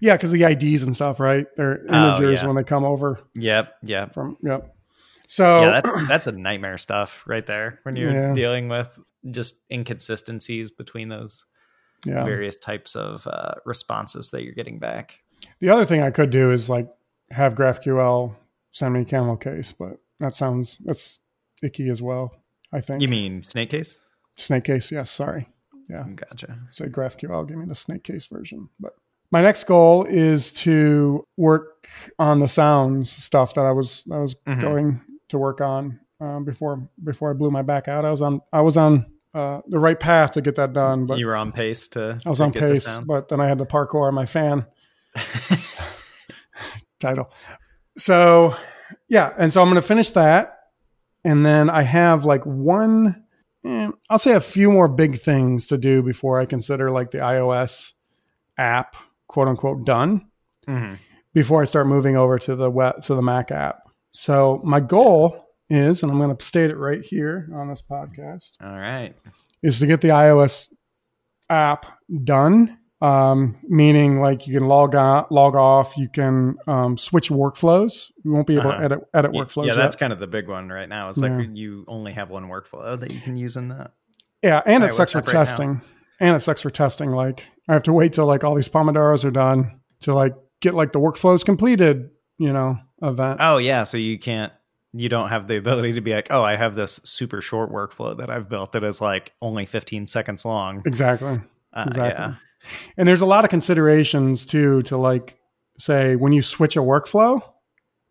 yeah, 0.00 0.16
because 0.16 0.30
the 0.32 0.44
IDs 0.44 0.82
and 0.82 0.94
stuff, 0.94 1.20
right? 1.20 1.46
They're 1.56 1.84
Oh, 1.88 2.08
integers 2.16 2.42
yeah. 2.42 2.46
when 2.48 2.56
they 2.56 2.64
come 2.64 2.84
over 2.84 3.20
Yep, 3.34 3.74
yep. 3.84 4.14
from 4.14 4.36
yep. 4.42 4.74
So 5.28 5.62
yeah, 5.62 5.80
that's 5.80 6.08
that's 6.08 6.26
a 6.26 6.32
nightmare 6.32 6.76
stuff 6.78 7.22
right 7.26 7.46
there 7.46 7.78
when 7.84 7.96
you're 7.96 8.12
Yeah. 8.12 8.34
dealing 8.34 8.68
with 8.68 8.98
just 9.30 9.60
inconsistencies 9.70 10.70
between 10.72 11.08
those 11.08 11.46
yeah. 12.04 12.24
various 12.24 12.58
types 12.58 12.96
of 12.96 13.24
uh, 13.28 13.54
responses 13.64 14.30
that 14.30 14.42
you're 14.42 14.54
getting 14.54 14.78
back. 14.80 15.18
The 15.60 15.70
other 15.70 15.84
thing 15.84 16.02
I 16.02 16.10
could 16.10 16.30
do 16.30 16.50
is 16.50 16.68
like 16.68 16.88
have 17.30 17.54
GraphQL 17.54 18.34
send 18.72 18.94
me 18.94 19.02
a 19.02 19.04
camel 19.04 19.36
case, 19.36 19.72
but 19.72 19.98
that 20.18 20.34
sounds 20.34 20.78
that's 20.78 21.20
icky 21.62 21.88
as 21.88 22.02
well. 22.02 22.34
I 22.72 22.80
think. 22.80 23.02
You 23.02 23.08
mean 23.08 23.42
snake 23.42 23.70
case? 23.70 23.98
snake 24.36 24.64
case? 24.64 24.90
Yes. 24.90 25.10
Sorry. 25.10 25.48
Yeah. 25.90 26.04
Gotcha. 26.14 26.58
Say 26.70 26.86
GraphQL, 26.86 27.46
give 27.48 27.58
me 27.58 27.66
the 27.66 27.74
snake 27.74 28.02
case 28.04 28.26
version. 28.26 28.68
But 28.80 28.94
my 29.30 29.42
next 29.42 29.64
goal 29.64 30.04
is 30.04 30.52
to 30.52 31.26
work 31.36 31.88
on 32.18 32.38
the 32.40 32.48
sounds 32.48 33.10
stuff 33.10 33.54
that 33.54 33.64
I 33.64 33.72
was 33.72 34.04
I 34.10 34.18
was 34.18 34.34
Mhm. 34.46 34.60
going 34.60 35.00
to 35.28 35.38
work 35.38 35.60
on 35.60 35.98
um, 36.20 36.44
before 36.44 36.88
before 37.02 37.30
I 37.30 37.34
blew 37.34 37.50
my 37.50 37.62
back 37.62 37.88
out. 37.88 38.04
I 38.04 38.10
was 38.10 38.22
on 38.22 38.40
I 38.52 38.60
was 38.62 38.76
on 38.76 39.06
uh, 39.34 39.60
the 39.68 39.78
right 39.78 39.98
path 39.98 40.32
to 40.32 40.40
get 40.42 40.54
that 40.56 40.72
done, 40.72 41.06
but 41.06 41.18
you 41.18 41.26
were 41.26 41.36
on 41.36 41.52
pace 41.52 41.88
to. 41.88 42.18
I 42.24 42.28
was 42.28 42.38
to 42.38 42.44
on 42.44 42.52
pace. 42.52 42.98
But 43.06 43.28
then 43.28 43.40
I 43.40 43.48
had 43.48 43.58
to 43.58 43.64
parkour 43.64 44.12
my 44.12 44.26
fan 44.26 44.66
title. 47.00 47.30
So 47.96 48.54
yeah, 49.08 49.32
and 49.38 49.52
so 49.52 49.60
I'm 49.62 49.68
going 49.68 49.80
to 49.80 49.86
finish 49.86 50.10
that, 50.10 50.61
and 51.24 51.44
then 51.46 51.70
I 51.70 51.82
have 51.82 52.24
like 52.24 52.44
one. 52.44 53.24
eh, 53.64 53.88
I'll 54.10 54.18
say 54.18 54.32
a 54.34 54.40
few 54.40 54.70
more 54.70 54.88
big 54.88 55.18
things 55.18 55.66
to 55.68 55.78
do 55.78 56.02
before 56.02 56.40
I 56.40 56.46
consider 56.46 56.90
like 56.90 57.10
the 57.12 57.18
iOS 57.18 57.92
app, 58.58 58.96
quote 59.28 59.48
unquote, 59.48 59.84
done. 59.86 60.26
Mhm. 60.68 60.98
Before 61.34 61.62
I 61.62 61.64
start 61.64 61.86
moving 61.86 62.16
over 62.16 62.38
to 62.40 62.54
the 62.56 62.70
web 62.70 63.00
to 63.02 63.14
the 63.14 63.22
Mac 63.22 63.50
app. 63.50 63.78
So 64.10 64.60
my 64.64 64.80
goal 64.80 65.46
is, 65.70 66.02
and 66.02 66.12
I'm 66.12 66.18
going 66.18 66.36
to 66.36 66.44
state 66.44 66.70
it 66.70 66.76
right 66.76 67.02
here 67.02 67.48
on 67.54 67.68
this 67.68 67.82
podcast, 67.82 68.50
All 68.62 68.76
right. 68.76 69.14
is 69.62 69.78
to 69.80 69.86
get 69.86 70.02
the 70.02 70.08
iOS 70.08 70.70
app 71.48 71.86
done. 72.24 72.76
Um, 73.02 73.56
meaning 73.68 74.20
like 74.20 74.46
you 74.46 74.58
can 74.58 74.68
log 74.68 74.94
on, 74.94 75.26
log 75.30 75.56
off, 75.56 75.96
you 75.96 76.08
can 76.08 76.56
um, 76.68 76.96
switch 76.96 77.30
workflows. 77.30 78.10
You 78.24 78.32
won't 78.32 78.46
be 78.46 78.56
able 78.58 78.68
Uh-huh. 78.70 78.78
to 78.78 78.84
edit 78.84 78.98
edit 79.12 79.32
workflows. 79.32 79.66
Yeah, 79.66 79.72
yet. 79.72 79.76
that's 79.78 79.96
kind 79.96 80.12
of 80.12 80.20
the 80.20 80.28
big 80.28 80.48
one 80.48 80.68
right 80.68 80.88
now. 80.88 81.08
It's 81.08 81.20
Yeah. 81.20 81.36
like 81.36 81.48
you 81.54 81.84
only 81.88 82.12
have 82.12 82.30
one 82.30 82.44
workflow 82.48 82.98
that 83.00 83.10
you 83.10 83.20
can 83.20 83.36
use 83.36 83.56
in 83.56 83.68
that. 83.68 83.92
yeah, 84.42 84.60
and 84.66 84.84
it 84.84 84.94
sucks 84.94 85.12
for 85.12 85.18
app 85.18 85.26
right 85.26 85.34
now. 85.34 85.40
testing. 85.40 85.80
and 86.20 86.36
it 86.36 86.40
sucks 86.40 86.62
for 86.62 86.70
testing. 86.70 87.10
Like 87.10 87.48
I 87.68 87.72
have 87.74 87.82
to 87.84 87.92
wait 87.92 88.12
till 88.12 88.26
like 88.26 88.44
all 88.44 88.54
these 88.54 88.68
pomodoros 88.68 89.24
are 89.24 89.30
done 89.32 89.80
to 90.02 90.14
like 90.14 90.34
get 90.60 90.74
like 90.74 90.92
the 90.92 91.00
workflows 91.00 91.44
completed. 91.44 92.10
You 92.38 92.52
know, 92.52 92.78
event. 93.02 93.38
Oh 93.42 93.58
yeah, 93.58 93.82
so 93.84 93.96
you 93.96 94.18
can't 94.18 94.52
you 94.92 95.08
don't 95.08 95.28
have 95.30 95.48
the 95.48 95.56
ability 95.56 95.94
to 95.94 96.00
be 96.00 96.12
like, 96.14 96.28
"Oh, 96.30 96.42
I 96.42 96.54
have 96.54 96.74
this 96.76 97.00
super 97.02 97.40
short 97.40 97.72
workflow 97.72 98.16
that 98.18 98.30
I've 98.30 98.48
built 98.48 98.72
that 98.72 98.84
is 98.84 99.00
like 99.00 99.32
only 99.42 99.64
15 99.66 100.06
seconds 100.06 100.44
long." 100.44 100.82
Exactly. 100.86 101.40
Uh, 101.72 101.84
Exactly. 101.88 102.22
yeah. 102.24 102.34
And 102.96 103.06
there's 103.08 103.20
a 103.20 103.26
lot 103.26 103.44
of 103.44 103.50
considerations 103.50 104.44
too 104.46 104.82
to 104.82 104.96
like 104.96 105.38
say 105.78 106.16
when 106.16 106.32
you 106.32 106.42
switch 106.42 106.76
a 106.76 106.80
workflow, 106.80 107.40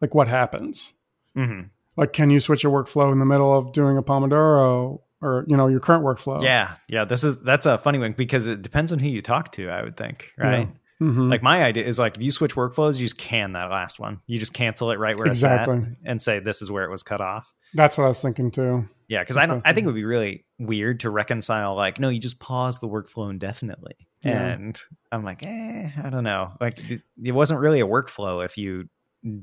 like 0.02 0.14
what 0.16 0.28
happens? 0.28 0.94
Mhm. 1.38 1.70
Like 1.98 2.14
can 2.14 2.30
you 2.30 2.40
switch 2.40 2.64
a 2.66 2.70
workflow 2.70 3.12
in 3.12 3.20
the 3.20 3.26
middle 3.26 3.56
of 3.58 3.74
doing 3.74 3.98
a 3.98 4.04
Pomodoro 4.04 5.00
or 5.22 5.46
you 5.48 5.56
know 5.58 5.68
your 5.68 5.80
current 5.80 6.04
workflow? 6.04 6.42
Yeah. 6.42 6.76
Yeah, 6.88 7.06
this 7.06 7.24
is 7.24 7.38
that's 7.42 7.66
a 7.66 7.78
funny 7.78 8.00
one 8.00 8.14
because 8.14 8.48
it 8.48 8.62
depends 8.62 8.92
on 8.92 9.00
who 9.00 9.08
you 9.10 9.22
talk 9.22 9.52
to, 9.54 9.70
I 9.70 9.84
would 9.84 9.98
think, 9.98 10.30
right? 10.38 10.68
Mhm. 11.02 11.32
Like 11.32 11.42
my 11.42 11.64
idea 11.64 11.86
is 11.86 11.98
like 11.98 12.16
if 12.18 12.22
you 12.24 12.32
switch 12.32 12.56
workflows, 12.56 12.98
you 12.98 13.06
just 13.06 13.18
can 13.18 13.54
that 13.54 13.72
last 13.72 14.00
one. 14.00 14.22
You 14.28 14.38
just 14.40 14.54
cancel 14.54 14.92
it 14.92 15.00
right 15.00 15.18
where 15.18 15.28
Exactly. 15.28 15.78
it's 15.78 15.88
at 15.88 15.98
and 16.10 16.22
say 16.22 16.40
this 16.40 16.62
is 16.62 16.70
where 16.70 16.84
it 16.84 16.92
was 16.92 17.02
cut 17.04 17.22
off. 17.22 17.52
That's 17.74 17.98
what 17.98 18.04
I 18.04 18.08
was 18.08 18.22
thinking 18.22 18.52
too. 18.52 18.88
Yeah, 19.12 19.20
because 19.24 19.36
I 19.36 19.46
don't. 19.46 19.62
I 19.66 19.74
think 19.74 19.84
it 19.84 19.88
would 19.88 19.96
be 19.96 20.06
really 20.06 20.46
weird 20.58 21.02
to 21.02 21.10
reconcile. 21.10 21.76
Like, 21.76 22.00
no, 22.00 22.08
you 22.08 22.18
just 22.22 22.40
pause 22.40 22.80
the 22.80 22.88
workflow 22.88 23.30
indefinitely, 23.30 23.96
Yeah. 24.24 24.54
and 24.54 24.80
I'm 25.12 25.26
like, 25.26 25.44
eh, 25.44 25.90
I 26.02 26.10
don't 26.10 26.24
know. 26.24 26.54
Like, 26.62 26.80
it 26.90 27.32
wasn't 27.34 27.60
really 27.60 27.82
a 27.82 27.86
workflow 27.86 28.44
if 28.46 28.58
you 28.58 28.86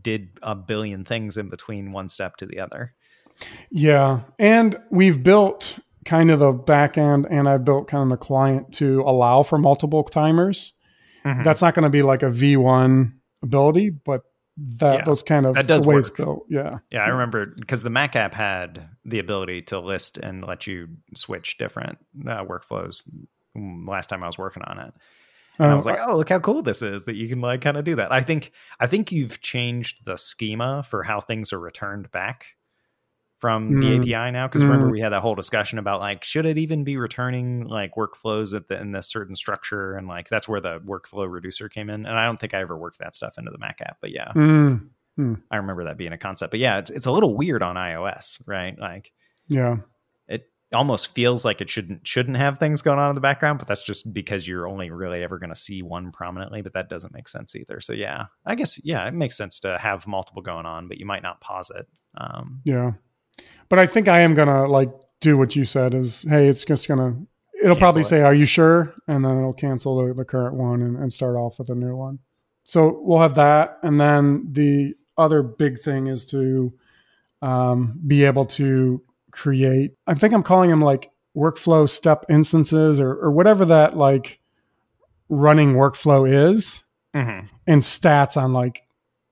did 0.01 0.31
a 0.43 0.55
billion 0.55 1.05
things 1.05 1.37
in 1.37 1.51
between 1.51 1.93
one 1.93 2.09
step 2.09 2.37
to 2.39 2.47
the 2.47 2.61
other. 2.61 2.95
Yeah. 3.71 4.21
And 4.39 4.79
we've 4.91 5.23
built 5.23 5.79
kind 6.07 6.31
of 6.31 6.39
the 6.39 6.53
back 6.53 6.97
end 6.97 7.27
and 7.29 7.47
I've 7.47 7.65
built 7.67 7.89
kind 7.89 8.03
of 8.05 8.09
the 8.09 8.17
client 8.17 8.73
to 8.77 9.03
allow 9.03 9.43
for 9.43 9.59
multiple 9.59 10.03
timers. 10.03 10.73
Mhm. 11.27 11.45
That's 11.45 11.61
not 11.61 11.75
going 11.75 11.83
to 11.83 11.91
be 11.91 12.03
like 12.03 12.23
a 12.23 12.31
V1 12.31 13.13
ability, 13.43 13.91
but 13.91 14.23
that 14.79 14.93
Yeah, 14.95 15.05
those 15.05 15.23
kind 15.23 15.47
of 15.47 15.55
that 15.55 15.67
does 15.67 15.83
the 15.83 15.89
way 15.89 15.97
it's 15.97 16.09
work. 16.11 16.17
built. 16.17 16.47
Yeah. 16.49 16.79
Yeah, 16.91 17.05
I 17.05 17.09
remember 17.09 17.45
because 17.59 17.83
the 17.83 17.91
Mac 17.91 18.17
app 18.17 18.35
had 18.35 18.89
the 19.05 19.19
ability 19.21 19.63
to 19.63 19.79
list 19.79 20.19
and 20.19 20.45
let 20.45 20.67
you 20.67 20.89
switch 21.15 21.59
different 21.59 21.99
uh, 22.27 22.45
workflows. 22.45 23.09
Last 23.55 24.09
time 24.09 24.23
I 24.23 24.27
was 24.27 24.39
working 24.39 24.63
on 24.65 24.79
it, 24.79 24.93
and 25.59 25.71
I 25.71 25.75
was 25.75 25.87
Uh, 25.87 25.91
like, 25.91 26.01
"Oh, 26.07 26.17
look 26.17 26.29
how 26.29 26.39
cool 26.39 26.63
this 26.63 26.83
is 26.83 27.05
that 27.05 27.17
you 27.17 27.29
can 27.29 27.41
like 27.41 27.61
kind 27.61 27.77
of 27.77 27.85
do 27.85 27.97
that." 27.97 28.13
I 28.13 28.21
think 28.23 28.53
I 28.81 28.87
think 28.87 29.11
you've 29.13 29.41
changed 29.41 30.05
the 30.05 30.17
schema 30.19 30.85
for 30.89 31.03
how 31.03 31.21
things 31.21 31.53
are 31.53 31.61
returned 31.61 32.11
back 32.11 32.47
from 33.39 33.81
the 33.81 33.87
Mm. 33.87 34.01
API 34.01 34.31
now. 34.33 34.47
Because 34.49 34.65
remember, 34.65 34.89
Mm. 34.89 34.93
we 34.93 35.01
had 35.01 35.11
that 35.11 35.21
whole 35.21 35.35
discussion 35.37 35.79
about 35.79 36.01
like, 36.01 36.25
should 36.25 36.45
it 36.45 36.59
even 36.59 36.83
be 36.85 36.97
returning 36.97 37.65
like 37.65 37.93
workflows 37.97 38.55
at 38.55 38.69
the, 38.69 38.81
in 38.81 38.93
this 38.93 39.09
certain 39.09 39.37
structure, 39.37 39.97
and 39.97 40.09
like 40.09 40.29
that's 40.29 40.49
where 40.49 40.61
the 40.61 40.81
workflow 40.81 41.31
reducer 41.31 41.69
came 41.69 41.89
in. 41.89 42.05
And 42.07 42.19
I 42.19 42.25
don't 42.25 42.39
think 42.41 42.53
I 42.55 42.61
ever 42.61 42.77
worked 42.77 42.99
that 42.99 43.15
stuff 43.15 43.39
into 43.39 43.51
the 43.51 43.59
Mac 43.59 43.81
app, 43.81 43.99
but 44.01 44.11
yeah, 44.11 44.33
mm, 44.35 44.81
I 45.51 45.57
remember 45.57 45.85
that 45.85 45.97
being 45.99 46.13
a 46.13 46.19
concept. 46.19 46.51
But 46.51 46.61
yeah, 46.61 46.79
it's 46.79 46.91
it's 46.91 47.07
a 47.07 47.13
little 47.13 47.37
weird 47.37 47.63
on 47.63 47.77
iOS, 47.77 48.41
right? 48.47 48.79
Like 48.79 49.13
yeah. 49.47 49.77
it 50.27 50.49
almost 50.75 51.15
feels 51.15 51.45
like 51.45 51.61
it 51.61 51.71
shouldn't 51.71 52.07
shouldn't 52.07 52.37
have 52.37 52.59
things 52.59 52.83
going 52.83 52.99
on 52.99 53.09
in 53.09 53.15
the 53.15 53.21
background, 53.21 53.59
but 53.61 53.67
that's 53.69 53.85
just 53.85 54.13
because 54.13 54.47
you're 54.49 54.67
only 54.69 54.91
really 54.91 55.23
ever 55.23 55.39
going 55.39 55.49
to 55.51 55.57
see 55.57 55.83
one 55.83 56.11
prominently. 56.13 56.61
But 56.63 56.75
that 56.75 56.91
doesn't 56.91 57.15
make 57.15 57.29
sense 57.29 57.55
either. 57.57 57.81
So 57.81 57.93
yeah, 57.93 58.27
I 58.45 58.55
guess 58.57 58.85
yeah, 58.85 59.07
it 59.07 59.15
makes 59.15 59.37
sense 59.37 59.61
to 59.61 59.79
have 59.79 60.07
multiple 60.07 60.43
going 60.43 60.67
on, 60.67 60.89
but 60.89 60.99
you 60.99 61.07
might 61.07 61.23
not 61.23 61.41
pause 61.41 61.71
it. 61.75 61.87
Um, 62.17 62.61
Yeah. 62.65 62.93
But 63.69 63.79
I 63.79 63.87
think 63.87 64.09
I 64.09 64.21
am 64.21 64.35
going 64.35 64.49
to 64.49 64.67
like 64.67 64.91
do 65.21 65.37
what 65.37 65.57
you 65.57 65.65
said 65.65 65.95
is, 65.95 66.23
hey, 66.23 66.47
it's 66.49 66.65
just 66.65 66.89
going 66.89 66.99
to, 66.99 67.27
it'll 67.59 67.75
Cancel 67.75 67.79
probably 67.79 68.01
it. 68.03 68.05
say, 68.05 68.21
are 68.23 68.35
you 68.35 68.47
sure? 68.47 68.95
And 69.09 69.25
then 69.25 69.37
it'll 69.37 69.53
cancel 69.53 70.07
the, 70.07 70.15
the 70.15 70.25
current 70.25 70.55
one 70.55 70.83
and, 70.83 70.97
and 70.97 71.13
start 71.13 71.37
off 71.37 71.59
with 71.59 71.69
a 71.71 71.75
new 71.75 71.97
one. 71.97 72.19
So 72.65 73.01
we'll 73.03 73.21
have 73.21 73.35
that. 73.35 73.79
And 73.83 74.01
then 74.01 74.49
the 74.53 74.95
other 75.17 75.43
big 75.43 75.81
thing 75.81 76.07
is 76.07 76.25
to 76.27 76.73
um, 77.43 77.99
be 78.07 78.25
able 78.25 78.47
to 78.47 79.03
create, 79.31 79.93
I 80.07 80.15
think 80.15 80.35
I'm 80.35 80.43
calling 80.43 80.71
them 80.71 80.83
like 80.83 81.11
workflow 81.37 81.89
step 81.89 82.25
instances 82.29 83.01
or, 83.01 83.15
or 83.15 83.31
whatever 83.31 83.65
that 83.67 83.97
like 83.97 84.41
running 85.29 85.75
workflow 85.75 86.29
is 86.29 86.85
mhm. 87.15 87.49
and 87.67 87.83
stats 87.83 88.37
on 88.37 88.53
like 88.53 88.83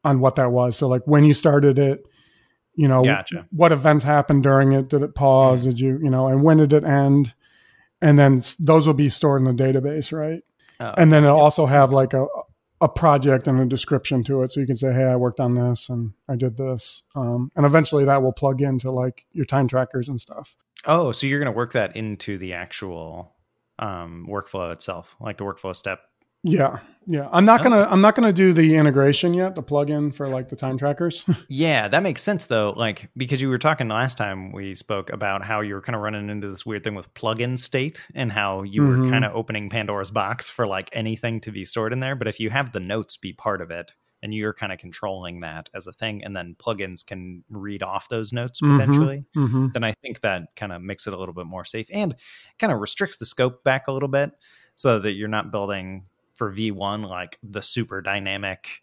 on 0.04 0.20
what 0.20 0.36
that 0.36 0.52
was. 0.52 0.76
So 0.76 0.88
like 0.88 1.02
when 1.06 1.24
you 1.24 1.34
started 1.34 1.78
it, 1.78 2.04
you 2.76 2.86
know, 2.88 3.02
Gotcha. 3.02 3.46
what 3.50 3.72
events 3.72 4.04
happened 4.04 4.42
during 4.42 4.72
it? 4.72 4.88
Did 4.88 5.02
it 5.02 5.14
pause? 5.14 5.64
Did 5.64 5.80
you, 5.80 5.98
you 6.02 6.10
know, 6.10 6.28
and 6.28 6.42
when 6.42 6.58
did 6.58 6.72
it 6.72 6.84
end? 6.84 7.34
And 8.00 8.18
then 8.18 8.42
those 8.60 8.86
will 8.86 8.94
be 8.94 9.08
stored 9.08 9.40
in 9.42 9.56
the 9.56 9.64
database, 9.64 10.12
right? 10.12 10.42
Oh, 10.78 10.92
And 10.96 11.10
then 11.10 11.24
it'll 11.24 11.40
also 11.40 11.66
have 11.66 11.90
like 11.90 12.12
a 12.14 12.26
a 12.82 12.88
project 12.90 13.46
and 13.48 13.58
a 13.58 13.64
description 13.64 14.22
to 14.24 14.42
it, 14.42 14.52
so 14.52 14.60
you 14.60 14.66
can 14.66 14.76
say, 14.76 14.92
"Hey, 14.92 15.04
I 15.04 15.16
worked 15.16 15.40
on 15.40 15.54
this 15.54 15.88
and 15.88 16.12
I 16.28 16.36
did 16.36 16.58
this," 16.58 17.02
um, 17.14 17.50
and 17.56 17.64
eventually 17.64 18.04
that 18.04 18.22
will 18.22 18.34
plug 18.34 18.60
into 18.60 18.90
like 18.90 19.24
your 19.32 19.46
time 19.46 19.66
trackers 19.66 20.08
and 20.08 20.20
stuff. 20.20 20.54
oh, 20.84 21.10
so 21.10 21.26
you're 21.26 21.40
going 21.40 21.50
to 21.50 21.56
work 21.56 21.72
that 21.72 21.96
into 21.96 22.36
the 22.36 22.52
actual 22.52 23.34
um, 23.78 24.26
workflow 24.28 24.70
itself, 24.72 25.16
like 25.20 25.38
the 25.38 25.44
workflow 25.44 25.74
step. 25.74 26.00
Yeah, 26.48 26.78
yeah. 27.06 27.28
I'm 27.32 27.44
not 27.44 27.60
Oh. 27.60 27.64
gonna 27.64 27.88
I'm 27.90 28.00
not 28.00 28.14
gonna 28.14 28.32
do 28.32 28.52
the 28.52 28.76
integration 28.76 29.34
yet, 29.34 29.54
the 29.54 29.62
plugin 29.62 30.14
for 30.14 30.28
like 30.28 30.48
the 30.48 30.56
time 30.56 30.76
trackers. 30.78 31.24
Yeah, 31.48 31.88
that 31.88 32.02
makes 32.02 32.22
sense 32.22 32.46
though. 32.46 32.72
Like 32.76 33.10
because 33.16 33.40
you 33.42 33.48
were 33.48 33.58
talking 33.58 33.88
last 33.88 34.16
time 34.18 34.52
we 34.52 34.74
spoke 34.74 35.10
about 35.12 35.44
how 35.44 35.60
you 35.60 35.74
were 35.74 35.80
kind 35.82 35.96
of 35.96 36.02
running 36.02 36.28
into 36.30 36.48
this 36.48 36.64
weird 36.64 36.84
thing 36.84 36.94
with 36.94 37.12
plugin 37.14 37.58
state 37.58 38.06
and 38.14 38.30
how 38.32 38.62
you 38.62 38.82
Mhm. 38.82 39.04
were 39.04 39.10
kind 39.10 39.24
of 39.24 39.34
opening 39.34 39.68
Pandora's 39.70 40.10
box 40.10 40.50
for 40.50 40.66
like 40.66 40.88
anything 40.92 41.40
to 41.42 41.50
be 41.52 41.64
stored 41.64 41.92
in 41.92 42.00
there. 42.00 42.16
But 42.16 42.28
if 42.28 42.38
you 42.40 42.50
have 42.50 42.72
the 42.72 42.80
notes 42.80 43.16
be 43.16 43.32
part 43.32 43.60
of 43.60 43.70
it 43.70 43.92
and 44.22 44.32
you're 44.34 44.54
kind 44.54 44.72
of 44.72 44.78
controlling 44.78 45.40
that 45.40 45.68
as 45.74 45.86
a 45.86 45.92
thing, 45.92 46.24
and 46.24 46.34
then 46.34 46.56
plugins 46.58 47.06
can 47.06 47.44
read 47.50 47.82
off 47.82 48.08
those 48.08 48.32
notes 48.32 48.60
Mhm. 48.62 48.74
potentially, 48.74 49.24
mm-hmm. 49.36 49.68
then 49.74 49.84
I 49.84 49.92
think 50.02 50.22
that 50.22 50.48
kind 50.56 50.72
of 50.72 50.80
makes 50.82 51.06
it 51.06 51.12
a 51.12 51.16
little 51.18 51.34
bit 51.34 51.46
more 51.46 51.64
safe 51.66 51.86
and 51.92 52.14
kind 52.58 52.72
of 52.72 52.80
restricts 52.80 53.18
the 53.18 53.26
scope 53.26 53.62
back 53.62 53.86
a 53.88 53.92
little 53.92 54.08
bit 54.08 54.32
so 54.74 54.98
that 55.00 55.12
you're 55.12 55.28
not 55.28 55.50
building 55.52 56.06
for 56.36 56.52
V1 56.52 57.06
like 57.08 57.38
the 57.42 57.62
super 57.62 58.00
dynamic 58.02 58.82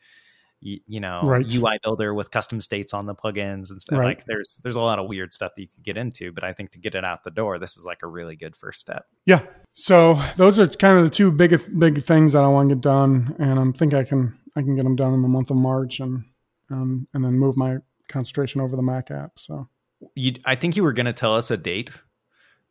y- 0.64 0.80
you 0.88 1.00
know 1.00 1.22
Right. 1.24 1.46
UI 1.54 1.78
builder 1.84 2.14
with 2.14 2.32
custom 2.32 2.62
states 2.62 2.94
on 2.94 3.06
the 3.06 3.16
plugins 3.16 3.70
and 3.70 3.82
stuff 3.82 4.00
Right. 4.00 4.18
like 4.18 4.26
there's 4.26 4.60
there's 4.64 4.76
a 4.76 4.82
lot 4.82 5.00
of 5.00 5.08
weird 5.08 5.34
stuff 5.34 5.54
that 5.56 5.62
you 5.62 5.68
could 5.68 5.84
get 5.84 5.98
into 5.98 6.32
but 6.32 6.44
I 6.44 6.54
think 6.54 6.72
to 6.72 6.80
get 6.80 6.96
it 6.96 7.04
out 7.06 7.24
the 7.24 7.32
door 7.32 7.60
this 7.60 7.78
is 7.78 7.86
like 7.86 8.02
a 8.04 8.08
really 8.08 8.36
good 8.36 8.56
first 8.56 8.80
step. 8.80 9.06
Yeah. 9.26 9.42
So 9.74 10.22
those 10.38 10.60
are 10.60 10.68
kind 10.68 10.98
of 10.98 11.04
the 11.06 11.10
two 11.10 11.32
big 11.32 11.60
big 11.80 12.04
things 12.04 12.34
that 12.34 12.44
I 12.44 12.48
want 12.48 12.70
to 12.70 12.76
get 12.76 12.82
done, 12.82 13.36
and 13.40 13.60
I 13.60 13.72
think 13.78 13.94
I 13.94 14.04
can 14.04 14.38
I 14.56 14.62
can 14.62 14.76
get 14.76 14.84
them 14.84 14.96
done 14.96 15.14
in 15.14 15.22
the 15.24 15.28
month 15.28 15.50
of 15.50 15.58
March, 15.58 16.00
and 16.00 16.26
um, 16.70 17.08
and 17.14 17.26
then 17.26 17.34
move 17.40 17.58
my 17.58 17.78
concentration 18.08 18.62
over 18.62 18.76
the 18.76 18.84
Mac 18.84 19.10
app. 19.10 19.40
So 19.40 19.68
You 20.16 20.34
I 20.46 20.56
think 20.56 20.76
you 20.78 20.84
were 20.84 20.94
going 20.94 21.08
to 21.08 21.14
tell 21.14 21.34
us 21.34 21.50
a 21.50 21.58
date 21.58 22.00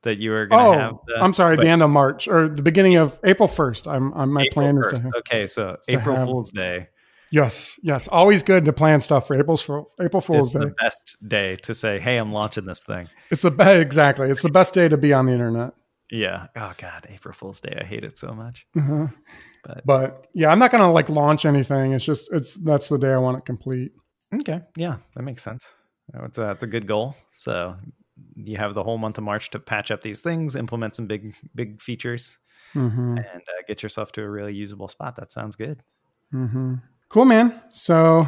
that 0.03 0.19
you 0.19 0.31
were 0.31 0.47
going 0.47 0.73
to 0.73 0.79
have 0.79 0.93
oh, 0.95 1.03
the, 1.07 1.17
I'm 1.23 1.35
sorry, 1.35 1.57
but 1.57 1.63
the 1.63 1.69
end 1.71 1.83
of 1.83 1.91
March 1.91 2.29
or 2.29 2.49
the 2.49 2.63
beginning 2.63 2.97
of 2.97 3.19
April 3.25 3.49
first. 3.49 3.87
I'm, 3.87 4.13
I'm 4.15 4.33
my 4.33 4.43
April 4.43 4.65
plan 4.65 4.79
is 4.79 4.87
1st. 4.87 5.11
to 5.13 5.19
Okay, 5.19 5.47
so 5.47 5.77
April 5.89 6.17
have- 6.17 6.27
Fool's 6.27 6.51
Day. 6.51 6.89
Yes, 7.31 7.81
yes. 7.83 8.09
Always 8.09 8.43
good 8.43 8.67
to 8.67 8.75
plan 8.75 9.01
stuff 9.01 9.27
for 9.27 9.39
April's 9.41 9.63
for 9.63 9.87
April 9.99 10.21
Fool's 10.21 10.55
it's 10.55 10.63
Day. 10.65 10.69
the 10.69 10.75
best 10.79 11.17
day 11.27 11.57
to 11.63 11.75
say, 11.75 11.99
"Hey, 11.99 12.19
I'm 12.19 12.31
launching 12.31 12.67
this 12.67 12.81
thing." 12.81 13.09
It's 13.31 13.41
the 13.41 13.51
best 13.51 13.81
exactly. 13.81 14.29
It's 14.29 14.43
the 14.43 14.51
best 14.51 14.75
day 14.75 14.87
to 14.87 14.99
be 14.99 15.15
on 15.15 15.25
the 15.25 15.33
internet. 15.33 15.73
Yeah. 16.11 16.49
Oh 16.55 16.75
God, 16.77 17.07
April 17.09 17.33
Fool's 17.33 17.63
Day. 17.63 17.75
I 17.81 17.85
hate 17.85 18.05
it 18.05 18.19
so 18.19 18.35
much. 18.35 18.67
Uh-huh. 18.77 19.07
But, 19.65 19.87
But 19.87 20.27
yeah, 20.35 20.51
I'm 20.53 20.59
not 20.59 20.73
gonna 20.73 20.93
like 20.93 21.09
launch 21.09 21.47
anything. 21.47 21.93
It's 21.93 22.05
just 22.05 22.29
it's 22.33 22.53
that's 22.57 22.91
the 22.91 22.99
day 22.99 23.15
I 23.15 23.17
want 23.19 23.39
it 23.39 23.47
complete. 23.47 23.93
okay, 24.35 24.61
yeah, 24.77 24.97
that 25.17 25.23
makes 25.23 25.43
sense. 25.43 25.65
That's 26.13 26.37
a, 26.37 26.41
that's 26.43 26.63
a 26.65 26.67
good 26.67 26.87
goal. 26.87 27.17
So 27.35 27.77
you 28.37 28.57
have 28.57 28.75
the 28.75 28.83
whole 28.83 28.99
month 28.99 29.19
of 29.19 29.25
March 29.25 29.51
to 29.51 29.59
patch 29.59 29.91
up 29.91 30.03
these 30.03 30.21
things, 30.21 30.57
implement 30.57 30.97
some 30.97 31.07
big 31.07 31.35
big 31.55 31.81
features, 31.81 32.39
hmm 32.73 33.17
and 33.19 33.43
uh, 33.49 33.63
get 33.69 33.83
yourself 33.83 34.13
to 34.13 34.23
a 34.23 34.29
really 34.31 34.55
usable 34.55 34.89
spot. 34.89 35.17
That 35.17 35.33
sounds 35.33 35.57
good. 35.57 35.83
hmm 36.31 36.75
Cool, 37.09 37.27
man. 37.27 37.61
So 37.71 38.27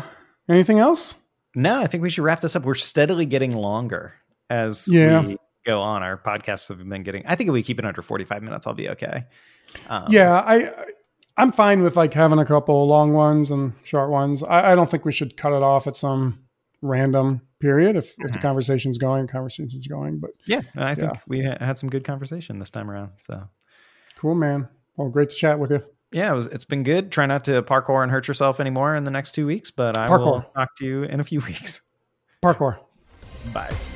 anything 0.48 0.78
else? 0.78 1.14
No, 1.54 1.80
I 1.80 1.86
think 1.86 2.02
we 2.02 2.10
should 2.10 2.24
wrap 2.24 2.40
this 2.40 2.54
up. 2.56 2.64
We're 2.64 2.74
steadily 2.74 3.24
getting 3.26 3.52
longer 3.56 4.14
as 4.50 4.88
Yeah. 4.88 5.24
we 5.26 5.36
go 5.64 5.80
on. 5.80 6.02
Our 6.02 6.18
podcasts 6.18 6.68
have 6.68 6.86
been 6.86 7.02
getting. 7.02 7.24
I 7.26 7.34
think 7.34 7.48
if 7.48 7.52
we 7.54 7.62
keep 7.62 7.78
it 7.78 7.84
under 7.86 8.02
45 8.02 8.42
minutes, 8.42 8.66
I'll 8.66 8.74
be 8.74 8.90
okay. 8.90 9.24
Um, 9.88 10.06
yeah, 10.10 10.34
I 10.46 10.70
I'm 11.38 11.50
fine 11.50 11.82
with 11.82 11.96
like 11.96 12.12
having 12.12 12.38
a 12.38 12.44
couple 12.44 12.86
long 12.86 13.12
ones 13.14 13.50
and 13.50 13.72
short 13.84 14.10
ones. 14.10 14.42
I, 14.42 14.72
I 14.72 14.74
don't 14.74 14.90
think 14.90 15.04
we 15.06 15.12
should 15.12 15.36
cut 15.36 15.52
it 15.52 15.62
off 15.62 15.86
at 15.86 15.96
some 15.96 16.40
random 16.82 17.40
period 17.68 17.96
if, 17.96 18.06
if 18.18 18.32
the 18.32 18.38
Mhm. 18.38 18.42
conversation's 18.42 18.98
going, 18.98 19.26
conversation's 19.26 19.86
going. 19.86 20.18
But 20.18 20.30
yeah. 20.46 20.60
and 20.74 20.84
I 20.84 20.94
think 20.94 21.12
Yeah. 21.14 21.20
we 21.26 21.38
had 21.40 21.78
some 21.78 21.88
good 21.88 22.04
conversation 22.04 22.58
this 22.58 22.70
time 22.70 22.90
around. 22.90 23.10
So 23.20 23.48
cool, 24.18 24.34
man. 24.34 24.68
Well, 24.96 25.08
great 25.08 25.30
to 25.30 25.36
chat 25.36 25.58
with 25.58 25.70
you. 25.70 25.82
yeah, 26.12 26.30
it 26.32 26.36
was, 26.36 26.46
it's 26.48 26.64
been 26.66 26.82
good. 26.84 27.10
Try 27.10 27.26
not 27.26 27.44
to 27.46 27.62
parkour 27.62 28.02
and 28.02 28.12
hurt 28.12 28.28
yourself 28.28 28.60
anymore 28.60 28.94
in 28.96 29.04
the 29.04 29.10
next 29.10 29.32
two 29.32 29.46
weeks, 29.46 29.70
but 29.70 29.96
I 29.96 30.08
will 30.16 30.42
talk 30.54 30.68
to 30.76 30.84
you 30.84 31.02
in 31.04 31.18
a 31.20 31.24
few 31.24 31.40
weeks. 31.48 31.80
Parkour. 32.42 32.78
Bye. 33.52 33.93